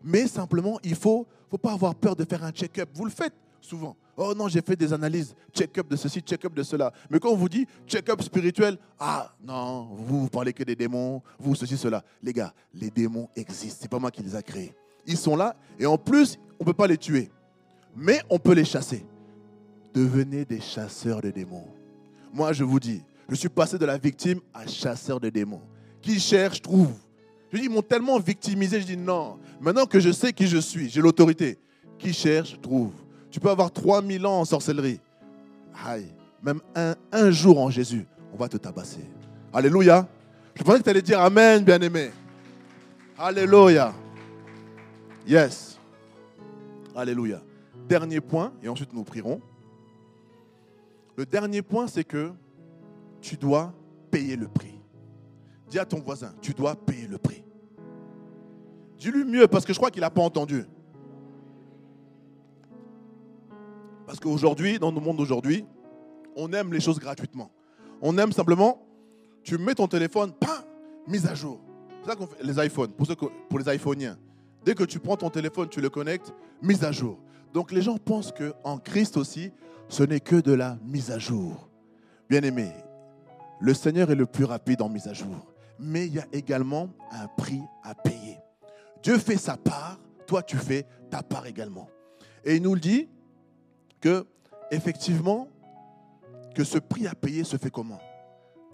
Mais 0.03 0.28
simplement, 0.28 0.80
il 0.84 0.95
faut, 0.95 1.28
faut 1.49 1.58
pas 1.58 1.74
avoir 1.74 1.95
peur 1.95 2.16
de 2.16 2.24
faire 2.24 2.43
un 2.43 2.51
check-up. 2.51 2.89
Vous 2.93 3.06
le 3.06 3.12
faites 3.12 3.34
souvent. 3.60 3.95
Oh 4.18 4.34
non, 4.34 4.47
j'ai 4.47 4.62
fait 4.62 4.76
des 4.76 4.93
analyses, 4.93 5.36
check-up 5.53 5.89
de 5.89 5.95
ceci, 5.97 6.22
check-up 6.22 6.53
de 6.53 6.64
cela. 6.64 6.93
Mais 7.10 7.20
quand 7.20 7.30
on 7.30 7.36
vous 7.36 7.49
dit 7.49 7.68
check-up 7.86 8.22
spirituel, 8.22 8.78
ah 8.97 9.34
non, 9.43 9.89
vous, 9.91 10.22
vous 10.22 10.30
parlez 10.30 10.53
que 10.53 10.64
des 10.64 10.76
démons, 10.76 11.22
vous 11.38 11.56
ceci, 11.56 11.76
cela. 11.76 12.03
Les 12.24 12.32
gars, 12.32 12.53
les 12.74 12.89
démons 12.89 13.28
existent. 13.36 13.80
C'est 13.82 13.89
pas 13.89 13.99
moi 13.99 14.12
qui 14.12 14.24
les 14.24 14.36
a 14.36 14.41
créés. 14.41 14.74
Ils 15.06 15.18
sont 15.18 15.36
là 15.36 15.56
et 15.78 15.86
en 15.86 15.97
plus, 15.97 16.38
on 16.60 16.64
peut 16.64 16.74
pas 16.74 16.88
les 16.88 16.97
tuer. 16.97 17.30
Mais 17.95 18.22
on 18.30 18.39
peut 18.39 18.53
les 18.53 18.66
chasser. 18.66 19.06
Devenez 19.95 20.43
des 20.43 20.59
chasseurs 20.59 21.21
de 21.21 21.31
démons. 21.31 21.67
Moi, 22.33 22.51
je 22.51 22.65
vous 22.65 22.81
dis, 22.81 23.01
je 23.29 23.35
suis 23.35 23.47
passé 23.47 23.77
de 23.77 23.85
la 23.85 23.97
victime 23.97 24.41
à 24.53 24.67
chasseur 24.67 25.21
de 25.21 25.29
démons. 25.29 25.61
Qui 26.01 26.19
cherche, 26.19 26.61
trouve. 26.61 26.91
Je 27.49 27.57
dis, 27.57 27.63
ils 27.63 27.69
m'ont 27.69 27.81
tellement 27.81 28.19
victimisé, 28.19 28.81
je 28.81 28.85
dis 28.85 28.97
non. 28.97 29.39
Maintenant 29.61 29.85
que 29.85 30.01
je 30.01 30.11
sais 30.11 30.33
qui 30.33 30.47
je 30.47 30.57
suis, 30.57 30.89
j'ai 30.89 30.99
l'autorité. 30.99 31.57
Qui 31.97 32.11
cherche, 32.11 32.59
trouve. 32.61 32.91
Tu 33.31 33.39
peux 33.39 33.49
avoir 33.49 33.71
3000 33.71 34.25
ans 34.25 34.41
en 34.41 34.45
sorcellerie. 34.45 34.99
Aïe, 35.85 36.07
même 36.43 36.59
un, 36.75 36.95
un 37.13 37.31
jour 37.31 37.57
en 37.59 37.69
Jésus, 37.69 38.05
on 38.33 38.37
va 38.37 38.49
te 38.49 38.57
tabasser. 38.57 39.05
Alléluia. 39.53 40.05
Je 40.55 40.63
pensais 40.63 40.79
que 40.79 40.83
tu 40.83 40.89
allais 40.89 41.01
dire 41.01 41.21
Amen, 41.21 41.63
bien-aimé. 41.63 42.11
Alléluia. 43.17 43.93
Yes. 45.25 45.79
Alléluia. 46.93 47.41
Dernier 47.87 48.19
point, 48.19 48.51
et 48.61 48.67
ensuite 48.67 48.91
nous 48.93 49.03
prierons. 49.03 49.39
Le 51.18 51.26
dernier 51.26 51.61
point, 51.61 51.88
c'est 51.88 52.03
que 52.03 52.32
tu 53.22 53.38
dois 53.38 53.74
payer 54.11 54.36
le 54.36 54.47
prix. 54.47 54.80
Dis 55.70 55.80
à 55.80 55.86
ton 55.86 55.99
voisin, 55.99 56.34
tu 56.41 56.53
dois 56.53 56.76
payer 56.76 57.07
le 57.07 57.18
prix. 57.18 57.43
Dis-lui 58.97 59.24
mieux 59.24 59.47
parce 59.47 59.66
que 59.66 59.74
je 59.74 59.78
crois 59.78 59.91
qu'il 59.91 60.01
n'a 60.01 60.09
pas 60.09 60.22
entendu. 60.22 60.66
Parce 64.05 64.20
qu'aujourd'hui, 64.20 64.78
dans 64.78 64.91
le 64.91 64.99
monde 64.99 65.18
d'aujourd'hui, 65.18 65.66
on 66.36 66.51
aime 66.53 66.72
les 66.72 66.80
choses 66.80 66.99
gratuitement. 66.99 67.51
On 68.01 68.18
aime 68.18 68.32
simplement, 68.32 68.86
tu 69.43 69.57
mets 69.57 69.74
ton 69.74 69.88
téléphone, 69.88 70.34
mise 71.07 71.26
à 71.26 71.34
jour. 71.34 71.59
C'est 72.01 72.11
ça 72.11 72.16
qu'on 72.16 72.28
fait, 72.28 72.43
les 72.43 72.63
iPhones, 72.66 72.91
pour, 72.91 73.07
pour 73.49 73.59
les 73.59 73.70
iPhoniens. 73.70 74.18
Dès 74.63 74.76
que 74.76 74.84
tu 74.84 74.99
prends 74.99 75.18
ton 75.18 75.30
téléphone, 75.30 75.70
tu 75.70 75.82
le 75.82 75.89
connectes, 75.89 76.34
mise 76.61 76.84
à 76.84 76.91
jour. 76.91 77.20
Donc 77.53 77.72
les 77.72 77.82
gens 77.82 77.97
pensent 77.97 78.34
qu'en 78.34 78.78
Christ 78.78 79.18
aussi, 79.18 79.51
ce 79.88 80.03
n'est 80.03 80.19
que 80.19 80.36
de 80.38 80.53
la 80.53 80.77
mise 80.83 81.11
à 81.11 81.19
jour. 81.19 81.69
Bien 82.29 82.41
aimé, 82.41 82.71
le 83.59 83.73
Seigneur 83.73 84.11
est 84.11 84.15
le 84.15 84.25
plus 84.25 84.45
rapide 84.45 84.81
en 84.81 84.89
mise 84.89 85.07
à 85.07 85.13
jour. 85.13 85.53
Mais 85.79 86.07
il 86.07 86.13
y 86.15 86.19
a 86.19 86.25
également 86.31 86.89
un 87.11 87.27
prix 87.27 87.61
à 87.83 87.93
payer. 87.93 88.38
Dieu 89.03 89.17
fait 89.17 89.38
sa 89.38 89.57
part, 89.57 89.99
toi 90.25 90.41
tu 90.41 90.57
fais 90.57 90.86
ta 91.09 91.21
part 91.21 91.45
également. 91.45 91.89
Et 92.43 92.55
il 92.55 92.61
nous 92.61 92.73
le 92.73 92.79
dit 92.79 93.09
que, 93.99 94.25
effectivement, 94.71 95.47
que 96.53 96.63
ce 96.63 96.77
prix 96.77 97.07
à 97.07 97.15
payer 97.15 97.43
se 97.43 97.57
fait 97.57 97.69
comment? 97.69 97.99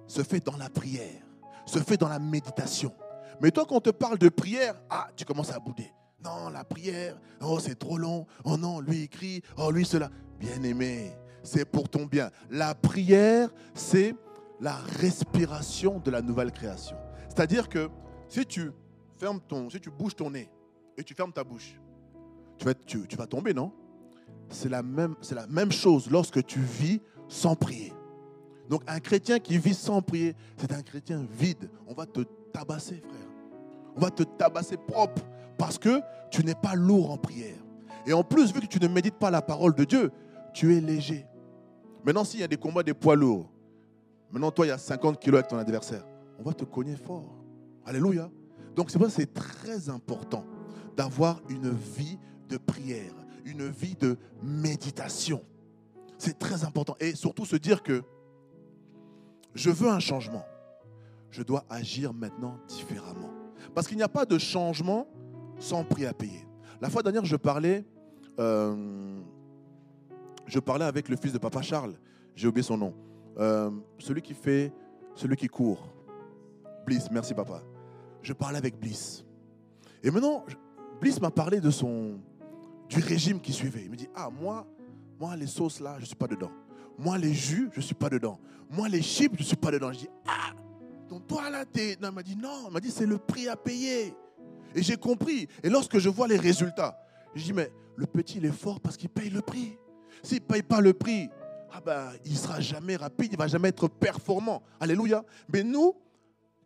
Se 0.07 0.23
fait 0.23 0.45
dans 0.45 0.57
la 0.57 0.69
prière, 0.69 1.23
se 1.65 1.79
fait 1.79 1.97
dans 1.97 2.09
la 2.09 2.19
méditation. 2.19 2.93
Mais 3.41 3.49
toi, 3.49 3.65
quand 3.67 3.77
on 3.77 3.81
te 3.81 3.89
parle 3.89 4.17
de 4.17 4.29
prière, 4.29 4.75
ah, 4.89 5.07
tu 5.15 5.25
commences 5.25 5.51
à 5.51 5.59
bouder. 5.59 5.91
Non, 6.23 6.49
la 6.49 6.63
prière, 6.63 7.19
oh, 7.41 7.59
c'est 7.59 7.79
trop 7.79 7.97
long. 7.97 8.27
Oh 8.43 8.55
non, 8.55 8.79
lui 8.79 9.01
écrit, 9.03 9.41
oh, 9.57 9.71
lui 9.71 9.85
cela. 9.85 10.09
Bien 10.41 10.63
aimé, 10.63 11.11
c'est 11.43 11.65
pour 11.65 11.87
ton 11.87 12.07
bien. 12.07 12.31
La 12.49 12.73
prière, 12.73 13.49
c'est 13.75 14.15
la 14.59 14.73
respiration 14.73 15.99
de 15.99 16.09
la 16.09 16.23
nouvelle 16.23 16.51
création. 16.51 16.97
C'est-à-dire 17.29 17.69
que 17.69 17.89
si 18.27 18.43
tu 18.47 18.71
fermes 19.17 19.39
ton, 19.39 19.67
bouges 19.99 20.15
ton 20.15 20.31
nez 20.31 20.49
et 20.97 21.03
tu 21.03 21.13
fermes 21.13 21.31
ta 21.31 21.43
bouche, 21.43 21.79
tu 22.57 23.15
vas, 23.15 23.27
tomber, 23.27 23.53
non? 23.53 23.71
C'est 24.49 24.67
la, 24.69 24.81
la 24.81 25.47
même 25.47 25.71
chose 25.71 26.09
lorsque 26.09 26.43
tu 26.43 26.59
vis 26.59 27.01
sans 27.27 27.55
prier. 27.55 27.93
Donc 28.67 28.81
un 28.87 28.99
chrétien 28.99 29.37
qui 29.37 29.59
vit 29.59 29.75
sans 29.75 30.01
prier, 30.01 30.35
c'est 30.57 30.73
un 30.73 30.81
chrétien 30.81 31.23
vide. 31.37 31.69
On 31.87 31.93
va 31.93 32.07
te 32.07 32.21
tabasser, 32.51 32.97
frère. 32.97 33.29
On 33.95 33.99
va 33.99 34.09
te 34.09 34.23
tabasser 34.23 34.77
propre 34.77 35.21
parce 35.59 35.77
que 35.77 36.01
tu 36.31 36.43
n'es 36.43 36.55
pas 36.55 36.73
lourd 36.73 37.11
en 37.11 37.17
prière. 37.17 37.57
Et 38.07 38.13
en 38.13 38.23
plus, 38.23 38.51
vu 38.51 38.61
que 38.61 38.65
tu 38.65 38.79
ne 38.79 38.87
médites 38.87 39.19
pas 39.19 39.29
la 39.29 39.41
parole 39.41 39.75
de 39.75 39.83
Dieu, 39.83 40.11
tu 40.53 40.75
es 40.75 40.81
léger. 40.81 41.25
Maintenant, 42.03 42.23
s'il 42.23 42.39
y 42.39 42.43
a 42.43 42.47
des 42.47 42.57
combats 42.57 42.83
des 42.83 42.93
poids 42.93 43.15
lourds, 43.15 43.49
maintenant 44.31 44.51
toi, 44.51 44.65
il 44.65 44.69
y 44.69 44.73
a 44.73 44.77
50 44.77 45.19
kilos 45.19 45.39
avec 45.39 45.49
ton 45.49 45.57
adversaire, 45.57 46.03
on 46.39 46.43
va 46.43 46.53
te 46.53 46.63
cogner 46.63 46.95
fort. 46.95 47.35
Alléluia. 47.85 48.29
Donc 48.75 48.89
c'est 48.89 48.97
pour 48.97 49.07
que 49.07 49.13
c'est 49.13 49.33
très 49.33 49.89
important 49.89 50.45
d'avoir 50.95 51.41
une 51.49 51.69
vie 51.69 52.17
de 52.49 52.57
prière, 52.57 53.13
une 53.45 53.67
vie 53.67 53.95
de 53.95 54.17
méditation. 54.43 55.43
C'est 56.17 56.37
très 56.37 56.63
important. 56.63 56.95
Et 56.99 57.15
surtout 57.15 57.45
se 57.45 57.55
dire 57.55 57.81
que 57.83 58.03
je 59.55 59.69
veux 59.69 59.89
un 59.89 59.99
changement. 59.99 60.45
Je 61.31 61.43
dois 61.43 61.65
agir 61.69 62.13
maintenant 62.13 62.57
différemment. 62.67 63.29
Parce 63.73 63.87
qu'il 63.87 63.97
n'y 63.97 64.03
a 64.03 64.09
pas 64.09 64.25
de 64.25 64.37
changement 64.37 65.07
sans 65.59 65.83
prix 65.83 66.05
à 66.05 66.13
payer. 66.13 66.45
La 66.81 66.89
fois 66.89 67.03
dernière, 67.03 67.25
je 67.25 67.35
parlais, 67.35 67.85
euh, 68.39 69.21
je 70.45 70.59
parlais 70.59 70.85
avec 70.85 71.09
le 71.09 71.15
fils 71.15 71.33
de 71.33 71.37
papa 71.37 71.61
Charles. 71.61 71.93
J'ai 72.35 72.47
oublié 72.47 72.63
son 72.63 72.77
nom. 72.77 72.93
Euh, 73.37 73.69
celui 73.99 74.21
qui 74.21 74.33
fait, 74.33 74.73
celui 75.15 75.35
qui 75.35 75.47
court. 75.47 75.87
Bliss, 76.85 77.09
merci 77.11 77.33
papa. 77.33 77.61
Je 78.21 78.33
parlais 78.33 78.57
avec 78.57 78.79
Bliss. 78.79 79.23
Et 80.03 80.11
maintenant, 80.11 80.45
Bliss 80.99 81.19
m'a 81.21 81.31
parlé 81.31 81.59
de 81.59 81.69
son, 81.69 82.19
du 82.89 82.99
régime 82.99 83.39
qu'il 83.39 83.53
suivait. 83.53 83.83
Il 83.83 83.91
me 83.91 83.95
dit, 83.95 84.09
ah 84.15 84.29
moi, 84.29 84.65
moi 85.19 85.35
les 85.35 85.47
sauces 85.47 85.79
là, 85.79 85.95
je 85.97 86.01
ne 86.01 86.05
suis 86.07 86.15
pas 86.15 86.27
dedans. 86.27 86.51
Moi 86.97 87.17
les 87.17 87.33
jus, 87.33 87.69
je 87.71 87.77
ne 87.77 87.83
suis 87.83 87.95
pas 87.95 88.09
dedans. 88.09 88.39
Moi 88.69 88.89
les 88.89 89.01
chips, 89.01 89.33
je 89.35 89.41
ne 89.41 89.47
suis 89.47 89.55
pas 89.55 89.71
dedans. 89.71 89.91
Je 89.91 89.99
dis, 89.99 90.09
ah, 90.27 90.53
donc 91.09 91.27
toi 91.27 91.49
là, 91.49 91.65
t'es... 91.65 91.97
Non, 92.01 92.09
il 92.09 92.15
m'a 92.15 92.23
dit, 92.23 92.35
non, 92.35 92.67
il 92.67 92.73
m'a 92.73 92.79
dit, 92.79 92.91
c'est 92.91 93.05
le 93.05 93.17
prix 93.17 93.47
à 93.47 93.55
payer. 93.55 94.13
Et 94.75 94.81
j'ai 94.81 94.97
compris. 94.97 95.47
Et 95.63 95.69
lorsque 95.69 95.97
je 95.97 96.09
vois 96.09 96.27
les 96.27 96.37
résultats, 96.37 96.97
je 97.35 97.43
dis, 97.43 97.53
mais 97.53 97.71
le 97.95 98.05
petit, 98.05 98.37
il 98.37 98.45
est 98.45 98.51
fort 98.51 98.79
parce 98.79 98.97
qu'il 98.97 99.09
paye 99.09 99.29
le 99.29 99.41
prix. 99.41 99.77
S'il 100.23 100.39
ne 100.39 100.45
paye 100.45 100.63
pas 100.63 100.81
le 100.81 100.93
prix, 100.93 101.29
ah 101.73 101.81
ben, 101.83 102.11
il 102.25 102.33
ne 102.33 102.37
sera 102.37 102.59
jamais 102.59 102.95
rapide, 102.95 103.27
il 103.31 103.33
ne 103.33 103.37
va 103.37 103.47
jamais 103.47 103.69
être 103.69 103.87
performant. 103.87 104.61
Alléluia. 104.79 105.23
Mais 105.51 105.63
nous 105.63 105.95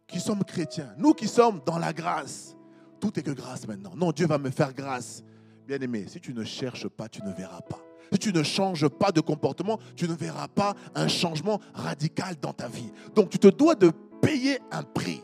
qui 0.08 0.20
sommes 0.20 0.44
chrétiens, 0.44 0.94
nous 0.98 1.14
qui 1.14 1.28
sommes 1.28 1.62
dans 1.66 1.78
la 1.78 1.94
grâce, 1.94 2.56
tout 3.00 3.18
est 3.20 3.24
que 3.24 3.32
grâce 3.32 3.68
maintenant. 3.68 3.94
Non, 3.96 4.12
Dieu 4.12 4.28
va 4.28 4.38
me 4.38 4.50
faire 4.50 4.74
grâce. 4.74 5.24
Bien 5.68 5.80
aimé, 5.80 6.06
si 6.08 6.20
tu 6.20 6.34
ne 6.34 6.44
cherches 6.44 6.88
pas, 6.88 7.08
tu 7.08 7.24
ne 7.24 7.32
verras 7.32 7.62
pas. 7.62 7.80
Si 8.12 8.20
tu 8.20 8.34
ne 8.34 8.44
changes 8.44 8.88
pas 8.88 9.12
de 9.12 9.20
comportement, 9.20 9.80
tu 9.96 10.08
ne 10.08 10.14
verras 10.14 10.48
pas 10.48 10.76
un 10.94 11.08
changement 11.08 11.60
radical 11.74 12.36
dans 12.40 12.54
ta 12.54 12.68
vie. 12.68 12.92
Donc 13.16 13.30
tu 13.30 13.40
te 13.40 13.48
dois 13.48 13.76
de 13.76 13.92
payer 14.22 14.60
un 14.72 14.84
prix. 14.84 15.22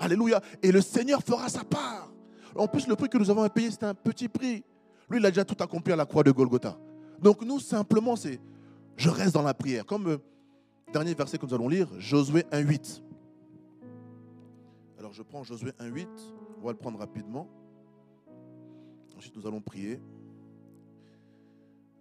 Alléluia. 0.00 0.40
Et 0.62 0.72
le 0.72 0.80
Seigneur 0.80 1.22
fera 1.22 1.48
sa 1.48 1.64
part. 1.64 2.12
En 2.54 2.66
plus, 2.66 2.86
le 2.86 2.96
prix 2.96 3.08
que 3.08 3.18
nous 3.18 3.30
avons 3.30 3.42
à 3.42 3.50
payer, 3.50 3.70
c'est 3.70 3.84
un 3.84 3.94
petit 3.94 4.28
prix. 4.28 4.64
Lui, 5.10 5.18
il 5.18 5.26
a 5.26 5.30
déjà 5.30 5.44
tout 5.44 5.62
accompli 5.62 5.92
à 5.92 5.96
la 5.96 6.06
croix 6.06 6.22
de 6.22 6.30
Golgotha. 6.30 6.76
Donc 7.22 7.42
nous, 7.42 7.60
simplement, 7.60 8.16
c'est 8.16 8.40
je 8.96 9.10
reste 9.10 9.34
dans 9.34 9.42
la 9.42 9.54
prière. 9.54 9.84
Comme 9.84 10.04
le 10.04 10.20
dernier 10.92 11.14
verset 11.14 11.38
que 11.38 11.46
nous 11.46 11.54
allons 11.54 11.68
lire, 11.68 11.88
Josué 11.98 12.42
1.8. 12.52 13.02
Alors 14.98 15.12
je 15.12 15.22
prends 15.22 15.44
Josué 15.44 15.72
1.8, 15.78 16.06
on 16.60 16.66
va 16.66 16.72
le 16.72 16.78
prendre 16.78 16.98
rapidement. 16.98 17.48
Ensuite, 19.16 19.36
nous 19.36 19.46
allons 19.46 19.60
prier. 19.60 20.00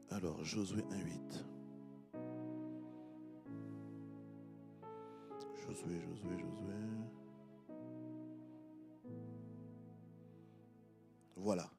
Alors, 0.10 0.44
Josué 0.44 0.82
1.8. 0.82 1.44
Josué, 5.68 6.00
Josué, 6.02 6.38
Josué. 6.38 6.74
Voilà. 11.38 11.70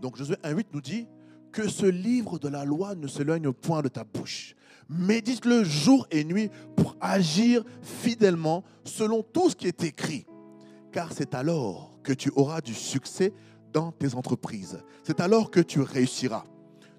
Donc 0.00 0.16
Josué 0.16 0.36
1.8 0.36 0.66
nous 0.72 0.80
dit 0.80 1.06
que 1.52 1.68
ce 1.68 1.86
livre 1.86 2.38
de 2.38 2.48
la 2.48 2.64
loi 2.64 2.94
ne 2.94 3.06
s'éloigne 3.06 3.52
point 3.52 3.82
de 3.82 3.88
ta 3.88 4.04
bouche. 4.04 4.54
Médite-le 4.88 5.64
jour 5.64 6.06
et 6.10 6.24
nuit 6.24 6.50
pour 6.76 6.96
agir 7.00 7.64
fidèlement 7.82 8.62
selon 8.84 9.22
tout 9.22 9.50
ce 9.50 9.56
qui 9.56 9.66
est 9.66 9.82
écrit. 9.82 10.26
Car 10.92 11.12
c'est 11.12 11.34
alors 11.34 11.98
que 12.02 12.12
tu 12.12 12.30
auras 12.36 12.60
du 12.60 12.72
succès 12.72 13.32
dans 13.72 13.90
tes 13.92 14.14
entreprises. 14.14 14.78
C'est 15.02 15.20
alors 15.20 15.50
que 15.50 15.60
tu 15.60 15.80
réussiras. 15.80 16.44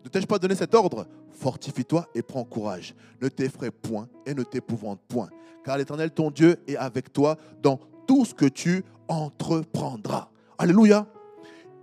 Ne 0.03 0.09
t'ai-je 0.09 0.27
pas 0.27 0.37
donné 0.37 0.55
cet 0.55 0.75
ordre? 0.75 1.07
Fortifie-toi 1.31 2.07
et 2.13 2.21
prends 2.21 2.43
courage. 2.43 2.93
Ne 3.21 3.29
t'effraie 3.29 3.71
point 3.71 4.07
et 4.25 4.33
ne 4.33 4.43
t'épouvante 4.43 4.99
point. 5.07 5.29
Car 5.63 5.77
l'Éternel, 5.77 6.11
ton 6.11 6.29
Dieu, 6.29 6.57
est 6.67 6.75
avec 6.75 7.13
toi 7.13 7.37
dans 7.61 7.79
tout 8.05 8.25
ce 8.25 8.33
que 8.33 8.45
tu 8.45 8.83
entreprendras. 9.07 10.29
Alléluia. 10.57 11.07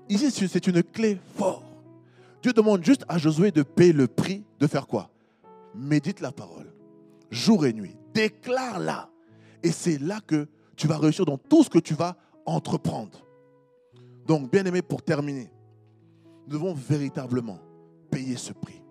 Ici, 0.08 0.48
c'est 0.48 0.66
une 0.66 0.82
clé 0.82 1.18
forte. 1.36 1.63
Dieu 2.44 2.52
demande 2.52 2.84
juste 2.84 3.06
à 3.08 3.16
Josué 3.16 3.50
de 3.52 3.62
payer 3.62 3.94
le 3.94 4.06
prix 4.06 4.44
de 4.60 4.66
faire 4.66 4.86
quoi? 4.86 5.08
Médite 5.74 6.20
la 6.20 6.30
parole, 6.30 6.74
jour 7.30 7.64
et 7.64 7.72
nuit. 7.72 7.96
Déclare-la. 8.12 9.08
Et 9.62 9.72
c'est 9.72 9.96
là 9.96 10.20
que 10.20 10.46
tu 10.76 10.86
vas 10.86 10.98
réussir 10.98 11.24
dans 11.24 11.38
tout 11.38 11.64
ce 11.64 11.70
que 11.70 11.78
tu 11.78 11.94
vas 11.94 12.18
entreprendre. 12.44 13.26
Donc, 14.26 14.52
bien 14.52 14.62
aimé, 14.66 14.82
pour 14.82 15.00
terminer, 15.00 15.50
nous 16.46 16.52
devons 16.52 16.74
véritablement 16.74 17.60
payer 18.10 18.36
ce 18.36 18.52
prix. 18.52 18.82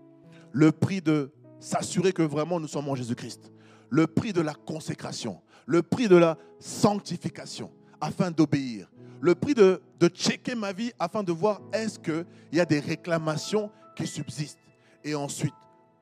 Le 0.51 0.71
prix 0.71 0.99
de 0.99 1.31
s'assurer 1.59 2.11
que 2.11 2.23
vraiment 2.23 2.59
nous 2.59 2.67
sommes 2.67 2.89
en 2.89 2.95
Jésus-Christ. 2.95 3.51
Le 3.91 4.07
prix 4.07 4.33
de 4.33 4.41
la 4.41 4.55
consécration. 4.55 5.43
Le 5.67 5.83
prix 5.83 6.07
de 6.07 6.15
la 6.15 6.39
sanctification 6.57 7.69
afin 8.01 8.31
d'obéir 8.31 8.89
le 9.23 9.35
prix 9.35 9.53
de, 9.53 9.81
de 10.01 10.09
checker 10.09 10.53
ma 10.53 10.73
vie 10.73 10.91
afin 10.99 11.23
de 11.23 11.31
voir 11.31 11.61
est-ce 11.71 11.97
qu'il 11.97 12.25
y 12.51 12.59
a 12.59 12.65
des 12.65 12.81
réclamations 12.81 13.71
qui 13.95 14.05
subsistent. 14.05 14.59
Et 15.01 15.15
ensuite, 15.15 15.53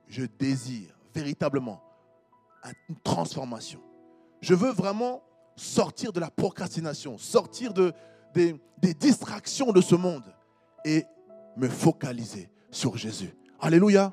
je 0.08 0.24
désire 0.40 0.90
véritablement 1.14 1.84
une 2.90 2.96
transformation. 3.04 3.80
Je 4.42 4.56
veux 4.56 4.72
vraiment 4.72 5.22
sortir 5.56 6.12
de 6.12 6.20
la 6.20 6.32
procrastination, 6.32 7.20
sortir 7.20 7.74
de, 7.74 7.94
des, 8.34 8.60
des 8.80 8.96
distractions 8.96 9.72
de 9.72 9.82
ce 9.82 9.94
monde 9.94 10.26
et 10.84 11.06
me 11.56 11.70
focaliser 11.70 12.50
sur 12.72 12.98
Jésus. 12.98 13.36
Alléluia. 13.60 14.12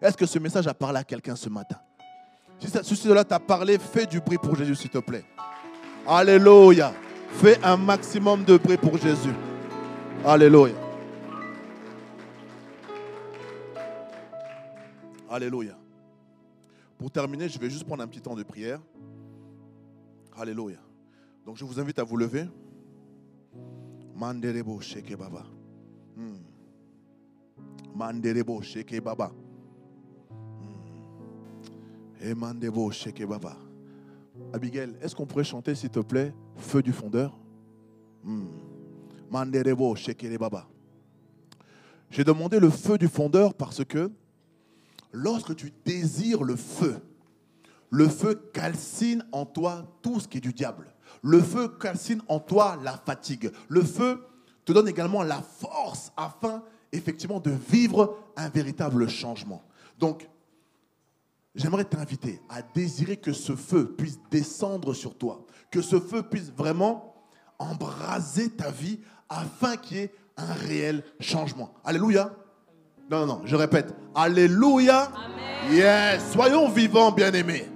Est-ce 0.00 0.16
que 0.16 0.26
ce 0.26 0.40
message 0.40 0.66
a 0.66 0.74
parlé 0.74 0.98
à 0.98 1.04
quelqu'un 1.04 1.36
ce 1.36 1.48
matin? 1.48 1.78
Si 2.58 2.96
cela 2.96 3.22
t'a 3.22 3.38
parlé, 3.38 3.78
fais 3.78 4.06
du 4.06 4.20
bruit 4.20 4.38
pour 4.38 4.56
Jésus, 4.56 4.74
s'il 4.74 4.90
te 4.90 4.98
plaît. 4.98 5.24
Alléluia. 6.08 6.92
Fais 7.40 7.62
un 7.64 7.76
maximum 7.76 8.44
de 8.44 8.56
bruit 8.56 8.76
pour 8.76 8.96
Jésus. 8.98 9.34
Alléluia. 10.24 10.74
Alléluia. 15.28 15.76
Pour 16.98 17.10
terminer, 17.10 17.48
je 17.48 17.58
vais 17.58 17.68
juste 17.68 17.84
prendre 17.84 18.02
un 18.04 18.06
petit 18.06 18.20
temps 18.20 18.36
de 18.36 18.42
prière. 18.44 18.80
Alléluia. 20.36 20.78
Donc 21.44 21.56
je 21.56 21.64
vous 21.64 21.80
invite 21.80 21.98
à 21.98 22.04
vous 22.04 22.16
lever. 22.16 22.44
Manderebo 24.14 24.80
sheke 24.80 25.16
baba. 25.16 25.44
Hmm. 26.16 26.36
Manderebo 27.94 28.60
baba. 29.02 29.32
Hmm. 30.60 30.76
Et 32.20 32.34
mandebo 32.34 32.90
sheke 32.92 33.26
baba. 33.26 33.56
Abigail, 34.52 34.94
est-ce 35.00 35.16
qu'on 35.16 35.26
pourrait 35.26 35.44
chanter, 35.44 35.74
s'il 35.74 35.90
te 35.90 36.00
plaît, 36.00 36.32
Feu 36.56 36.82
du 36.82 36.92
fondeur 36.92 37.38
Hmm. 38.24 38.46
J'ai 42.10 42.24
demandé 42.24 42.60
le 42.60 42.70
feu 42.70 42.98
du 42.98 43.08
fondeur 43.08 43.54
parce 43.54 43.84
que 43.84 44.10
lorsque 45.12 45.56
tu 45.56 45.72
désires 45.84 46.44
le 46.44 46.54
feu, 46.56 46.96
le 47.90 48.08
feu 48.08 48.34
calcine 48.52 49.24
en 49.32 49.44
toi 49.44 49.84
tout 50.02 50.20
ce 50.20 50.28
qui 50.28 50.38
est 50.38 50.42
du 50.42 50.52
diable. 50.52 50.94
Le 51.22 51.40
feu 51.40 51.68
calcine 51.68 52.22
en 52.28 52.38
toi 52.40 52.78
la 52.82 52.96
fatigue. 52.96 53.50
Le 53.68 53.82
feu 53.82 54.24
te 54.64 54.72
donne 54.72 54.88
également 54.88 55.22
la 55.22 55.42
force 55.42 56.12
afin 56.16 56.62
effectivement 56.92 57.40
de 57.40 57.50
vivre 57.50 58.16
un 58.36 58.48
véritable 58.48 59.08
changement. 59.08 59.62
Donc, 59.98 60.28
j'aimerais 61.54 61.84
t'inviter 61.84 62.40
à 62.48 62.62
désirer 62.62 63.16
que 63.16 63.32
ce 63.32 63.56
feu 63.56 63.94
puisse 63.94 64.18
descendre 64.30 64.94
sur 64.94 65.16
toi, 65.16 65.44
que 65.72 65.80
ce 65.80 65.98
feu 65.98 66.22
puisse 66.22 66.52
vraiment 66.56 67.14
embraser 67.58 68.50
ta 68.50 68.70
vie 68.70 69.00
afin 69.28 69.76
qu'il 69.76 69.96
y 69.96 70.00
ait 70.00 70.14
un 70.36 70.52
réel 70.68 71.02
changement. 71.18 71.72
Alléluia. 71.84 72.30
Non, 73.10 73.20
non, 73.20 73.26
non, 73.26 73.40
je 73.44 73.56
répète. 73.56 73.92
Alléluia. 74.14 75.10
Yes. 75.70 76.32
Soyons 76.32 76.68
vivants, 76.68 77.10
bien-aimés. 77.10 77.66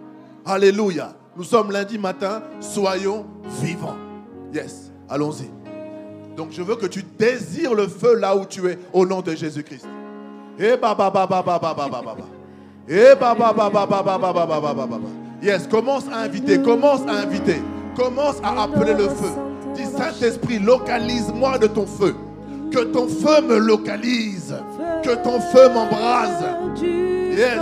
Alléluia. 0.44 1.16
Nous 1.36 1.44
sommes 1.44 1.72
lundi 1.72 1.98
matin. 1.98 2.42
Soyons 2.60 3.26
vivants. 3.60 3.96
Yes. 4.52 4.92
Allons-y. 5.08 5.50
Donc 6.36 6.52
je 6.52 6.62
veux 6.62 6.76
que 6.76 6.86
tu 6.86 7.02
désires 7.02 7.74
le 7.74 7.88
feu 7.88 8.16
là 8.16 8.36
où 8.36 8.44
tu 8.44 8.68
es 8.68 8.78
au 8.92 9.06
nom 9.06 9.22
de 9.22 9.34
Jésus-Christ. 9.34 9.86
Eh 10.58 10.76
ba 10.76 10.94
ba 10.94 11.10
ba 11.10 11.26
ba 11.26 11.42
ba 11.42 11.58
ba 11.58 11.74
ba 11.74 11.88
ba 11.88 12.02
ba 12.02 12.14
ba. 12.14 12.24
Eh 12.88 13.14
ba 13.18 13.34
ba 13.34 13.52
ba 13.52 13.70
ba 13.70 13.86
ba 13.86 14.02
ba 14.02 14.18
ba 14.18 14.32
ba 14.32 14.46
ba 14.46 14.60
ba 14.60 14.74
ba 14.74 14.86
ba. 14.86 15.08
Yes, 15.42 15.66
commence 15.66 16.06
à 16.08 16.18
inviter, 16.20 16.60
commence 16.60 17.02
à 17.06 17.12
inviter. 17.12 17.60
Commence 17.96 18.36
à 18.42 18.62
appeler 18.62 18.92
le 18.92 19.08
feu. 19.08 19.30
Dis 19.74 19.86
Saint-Esprit, 19.86 20.58
localise-moi 20.58 21.58
de 21.58 21.66
ton 21.66 21.86
feu. 21.86 22.14
Que 22.70 22.80
ton 22.80 23.08
feu 23.08 23.40
me 23.42 23.56
localise. 23.56 24.54
Que 25.02 25.14
ton 25.14 25.40
feu 25.40 25.68
m'embrase. 25.70 26.44
Yes. 26.82 27.58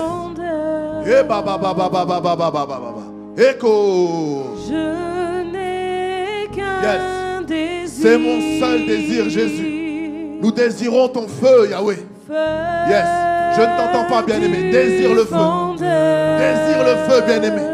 Écho. 3.36 4.56
Je 4.68 5.44
n'ai 5.52 6.48
qu'un 6.54 7.42
désir. 7.42 7.88
C'est 8.02 8.18
mon 8.18 8.40
seul 8.60 8.86
désir, 8.86 9.28
Jésus. 9.28 10.38
Nous 10.40 10.50
désirons 10.50 11.08
ton 11.08 11.28
feu, 11.28 11.68
Yahweh. 11.70 11.98
Je 12.28 13.60
ne 13.60 13.76
t'entends 13.76 14.08
pas, 14.08 14.22
bien-aimé. 14.22 14.70
Désire 14.70 15.14
le 15.14 15.24
feu. 15.24 15.36
Désire 15.78 16.84
le 16.84 16.96
feu, 17.08 17.22
bien-aimé. 17.26 17.73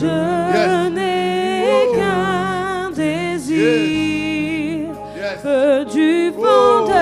Je 0.00 0.88
n'ai 0.90 1.86
qu'un 1.96 2.90
désir, 2.94 4.90
feu 5.42 5.84
du 5.86 6.32
fondeur, 6.32 6.94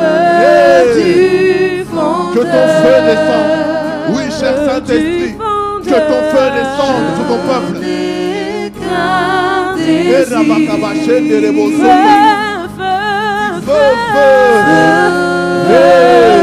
feu 0.00 1.00
du 1.00 1.84
fondeur. 1.84 2.34
Que 2.34 2.40
ton 2.40 2.66
feu 2.82 2.98
descende, 3.06 3.54
oui, 4.10 4.24
cher 4.40 4.54
Saint-Esprit, 4.66 5.34
que 5.84 5.98
ton 6.10 6.22
feu 6.32 6.46
descende 6.58 7.06
sur 7.16 7.26
ton 7.28 7.40
peuple. 7.48 7.76
Feu, 11.78 11.94
feu, 12.76 12.98
feu, 13.66 13.86
feu, 14.14 14.46
feu. 15.68 16.35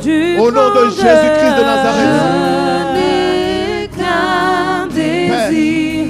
Du 0.00 0.38
Au 0.38 0.50
nom 0.50 0.70
de. 0.70 0.90
Jésus-Christ 0.90 1.56
de 1.56 1.62
Nazareth. 1.62 2.16
Je 4.90 4.94
désir. 4.94 6.04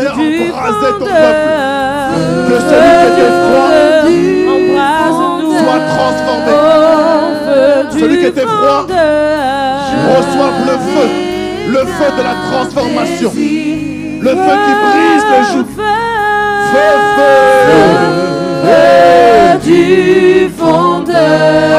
Viens 0.00 0.12
embraser 0.12 0.92
ton 0.98 1.06
fondeur. 1.06 1.34
Que 2.48 2.56
celui 2.60 2.92
qui 2.98 3.06
était 3.06 3.32
froid 3.44 3.70
soit 5.60 5.82
transformé. 5.96 6.54
Celui 8.00 8.16
qui 8.18 8.26
était 8.26 8.46
froid. 8.46 8.86
Reçoive 10.16 10.58
le 10.66 10.76
feu. 10.92 11.08
Le 11.70 11.82
feu 11.84 12.10
de 12.16 12.22
la 12.22 12.34
transformation. 12.50 13.30
Le 14.20 14.30
feu 14.30 14.54
qui 14.64 14.74
brise 14.84 15.26
le 15.30 15.40
joug. 15.52 15.66
Feu, 16.72 16.90
feu. 17.16 18.47
Feu 18.64 19.58
du 19.64 20.50
fondeur. 20.58 21.16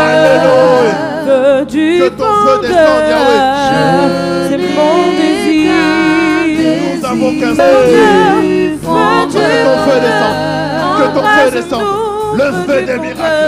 Alléluia. 0.07 0.95
Feu 1.25 1.65
du 1.65 1.99
Que 1.99 2.07
ton 2.09 2.23
feu 2.23 2.55
fondeur. 2.55 2.61
descende, 2.61 3.05
Yahweh. 3.11 3.41
C'est 4.49 4.61
mon 4.77 4.95
désir. 5.19 5.73
Nous 6.95 7.05
avons 7.05 7.31
qu'un 7.39 7.53
Feu 7.55 7.61
seul. 7.61 7.85
Que 8.79 9.47
ton 9.65 9.75
feu 9.85 9.97
descende. 10.05 10.39
Que 10.97 11.05
ton 11.15 11.25
feu 11.35 11.47
descende. 11.51 11.89
Le 12.39 12.47
feu 12.65 12.79
des 12.85 12.99
miracles. 12.99 13.45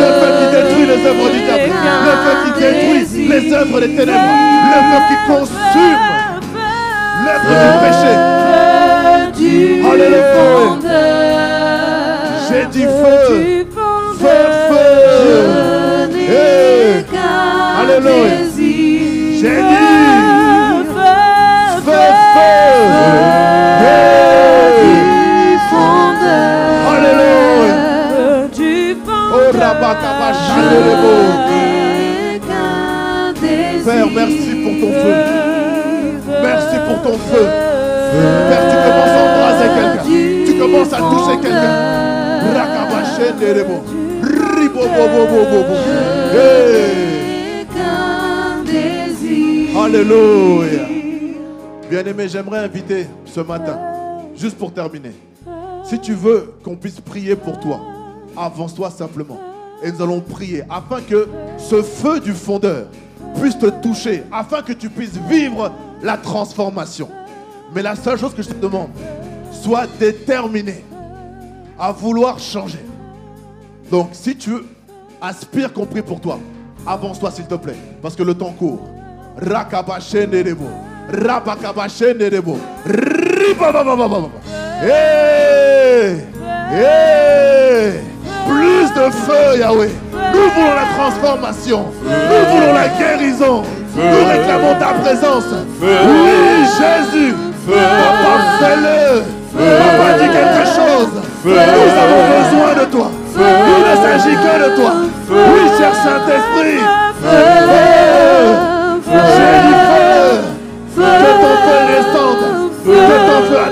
Le 0.00 0.08
feu 0.18 0.28
qui 0.38 0.46
détruit 0.56 0.86
les 0.86 1.00
œuvres 1.06 1.28
du 1.30 1.40
diable. 1.46 1.70
Le 2.06 2.12
feu 2.22 2.34
qui 2.44 2.50
détruit 2.60 3.02
les 3.28 3.42
œuvres 3.54 3.78
des 3.80 3.88
ténèbres. 3.96 4.34
Le 4.72 4.78
feu 4.88 5.00
qui 5.08 5.16
consume 5.30 6.00
l'œuvre 7.24 7.52
du 7.62 7.68
péché. 7.84 8.12
Feu 9.82 9.90
Alléluia 9.92 10.89
du 12.72 12.82
feu. 12.82 13.66
Feu, 14.18 14.28
feu. 14.68 15.10
Alléluia. 17.80 18.36
J'ai 19.40 19.56
dit 19.56 19.89
Alléluia. 50.10 50.88
Bien-aimé, 51.88 52.28
j'aimerais 52.28 52.58
inviter 52.58 53.06
ce 53.24 53.40
matin, 53.40 53.78
juste 54.36 54.58
pour 54.58 54.72
terminer, 54.72 55.12
si 55.84 56.00
tu 56.00 56.14
veux 56.14 56.54
qu'on 56.64 56.76
puisse 56.76 57.00
prier 57.00 57.36
pour 57.36 57.60
toi, 57.60 57.80
avance-toi 58.36 58.90
simplement. 58.90 59.38
Et 59.82 59.92
nous 59.92 60.02
allons 60.02 60.20
prier 60.20 60.62
afin 60.68 61.00
que 61.00 61.28
ce 61.58 61.82
feu 61.82 62.18
du 62.18 62.32
fondeur 62.32 62.86
puisse 63.40 63.58
te 63.58 63.66
toucher, 63.66 64.24
afin 64.32 64.62
que 64.62 64.72
tu 64.72 64.90
puisses 64.90 65.16
vivre 65.28 65.72
la 66.02 66.16
transformation. 66.16 67.08
Mais 67.72 67.82
la 67.82 67.94
seule 67.94 68.18
chose 68.18 68.34
que 68.34 68.42
je 68.42 68.48
te 68.48 68.60
demande, 68.60 68.90
sois 69.52 69.86
déterminé 69.98 70.84
à 71.78 71.92
vouloir 71.92 72.38
changer. 72.38 72.84
Donc, 73.90 74.10
si 74.12 74.36
tu 74.36 74.54
aspires 75.20 75.72
qu'on 75.72 75.86
prie 75.86 76.02
pour 76.02 76.20
toi, 76.20 76.40
avance-toi 76.84 77.30
s'il 77.30 77.46
te 77.46 77.54
plaît, 77.54 77.76
parce 78.02 78.16
que 78.16 78.24
le 78.24 78.34
temps 78.34 78.52
court. 78.52 78.80
Rakabashenderebo, 79.42 80.68
rabakabashenderebo, 81.10 82.58
ribabababababa. 82.86 84.28
Hey! 84.82 86.26
Hey! 86.70 88.00
Plus 88.46 88.88
de 88.94 89.10
feu, 89.10 89.58
Yahweh. 89.58 89.90
Nous 90.12 90.50
voulons 90.54 90.74
la 90.74 90.86
transformation. 90.96 91.86
Nous 92.04 92.44
voulons 92.50 92.74
la 92.74 92.88
guérison. 92.88 93.62
Nous 93.96 94.24
réclamons 94.28 94.74
ta 94.78 94.92
présence. 95.02 95.50
Oui, 95.80 95.88
Jésus. 96.78 97.34
Papa, 97.66 98.32
fais-le. 98.58 99.22
Papa, 99.52 100.06
dis 100.18 100.28
quelque 100.28 100.64
chose. 100.76 101.14
Nous 101.44 101.56
avons 101.56 102.22
besoin 102.36 102.72
de 102.84 102.90
toi. 102.90 103.08
Il 103.36 103.80
ne 103.90 103.94
s'agit 104.04 104.36
que 104.36 104.54
de 104.64 104.76
toi. 104.76 104.92
Oui, 105.30 105.62
cher 105.78 105.94
Saint-Esprit. 105.94 106.80
Feu. 109.10 109.18
Dit 109.66 109.78
feu. 109.90 111.10
Que 111.20 111.30
ton 111.42 111.54
feu 111.64 111.78
descende. 111.88 112.46
Que 112.84 113.16
ton 113.26 113.40
feu. 113.48 113.64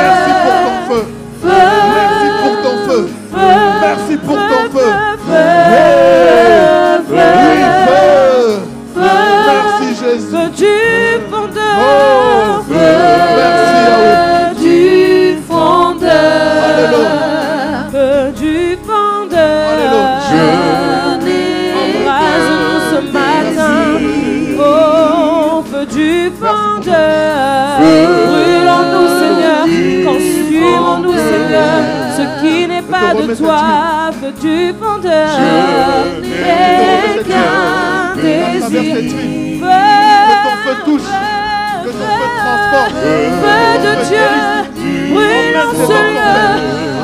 Merci 0.00 0.32
pour 0.44 0.54
ton 0.62 0.76
feu. 0.88 1.02
Merci 1.94 2.28
pour 2.40 2.54
ton 2.62 2.76
feu. 2.86 3.02
Merci 3.80 4.14
pour 4.16 4.36
ton 4.36 4.62
feu. 4.74 4.90
Feu. 7.08 8.62
Merci 9.46 9.88
Jésus. 10.00 10.30
Feu. 10.30 11.46
Oh. 11.80 12.62
Feu 12.68 12.97
feu 33.34 34.32
du 34.40 34.72
fondeur. 34.80 35.28
Je 35.36 36.20
N'est 36.20 37.24
qu'un 37.24 37.36
À 37.38 38.14
travers 38.14 38.62
cette 38.62 38.70
désir. 38.70 39.16
huile, 39.16 39.60
Feu, 39.60 39.66
que 40.28 40.36
ton 40.44 40.56
feu 40.64 40.76
touche, 40.84 41.10
que 41.84 41.90
ton 41.90 42.08
feu 42.18 42.28
transforme. 42.38 42.94
Feu 43.42 43.62
de 43.84 43.92
Dieu, 44.08 44.30
brûle 45.12 45.56
en 45.56 45.72
ce 45.86 45.92
lieu. 45.92 46.97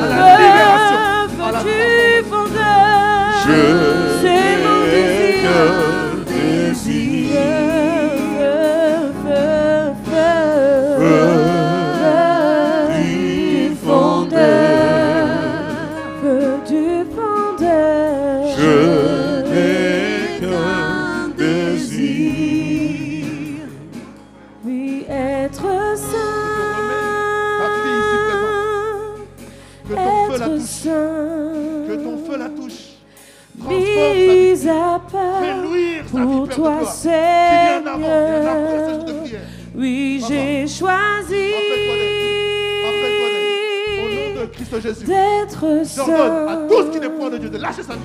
Jésus. 44.85 45.05
d'être 45.05 45.65
J'ordonne 45.95 46.47
à 46.47 46.57
tout 46.67 46.83
ce 46.83 46.89
qui 46.91 46.99
n'est 46.99 47.09
point 47.09 47.29
de 47.31 47.37
Dieu 47.37 47.49
de 47.49 47.57
lâcher 47.57 47.81
sa 47.81 47.93
vie. 47.93 48.01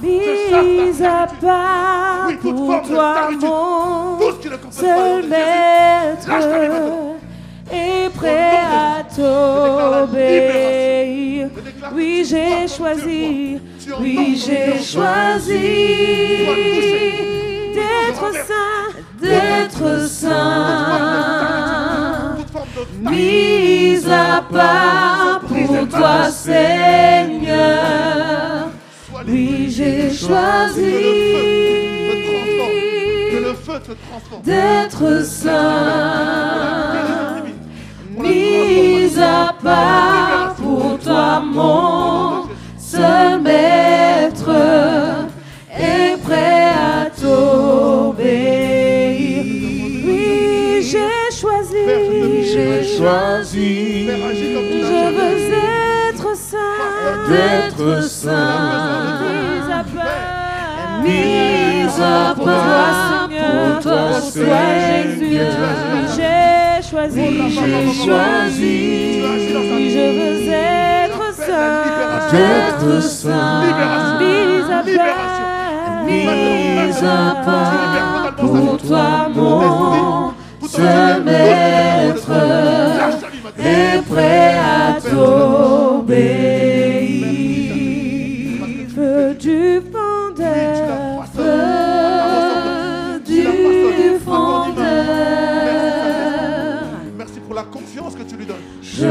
mis 0.00 1.02
à 1.04 1.26
part 1.40 2.26
Oui, 2.28 2.38
toute 2.40 2.56
pour 2.56 2.66
forme 2.66 2.88
toi, 2.88 3.30
mon 3.32 4.16
Tout 4.18 4.32
ce 4.32 4.36
qui 4.40 4.48
ne 4.48 4.56
confesse 4.56 4.80
pas 4.80 5.16
le 5.16 5.22
seul 5.22 5.28
maître, 5.28 6.30
et 7.70 8.08
prêt 8.08 8.56
à 8.72 9.04
t'obéir. 9.14 10.70
Oui, 11.94 12.24
j'ai 12.26 12.66
choisi, 12.66 13.58
oui, 14.00 14.42
j'ai 14.42 14.78
choisi 14.82 15.60
d'être 17.74 18.32
saint, 18.46 18.90
d'être 19.20 20.08
saint. 20.08 20.30
Toute 22.38 22.52
choisi 30.30 30.96
Que 33.30 33.38
le 33.48 33.54
feu 33.54 33.78
te 33.80 33.92
transforme. 34.06 34.42
d'être 34.44 35.24
saint. 35.24 35.50
Mis 38.16 39.18
à 39.18 39.54
part 39.62 40.54
pour 40.56 40.98
toi, 40.98 41.40
mon 41.40 42.48
seul 42.78 43.40
maître, 43.40 44.50
et 45.78 46.16
prêt 46.22 46.72
à 46.74 47.08
t'obéir. 47.20 48.32
Oui, 50.04 50.82
j'ai 50.90 51.28
choisi, 51.40 51.84
j'ai 52.52 52.84
choisi. 52.96 53.70
Je 54.06 55.00
veux 55.16 55.36
être 56.10 56.30
saint, 56.36 56.76
D'être 57.30 58.02
saint, 58.02 58.69
part, 61.00 61.08
mis 61.08 62.02
à 62.02 62.34
part 62.34 63.28
pour 63.28 63.82
toi, 63.82 64.20
Seigneur, 64.20 65.52
j'ai 66.16 66.82
choisi, 66.88 67.26
j'ai 67.50 67.92
choisi. 68.04 69.22
Je 69.90 70.04
veux 70.16 70.52
être 70.52 71.24
saint, 71.34 72.30
D'être 72.32 73.02
saint, 73.02 73.62
Libération. 73.66 75.48
mis 76.06 76.26
à 76.26 77.34
part, 77.44 77.72
mis 77.72 77.96
à 77.96 78.32
part 78.32 78.34
pour 78.36 78.78
toi, 78.78 79.08
mon 79.34 80.32
seul 80.68 81.22
maître 81.24 82.32
est 83.58 84.02
prêt 84.08 84.54
à 84.58 85.00
t'obéir. 85.00 86.60
Feu 88.94 89.36
que 98.16 98.22
tu 98.22 98.36
lui 98.36 98.46
donnes. 98.46 98.56
Je 98.82 99.06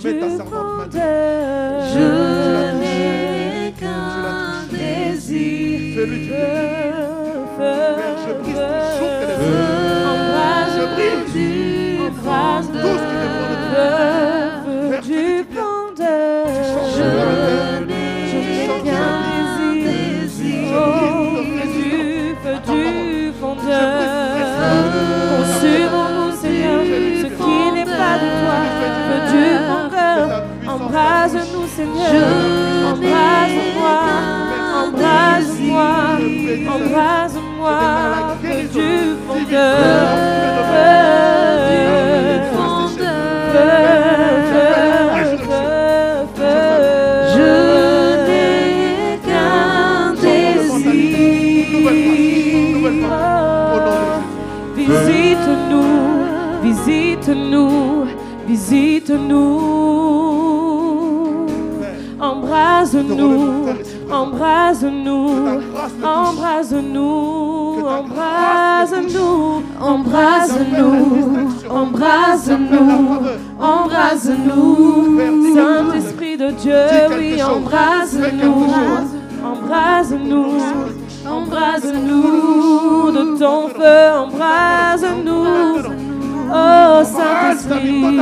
De 0.02 0.08
remettre 0.08 0.26
ta 0.26 0.36
servante 0.36 0.76
maintenant. 0.78 1.00
Je 1.92 2.00
touches. 2.00 2.80
n'ai 2.80 3.72
Tu 3.78 3.86
la 4.24 4.32
désir. 4.76 5.94
Fais-lui 5.94 6.18
du 6.22 6.28
bien. 6.28 6.81
Seigneur. 31.82 32.92
Embrase-moi. 32.92 33.98
Embrase-moi. 34.86 35.90
Embrase-moi. 36.74 37.80
Du 38.72 38.90
fondeur. 39.26 39.76
Feu 40.56 40.61
Embrase-nous, 64.10 65.28
embrase-nous, 66.02 67.22
embrase-nous, 67.86 68.22
embrase-nous, 68.60 69.62
embrase-nous, 69.80 71.48
embrase-nous, 71.70 73.20
embrase-nous. 73.60 75.20
Saint-Esprit 75.54 76.36
de 76.36 76.50
Dieu, 76.50 76.86
oui, 77.18 77.42
embrase-nous, 77.42 78.66
embrase-nous, 79.44 80.58
embrase-nous 81.26 83.10
de 83.10 83.38
ton 83.38 83.68
feu, 83.68 84.02
embrase-nous. 84.24 85.46
Oh 86.54 87.02
Saint-Esprit, 87.02 88.18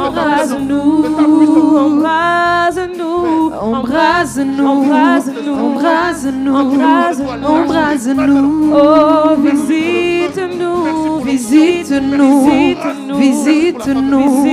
embrase-nous, 0.00 1.04
embrase-nous, 1.78 3.20
embrase-nous, 3.60 4.66
embrase-nous, 4.66 6.54
embrase-nous, 6.54 6.54
embrase-nous. 7.46 8.72
Oh, 8.72 9.36
visite-nous, 9.36 10.80
visite-nous, 11.24 12.34
visite-nous, 13.18 14.44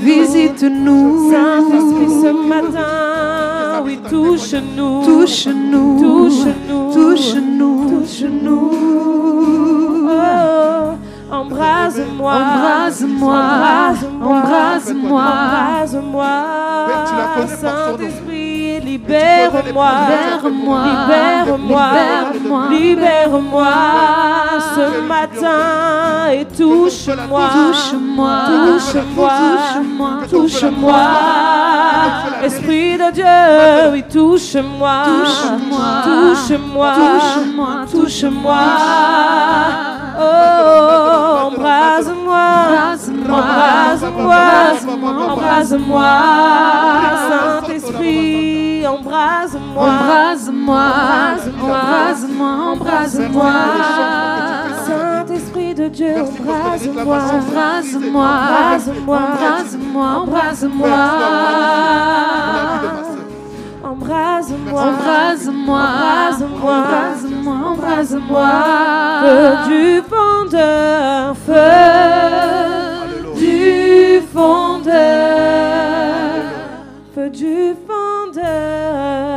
visite-nous. 0.00 1.30
Saint-Esprit, 1.30 2.10
ce 2.22 2.30
matin, 2.48 3.82
oui, 3.84 3.98
touche-nous, 4.08 5.04
touche-nous, 5.04 5.98
touche-nous, 6.00 6.92
touche-nous, 6.92 7.76
touche-nous. 7.90 8.70
Embrase-moi, 11.40 12.34
Embrase-moi, 12.34 13.40
embrase-moi, 14.20 15.22
embrase-moi. 15.22 16.32
Saint-Esprit, 17.60 18.80
libère-moi, 18.80 19.62
libère-moi, 19.72 20.80
libère-moi, 20.84 21.84
libère-moi, 21.90 22.62
libère-moi. 22.70 23.72
Ce 24.74 25.00
matin 25.00 26.30
et 26.32 26.44
touche-moi, 26.44 27.42
touche-moi, 27.56 28.34
touche-moi, 28.46 29.32
touche-moi, 29.80 30.10
touche-moi, 30.30 31.00
Esprit 32.44 32.98
de 32.98 33.10
Dieu, 33.12 33.90
oui, 33.92 34.02
touche-moi, 34.12 34.96
Touche-moi. 35.06 35.86
touche-moi, 36.04 36.92
touche-moi, 37.00 37.70
touche-moi, 37.90 38.60
oh, 40.20 41.50
embrase-moi, 41.52 42.50
embrase-moi, 43.28 45.12
embrase-moi, 45.32 46.12
Saint-Esprit, 47.28 48.86
embrase-moi, 48.86 49.88
embrase-moi, 49.88 50.86
embrase-moi, 51.62 52.52
embrase-moi, 52.72 53.52
Saint-Esprit 54.86 55.74
de 55.74 55.88
Dieu, 55.88 56.16
embrase-moi, 56.18 57.18
embrase-moi, 57.34 58.30
embrase-moi, 59.06 60.08
embrase-moi, 60.22 60.98
embrase-moi, 64.00 64.82
embrase-moi, 64.82 65.82
embrase-moi, 66.62 67.54
embrase-moi, 67.70 68.50
feu 69.22 69.50
du 69.68 70.02
fondeur, 70.08 71.36
feu 71.46 71.80
du 73.36 74.22
fondeur, 74.32 74.94
feu 77.14 77.28
du 77.30 77.74
fondeur, 77.86 79.29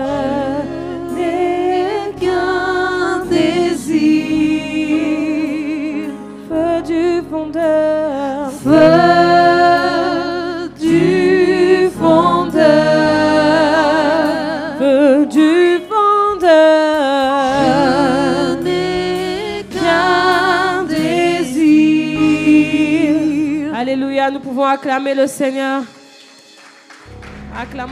pour 24.64 24.70
acclamer 24.70 25.14
le 25.14 25.28
Seigneur. 25.28 25.84
Acclamons. 27.54 27.92